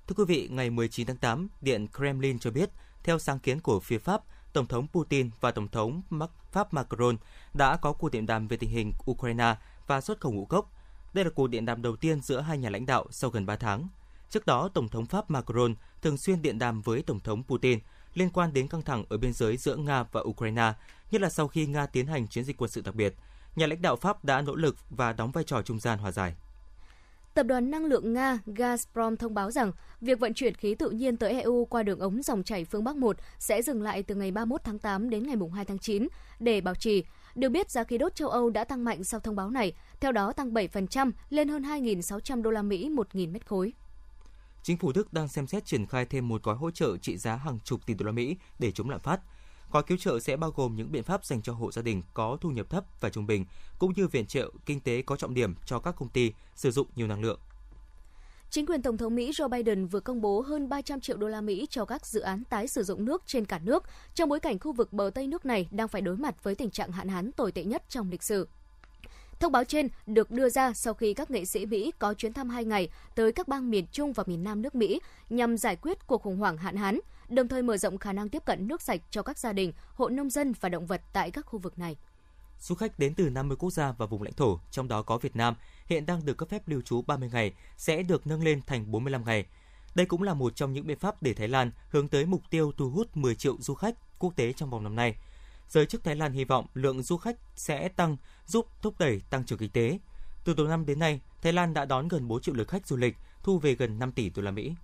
Thưa 0.06 0.14
quý 0.16 0.24
vị, 0.24 0.48
ngày 0.50 0.70
19 0.70 1.06
tháng 1.06 1.16
8, 1.16 1.48
Điện 1.60 1.86
Kremlin 1.96 2.38
cho 2.38 2.50
biết, 2.50 2.70
theo 3.02 3.18
sáng 3.18 3.38
kiến 3.38 3.60
của 3.60 3.80
phía 3.80 3.98
Pháp, 3.98 4.22
Tổng 4.52 4.66
thống 4.66 4.86
Putin 4.92 5.30
và 5.40 5.50
Tổng 5.50 5.68
thống 5.68 6.02
Pháp 6.52 6.74
Macron 6.74 7.16
đã 7.54 7.76
có 7.76 7.92
cuộc 7.92 8.08
điện 8.08 8.26
đàm 8.26 8.48
về 8.48 8.56
tình 8.56 8.70
hình 8.70 8.92
Ukraine 9.10 9.56
và 9.86 10.00
xuất 10.00 10.20
khẩu 10.20 10.32
ngũ 10.32 10.44
cốc. 10.44 10.72
Đây 11.14 11.24
là 11.24 11.30
cuộc 11.34 11.46
điện 11.46 11.64
đàm 11.64 11.82
đầu 11.82 11.96
tiên 11.96 12.20
giữa 12.20 12.40
hai 12.40 12.58
nhà 12.58 12.70
lãnh 12.70 12.86
đạo 12.86 13.06
sau 13.10 13.30
gần 13.30 13.46
3 13.46 13.56
tháng. 13.56 13.88
Trước 14.30 14.46
đó, 14.46 14.68
Tổng 14.74 14.88
thống 14.88 15.06
Pháp 15.06 15.30
Macron 15.30 15.74
thường 16.02 16.16
xuyên 16.16 16.42
điện 16.42 16.58
đàm 16.58 16.82
với 16.82 17.02
Tổng 17.02 17.20
thống 17.20 17.42
Putin 17.42 17.78
liên 18.14 18.30
quan 18.30 18.52
đến 18.52 18.68
căng 18.68 18.82
thẳng 18.82 19.04
ở 19.08 19.18
biên 19.18 19.32
giới 19.32 19.56
giữa 19.56 19.76
Nga 19.76 20.02
và 20.02 20.20
Ukraine, 20.20 20.72
nhất 21.10 21.20
là 21.22 21.30
sau 21.30 21.48
khi 21.48 21.66
Nga 21.66 21.86
tiến 21.86 22.06
hành 22.06 22.28
chiến 22.28 22.44
dịch 22.44 22.56
quân 22.56 22.70
sự 22.70 22.80
đặc 22.80 22.94
biệt. 22.94 23.14
Nhà 23.56 23.66
lãnh 23.66 23.82
đạo 23.82 23.96
Pháp 23.96 24.24
đã 24.24 24.40
nỗ 24.40 24.54
lực 24.54 24.76
và 24.90 25.12
đóng 25.12 25.30
vai 25.30 25.44
trò 25.44 25.62
trung 25.62 25.80
gian 25.80 25.98
hòa 25.98 26.12
giải. 26.12 26.34
Tập 27.34 27.42
đoàn 27.42 27.70
năng 27.70 27.84
lượng 27.84 28.12
Nga 28.12 28.38
Gazprom 28.46 29.16
thông 29.16 29.34
báo 29.34 29.50
rằng 29.50 29.72
việc 30.00 30.20
vận 30.20 30.34
chuyển 30.34 30.54
khí 30.54 30.74
tự 30.74 30.90
nhiên 30.90 31.16
tới 31.16 31.40
EU 31.40 31.64
qua 31.64 31.82
đường 31.82 31.98
ống 31.98 32.22
dòng 32.22 32.42
chảy 32.42 32.64
phương 32.64 32.84
Bắc 32.84 32.96
1 32.96 33.16
sẽ 33.38 33.62
dừng 33.62 33.82
lại 33.82 34.02
từ 34.02 34.14
ngày 34.14 34.30
31 34.30 34.60
tháng 34.64 34.78
8 34.78 35.10
đến 35.10 35.26
ngày 35.26 35.36
2 35.54 35.64
tháng 35.64 35.78
9 35.78 36.08
để 36.40 36.60
bảo 36.60 36.74
trì. 36.74 37.04
Được 37.34 37.48
biết, 37.48 37.70
giá 37.70 37.84
khí 37.84 37.98
đốt 37.98 38.14
châu 38.14 38.28
Âu 38.28 38.50
đã 38.50 38.64
tăng 38.64 38.84
mạnh 38.84 39.04
sau 39.04 39.20
thông 39.20 39.36
báo 39.36 39.50
này, 39.50 39.72
theo 40.00 40.12
đó 40.12 40.32
tăng 40.32 40.54
7% 40.54 41.10
lên 41.30 41.48
hơn 41.48 41.62
2.600 41.62 42.42
đô 42.42 42.50
la 42.50 42.62
Mỹ 42.62 42.90
1.000 42.90 43.32
mét 43.32 43.46
khối. 43.46 43.72
Chính 44.62 44.76
phủ 44.76 44.92
Đức 44.92 45.12
đang 45.12 45.28
xem 45.28 45.46
xét 45.46 45.64
triển 45.64 45.86
khai 45.86 46.04
thêm 46.04 46.28
một 46.28 46.42
gói 46.42 46.56
hỗ 46.56 46.70
trợ 46.70 46.96
trị 46.96 47.16
giá 47.16 47.36
hàng 47.36 47.58
chục 47.64 47.86
tỷ 47.86 47.94
đô 47.94 48.06
la 48.06 48.12
Mỹ 48.12 48.36
để 48.58 48.72
chống 48.72 48.90
lạm 48.90 49.00
phát. 49.00 49.20
Gói 49.72 49.82
cứu 49.82 49.98
trợ 49.98 50.20
sẽ 50.20 50.36
bao 50.36 50.50
gồm 50.50 50.76
những 50.76 50.92
biện 50.92 51.02
pháp 51.02 51.24
dành 51.24 51.42
cho 51.42 51.52
hộ 51.52 51.72
gia 51.72 51.82
đình 51.82 52.02
có 52.14 52.36
thu 52.40 52.50
nhập 52.50 52.70
thấp 52.70 52.84
và 53.00 53.10
trung 53.10 53.26
bình, 53.26 53.44
cũng 53.78 53.92
như 53.96 54.08
viện 54.08 54.26
trợ 54.26 54.50
kinh 54.66 54.80
tế 54.80 55.02
có 55.02 55.16
trọng 55.16 55.34
điểm 55.34 55.54
cho 55.66 55.78
các 55.78 55.96
công 55.96 56.08
ty 56.08 56.32
sử 56.54 56.70
dụng 56.70 56.86
nhiều 56.96 57.06
năng 57.06 57.22
lượng. 57.22 57.40
Chính 58.50 58.66
quyền 58.66 58.82
Tổng 58.82 58.96
thống 58.96 59.14
Mỹ 59.14 59.30
Joe 59.30 59.48
Biden 59.48 59.86
vừa 59.86 60.00
công 60.00 60.20
bố 60.20 60.40
hơn 60.40 60.68
300 60.68 61.00
triệu 61.00 61.16
đô 61.16 61.28
la 61.28 61.40
Mỹ 61.40 61.66
cho 61.70 61.84
các 61.84 62.06
dự 62.06 62.20
án 62.20 62.44
tái 62.44 62.68
sử 62.68 62.82
dụng 62.82 63.04
nước 63.04 63.22
trên 63.26 63.44
cả 63.44 63.58
nước, 63.58 63.84
trong 64.14 64.28
bối 64.28 64.40
cảnh 64.40 64.58
khu 64.58 64.72
vực 64.72 64.92
bờ 64.92 65.10
Tây 65.14 65.26
nước 65.26 65.46
này 65.46 65.68
đang 65.70 65.88
phải 65.88 66.02
đối 66.02 66.16
mặt 66.16 66.44
với 66.44 66.54
tình 66.54 66.70
trạng 66.70 66.92
hạn 66.92 67.08
hán 67.08 67.32
tồi 67.32 67.52
tệ 67.52 67.64
nhất 67.64 67.82
trong 67.88 68.10
lịch 68.10 68.22
sử. 68.22 68.48
Thông 69.42 69.52
báo 69.52 69.64
trên 69.64 69.88
được 70.06 70.30
đưa 70.30 70.48
ra 70.48 70.72
sau 70.72 70.94
khi 70.94 71.14
các 71.14 71.30
nghệ 71.30 71.44
sĩ 71.44 71.66
Mỹ 71.66 71.92
có 71.98 72.14
chuyến 72.14 72.32
thăm 72.32 72.48
hai 72.48 72.64
ngày 72.64 72.88
tới 73.14 73.32
các 73.32 73.48
bang 73.48 73.70
miền 73.70 73.86
Trung 73.92 74.12
và 74.12 74.24
miền 74.26 74.44
Nam 74.44 74.62
nước 74.62 74.74
Mỹ 74.74 75.00
nhằm 75.30 75.56
giải 75.56 75.76
quyết 75.76 76.06
cuộc 76.06 76.22
khủng 76.22 76.36
hoảng 76.36 76.56
hạn 76.56 76.76
hán, 76.76 77.00
đồng 77.28 77.48
thời 77.48 77.62
mở 77.62 77.76
rộng 77.76 77.98
khả 77.98 78.12
năng 78.12 78.28
tiếp 78.28 78.44
cận 78.44 78.68
nước 78.68 78.82
sạch 78.82 79.00
cho 79.10 79.22
các 79.22 79.38
gia 79.38 79.52
đình, 79.52 79.72
hộ 79.94 80.08
nông 80.08 80.30
dân 80.30 80.52
và 80.60 80.68
động 80.68 80.86
vật 80.86 81.02
tại 81.12 81.30
các 81.30 81.46
khu 81.46 81.58
vực 81.58 81.78
này. 81.78 81.96
Du 82.60 82.74
khách 82.74 82.98
đến 82.98 83.14
từ 83.14 83.30
50 83.30 83.56
quốc 83.56 83.70
gia 83.70 83.92
và 83.92 84.06
vùng 84.06 84.22
lãnh 84.22 84.34
thổ, 84.34 84.60
trong 84.70 84.88
đó 84.88 85.02
có 85.02 85.18
Việt 85.18 85.36
Nam, 85.36 85.54
hiện 85.86 86.06
đang 86.06 86.24
được 86.24 86.36
cấp 86.36 86.48
phép 86.48 86.68
lưu 86.68 86.80
trú 86.80 87.02
30 87.02 87.30
ngày, 87.32 87.52
sẽ 87.76 88.02
được 88.02 88.26
nâng 88.26 88.42
lên 88.42 88.60
thành 88.66 88.90
45 88.90 89.24
ngày. 89.24 89.46
Đây 89.94 90.06
cũng 90.06 90.22
là 90.22 90.34
một 90.34 90.56
trong 90.56 90.72
những 90.72 90.86
biện 90.86 90.98
pháp 90.98 91.22
để 91.22 91.34
Thái 91.34 91.48
Lan 91.48 91.70
hướng 91.90 92.08
tới 92.08 92.26
mục 92.26 92.42
tiêu 92.50 92.72
thu 92.76 92.90
hút 92.90 93.16
10 93.16 93.34
triệu 93.34 93.56
du 93.60 93.74
khách 93.74 93.94
quốc 94.18 94.36
tế 94.36 94.52
trong 94.52 94.70
vòng 94.70 94.84
năm 94.84 94.96
nay– 94.96 95.16
giới 95.72 95.86
chức 95.86 96.04
Thái 96.04 96.16
Lan 96.16 96.32
hy 96.32 96.44
vọng 96.44 96.66
lượng 96.74 97.02
du 97.02 97.16
khách 97.16 97.36
sẽ 97.56 97.88
tăng, 97.88 98.16
giúp 98.46 98.66
thúc 98.82 98.94
đẩy 98.98 99.20
tăng 99.30 99.44
trưởng 99.44 99.58
kinh 99.58 99.70
tế. 99.70 99.98
Từ 100.44 100.54
đầu 100.54 100.66
năm 100.66 100.86
đến 100.86 100.98
nay, 100.98 101.20
Thái 101.42 101.52
Lan 101.52 101.74
đã 101.74 101.84
đón 101.84 102.08
gần 102.08 102.28
4 102.28 102.40
triệu 102.40 102.54
lượt 102.54 102.68
khách 102.68 102.86
du 102.86 102.96
lịch, 102.96 103.16
thu 103.42 103.58
về 103.58 103.74
gần 103.74 103.98
5 103.98 104.12
tỷ 104.12 104.30
đô 104.30 104.42
la 104.42 104.50
Mỹ. 104.50 104.74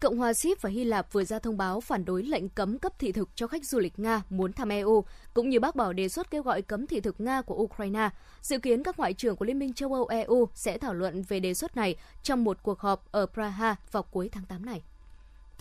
Cộng 0.00 0.18
hòa 0.18 0.32
Síp 0.32 0.62
và 0.62 0.70
Hy 0.70 0.84
Lạp 0.84 1.12
vừa 1.12 1.24
ra 1.24 1.38
thông 1.38 1.56
báo 1.56 1.80
phản 1.80 2.04
đối 2.04 2.22
lệnh 2.22 2.48
cấm 2.48 2.78
cấp 2.78 2.92
thị 2.98 3.12
thực 3.12 3.28
cho 3.34 3.46
khách 3.46 3.64
du 3.64 3.78
lịch 3.78 3.98
Nga 3.98 4.22
muốn 4.30 4.52
thăm 4.52 4.68
EU, 4.68 5.04
cũng 5.34 5.48
như 5.48 5.60
bác 5.60 5.76
bỏ 5.76 5.92
đề 5.92 6.08
xuất 6.08 6.30
kêu 6.30 6.42
gọi 6.42 6.62
cấm 6.62 6.86
thị 6.86 7.00
thực 7.00 7.20
Nga 7.20 7.42
của 7.42 7.54
Ukraine. 7.54 8.10
Dự 8.40 8.58
kiến 8.58 8.82
các 8.82 8.98
ngoại 8.98 9.12
trưởng 9.12 9.36
của 9.36 9.44
Liên 9.44 9.58
minh 9.58 9.74
châu 9.74 9.92
Âu 9.94 10.06
EU 10.06 10.48
sẽ 10.54 10.78
thảo 10.78 10.94
luận 10.94 11.22
về 11.28 11.40
đề 11.40 11.54
xuất 11.54 11.76
này 11.76 11.96
trong 12.22 12.44
một 12.44 12.62
cuộc 12.62 12.80
họp 12.80 13.12
ở 13.12 13.26
Praha 13.26 13.76
vào 13.92 14.02
cuối 14.02 14.28
tháng 14.32 14.44
8 14.44 14.66
này. 14.66 14.82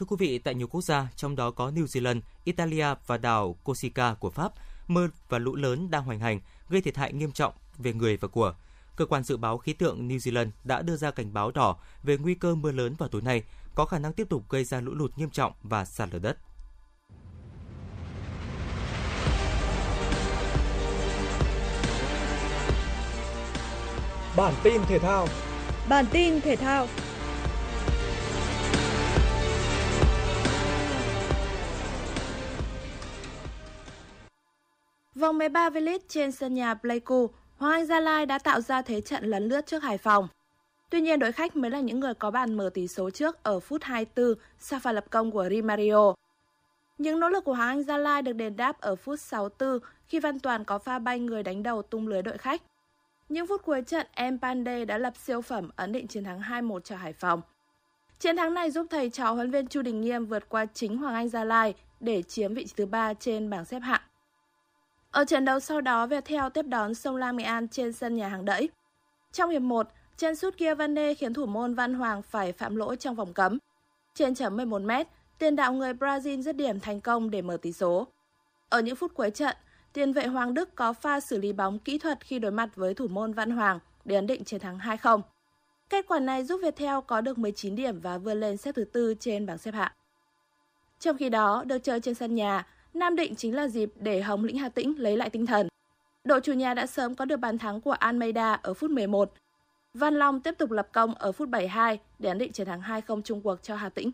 Thưa 0.04 0.08
quý 0.08 0.28
vị, 0.28 0.38
tại 0.38 0.56
nhiều 0.56 0.68
quốc 0.68 0.82
gia, 0.82 1.08
trong 1.16 1.36
đó 1.36 1.52
có 1.52 1.70
New 1.70 1.86
Zealand, 1.86 2.22
Italia 2.44 2.86
và 3.08 3.18
đảo 3.18 3.56
Corsica 3.64 4.14
của 4.14 4.30
Pháp, 4.30 4.52
mưa 4.88 5.08
và 5.30 5.40
lũ 5.40 5.56
lớn 5.56 5.92
đang 5.92 6.04
hoành 6.04 6.20
hành, 6.20 6.40
gây 6.70 6.82
thiệt 6.82 6.98
hại 6.98 7.14
nghiêm 7.14 7.32
trọng 7.32 7.54
về 7.78 7.94
người 7.94 8.18
và 8.18 8.28
của. 8.28 8.56
Cơ 8.96 9.06
quan 9.06 9.24
dự 9.24 9.38
báo 9.38 9.58
khí 9.58 9.74
tượng 9.74 10.08
New 10.08 10.18
Zealand 10.18 10.50
đã 10.64 10.82
đưa 10.82 10.96
ra 10.96 11.12
cảnh 11.12 11.34
báo 11.34 11.52
đỏ 11.52 11.78
về 12.04 12.18
nguy 12.18 12.36
cơ 12.36 12.56
mưa 12.56 12.72
lớn 12.72 12.96
vào 12.98 13.10
tối 13.10 13.22
nay, 13.22 13.44
có 13.76 13.86
khả 13.86 14.00
năng 14.00 14.14
tiếp 14.14 14.30
tục 14.30 14.50
gây 14.50 14.64
ra 14.64 14.82
lũ 14.82 14.94
lụt 14.94 15.18
nghiêm 15.18 15.30
trọng 15.30 15.54
và 15.64 15.86
sạt 15.86 16.10
lở 16.12 16.20
đất. 16.20 16.38
Bản 24.38 24.54
tin 24.64 24.82
thể 24.88 25.00
thao 25.00 25.28
Bản 25.90 26.06
tin 26.12 26.42
thể 26.42 26.56
thao 26.56 26.88
Vòng 35.16 35.38
13 35.38 35.70
V-League 35.70 36.00
trên 36.08 36.32
sân 36.32 36.54
nhà 36.54 36.74
Pleiku, 36.74 37.30
Hoàng 37.58 37.74
Anh 37.74 37.86
Gia 37.86 38.00
Lai 38.00 38.26
đã 38.26 38.40
tạo 38.40 38.62
ra 38.62 38.82
thế 38.82 39.02
trận 39.02 39.24
lấn 39.26 39.50
lướt 39.50 39.66
trước 39.66 39.84
Hải 39.84 39.98
Phòng. 39.98 40.28
Tuy 40.90 41.02
nhiên 41.02 41.20
đội 41.20 41.32
khách 41.32 41.56
mới 41.56 41.72
là 41.72 41.80
những 41.80 42.00
người 42.00 42.14
có 42.14 42.32
bàn 42.32 42.54
mở 42.54 42.70
tỷ 42.74 42.88
số 42.88 43.10
trước 43.10 43.44
ở 43.44 43.60
phút 43.60 43.84
24 43.84 44.34
sau 44.60 44.80
pha 44.80 44.92
lập 44.92 45.06
công 45.10 45.32
của 45.32 45.48
Rimario. 45.50 46.14
Những 46.98 47.20
nỗ 47.20 47.30
lực 47.30 47.44
của 47.44 47.54
Hoàng 47.54 47.70
Anh 47.70 47.84
Gia 47.84 47.98
Lai 47.98 48.22
được 48.22 48.34
đền 48.34 48.56
đáp 48.56 48.82
ở 48.82 48.96
phút 48.96 49.20
64 49.20 49.80
khi 50.08 50.20
Văn 50.20 50.40
Toàn 50.40 50.64
có 50.64 50.80
pha 50.80 51.00
bay 51.00 51.20
người 51.20 51.44
đánh 51.44 51.64
đầu 51.64 51.82
tung 51.82 52.08
lưới 52.08 52.22
đội 52.22 52.38
khách. 52.38 52.62
Những 53.30 53.48
phút 53.48 53.62
cuối 53.66 53.82
trận, 53.82 54.08
Em 54.12 54.40
Pandey 54.40 54.86
đã 54.86 54.98
lập 54.98 55.14
siêu 55.18 55.42
phẩm 55.42 55.70
ấn 55.76 55.92
định 55.92 56.08
chiến 56.08 56.24
thắng 56.24 56.42
2-1 56.42 56.80
cho 56.80 56.96
Hải 56.96 57.14
Phòng. 57.14 57.42
Chiến 58.20 58.38
thắng 58.38 58.54
này 58.54 58.72
giúp 58.72 58.88
thầy 58.90 59.10
trò 59.10 59.32
huấn 59.32 59.52
viên 59.52 59.68
Chu 59.68 59.82
Đình 59.82 60.02
Nghiêm 60.02 60.26
vượt 60.26 60.50
qua 60.50 60.66
chính 60.66 60.98
Hoàng 60.98 61.16
Anh 61.16 61.30
Gia 61.30 61.44
Lai 61.44 61.74
để 62.00 62.22
chiếm 62.22 62.54
vị 62.54 62.66
trí 62.66 62.74
thứ 62.78 62.86
ba 62.86 63.14
trên 63.14 63.50
bảng 63.50 63.66
xếp 63.66 63.80
hạng. 63.80 64.02
Ở 65.14 65.26
trận 65.26 65.46
đấu 65.46 65.60
sau 65.60 65.82
đó, 65.82 66.08
Viettel 66.08 66.42
tiếp 66.54 66.66
đón 66.68 66.96
Sông 66.96 67.16
Lam 67.16 67.38
Nghệ 67.38 67.44
An 67.44 67.68
trên 67.68 67.94
sân 67.94 68.16
nhà 68.16 68.28
hàng 68.28 68.46
đẫy. 68.46 68.70
Trong 69.32 69.50
hiệp 69.50 69.62
1, 69.62 69.88
chân 70.18 70.36
sút 70.36 70.58
kia 70.58 70.76
Van 70.76 70.96
Đê 70.96 71.14
khiến 71.14 71.34
thủ 71.34 71.46
môn 71.46 71.74
Văn 71.74 71.94
Hoàng 71.94 72.22
phải 72.22 72.52
phạm 72.52 72.76
lỗi 72.76 72.96
trong 72.96 73.16
vòng 73.16 73.34
cấm. 73.34 73.58
Trên 74.14 74.36
chấm 74.36 74.58
11 74.58 74.82
m 74.82 74.92
tiền 75.38 75.56
đạo 75.56 75.74
người 75.74 75.94
Brazil 75.94 76.42
dứt 76.42 76.56
điểm 76.56 76.80
thành 76.80 77.02
công 77.02 77.32
để 77.32 77.42
mở 77.42 77.58
tỷ 77.58 77.74
số. 77.74 78.08
Ở 78.70 78.82
những 78.82 78.96
phút 78.96 79.14
cuối 79.14 79.30
trận, 79.30 79.58
tiền 79.94 80.14
vệ 80.14 80.26
Hoàng 80.28 80.54
Đức 80.54 80.76
có 80.76 80.94
pha 80.94 81.20
xử 81.20 81.38
lý 81.38 81.54
bóng 81.54 81.80
kỹ 81.80 81.98
thuật 81.98 82.20
khi 82.26 82.40
đối 82.40 82.52
mặt 82.52 82.70
với 82.76 82.94
thủ 82.94 83.08
môn 83.08 83.34
Văn 83.34 83.52
Hoàng 83.52 83.80
để 84.06 84.16
ấn 84.16 84.28
định 84.28 84.44
chiến 84.44 84.60
thắng 84.60 84.78
2-0. 84.78 85.22
Kết 85.90 86.06
quả 86.08 86.20
này 86.20 86.44
giúp 86.44 86.60
Viettel 86.64 86.96
có 87.08 87.22
được 87.22 87.38
19 87.38 87.76
điểm 87.76 88.00
và 88.00 88.18
vươn 88.18 88.40
lên 88.40 88.58
xếp 88.58 88.76
thứ 88.76 88.84
tư 88.84 89.14
trên 89.20 89.46
bảng 89.46 89.58
xếp 89.58 89.72
hạng. 89.72 89.92
Trong 91.00 91.18
khi 91.18 91.30
đó, 91.30 91.64
được 91.66 91.80
chơi 91.80 92.00
trên 92.00 92.16
sân 92.16 92.36
nhà, 92.36 92.66
Nam 92.94 93.16
Định 93.16 93.36
chính 93.36 93.56
là 93.56 93.68
dịp 93.68 93.92
để 94.00 94.22
Hồng 94.22 94.44
Lĩnh 94.44 94.58
Hà 94.58 94.70
Tĩnh 94.70 94.94
lấy 94.98 95.18
lại 95.18 95.30
tinh 95.30 95.46
thần. 95.46 95.68
Đội 96.24 96.42
chủ 96.42 96.54
nhà 96.54 96.74
đã 96.74 96.86
sớm 96.88 97.16
có 97.16 97.26
được 97.26 97.38
bàn 97.38 97.58
thắng 97.58 97.82
của 97.82 97.92
Almeida 97.92 98.54
ở 98.54 98.74
phút 98.74 98.92
11. 98.92 99.32
Văn 99.94 100.16
Long 100.16 100.40
tiếp 100.40 100.56
tục 100.58 100.72
lập 100.72 100.88
công 100.92 101.14
ở 101.16 101.32
phút 101.32 101.50
72 101.50 102.00
để 102.20 102.30
ấn 102.30 102.38
định 102.38 102.52
chiến 102.52 102.68
thắng 102.68 102.82
2-0 102.82 103.22
chung 103.22 103.42
cuộc 103.42 103.64
cho 103.64 103.76
Hà 103.76 103.90
Tĩnh. 103.90 104.12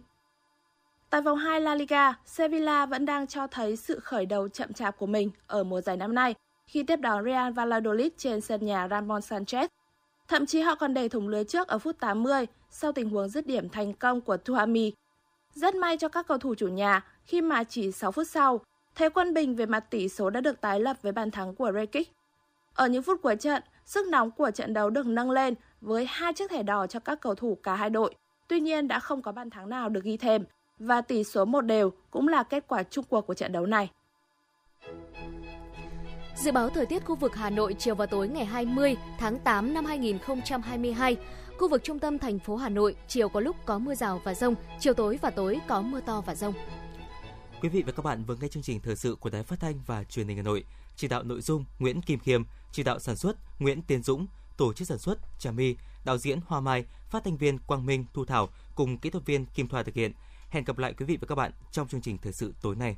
Tại 1.10 1.22
vòng 1.22 1.38
2 1.38 1.62
La 1.62 1.76
Liga, 1.76 2.14
Sevilla 2.26 2.86
vẫn 2.86 3.06
đang 3.06 3.28
cho 3.28 3.48
thấy 3.48 3.76
sự 3.76 4.00
khởi 4.00 4.26
đầu 4.26 4.48
chậm 4.48 4.74
chạp 4.74 4.98
của 4.98 5.06
mình 5.06 5.32
ở 5.48 5.64
mùa 5.64 5.82
giải 5.82 5.98
năm 5.98 6.16
nay 6.16 6.36
khi 6.68 6.84
tiếp 6.84 7.00
đón 7.00 7.26
Real 7.26 7.52
Valladolid 7.52 8.12
trên 8.18 8.42
sân 8.42 8.66
nhà 8.66 8.88
Ramon 8.88 9.22
Sanchez. 9.22 9.68
Thậm 10.28 10.46
chí 10.46 10.62
họ 10.62 10.76
còn 10.76 10.94
để 10.94 11.10
thủng 11.10 11.28
lưới 11.28 11.44
trước 11.44 11.68
ở 11.68 11.80
phút 11.80 12.00
80 12.00 12.48
sau 12.70 12.92
tình 12.92 13.10
huống 13.10 13.30
dứt 13.30 13.48
điểm 13.48 13.70
thành 13.70 13.94
công 13.94 14.22
của 14.22 14.38
Tuami. 14.38 14.94
Rất 15.54 15.76
may 15.76 15.98
cho 15.98 16.08
các 16.08 16.28
cầu 16.28 16.38
thủ 16.38 16.56
chủ 16.56 16.68
nhà 16.68 17.06
khi 17.24 17.42
mà 17.42 17.64
chỉ 17.64 17.92
6 17.92 18.12
phút 18.12 18.28
sau, 18.28 18.62
Thế 19.00 19.10
quân 19.10 19.34
bình 19.34 19.56
về 19.56 19.66
mặt 19.66 19.80
tỷ 19.90 20.10
số 20.10 20.30
đã 20.30 20.42
được 20.42 20.62
tái 20.62 20.80
lập 20.80 20.98
với 21.02 21.12
bàn 21.12 21.32
thắng 21.32 21.56
của 21.56 21.72
Rekic. 21.72 22.12
Ở 22.74 22.88
những 22.88 23.04
phút 23.04 23.22
cuối 23.22 23.36
trận, 23.36 23.64
sức 23.86 24.08
nóng 24.08 24.32
của 24.32 24.52
trận 24.52 24.74
đấu 24.74 24.90
được 24.90 25.06
nâng 25.06 25.32
lên 25.32 25.54
với 25.82 26.06
hai 26.10 26.34
chiếc 26.34 26.52
thẻ 26.52 26.64
đỏ 26.64 26.88
cho 26.88 27.00
các 27.00 27.22
cầu 27.22 27.36
thủ 27.36 27.58
cả 27.64 27.76
hai 27.76 27.90
đội. 27.90 28.16
Tuy 28.48 28.60
nhiên 28.60 28.88
đã 28.88 29.00
không 29.00 29.22
có 29.22 29.32
bàn 29.32 29.50
thắng 29.50 29.70
nào 29.70 29.90
được 29.90 30.04
ghi 30.04 30.18
thêm 30.18 30.44
và 30.80 31.02
tỷ 31.02 31.24
số 31.24 31.46
một 31.46 31.62
đều 31.62 31.92
cũng 32.12 32.28
là 32.28 32.44
kết 32.44 32.64
quả 32.68 32.84
chung 32.84 33.06
cuộc 33.10 33.28
của 33.28 33.34
trận 33.34 33.52
đấu 33.52 33.66
này. 33.66 33.90
Dự 36.36 36.52
báo 36.52 36.70
thời 36.70 36.86
tiết 36.86 37.06
khu 37.06 37.16
vực 37.16 37.36
Hà 37.36 37.50
Nội 37.50 37.76
chiều 37.80 37.96
và 37.96 38.06
tối 38.06 38.28
ngày 38.28 38.46
20 38.46 38.98
tháng 39.20 39.40
8 39.40 39.74
năm 39.74 39.86
2022. 39.86 41.18
Khu 41.58 41.68
vực 41.68 41.84
trung 41.84 42.00
tâm 42.00 42.18
thành 42.18 42.40
phố 42.40 42.56
Hà 42.56 42.70
Nội 42.70 42.96
chiều 43.08 43.30
có 43.30 43.40
lúc 43.40 43.56
có 43.66 43.80
mưa 43.80 43.96
rào 43.96 44.22
và 44.24 44.34
rông, 44.34 44.56
chiều 44.80 44.94
tối 44.94 45.20
và 45.22 45.30
tối 45.30 45.60
có 45.68 45.82
mưa 45.82 46.02
to 46.02 46.24
và 46.26 46.36
rông. 46.36 46.54
Quý 47.62 47.70
vị 47.70 47.84
và 47.86 47.92
các 47.92 48.06
bạn 48.06 48.24
vừa 48.24 48.36
nghe 48.36 48.48
chương 48.48 48.64
trình 48.64 48.80
thời 48.80 48.96
sự 48.96 49.16
của 49.16 49.30
Đài 49.30 49.44
Phát 49.44 49.60
thanh 49.60 49.80
và 49.86 50.04
Truyền 50.04 50.28
hình 50.28 50.38
Hà 50.38 50.44
Nội. 50.44 50.64
Chỉ 50.96 51.08
đạo 51.08 51.24
nội 51.24 51.42
dung 51.42 51.66
Nguyễn 51.80 52.02
Kim 52.02 52.20
Khiêm, 52.20 52.44
chỉ 52.72 52.84
đạo 52.84 53.00
sản 53.00 53.16
xuất 53.16 53.38
Nguyễn 53.60 53.82
Tiến 53.82 54.04
Dũng, 54.04 54.28
tổ 54.58 54.74
chức 54.74 54.88
sản 54.88 54.98
xuất 54.98 55.20
Trà 55.40 55.52
My, 55.52 55.76
đạo 56.06 56.18
diễn 56.18 56.40
Hoa 56.46 56.60
Mai, 56.60 56.86
phát 57.10 57.24
thanh 57.24 57.38
viên 57.38 57.60
Quang 57.60 57.86
Minh, 57.86 58.06
Thu 58.14 58.26
Thảo 58.26 58.50
cùng 58.76 58.98
kỹ 58.98 59.10
thuật 59.10 59.26
viên 59.26 59.46
Kim 59.46 59.68
Thoa 59.68 59.84
thực 59.84 59.96
hiện. 59.96 60.14
Hẹn 60.50 60.64
gặp 60.64 60.78
lại 60.78 60.94
quý 60.94 61.06
vị 61.06 61.18
và 61.22 61.28
các 61.28 61.36
bạn 61.36 61.52
trong 61.72 61.88
chương 61.88 62.02
trình 62.02 62.18
thời 62.18 62.34
sự 62.34 62.54
tối 62.62 62.76
nay. 62.76 62.98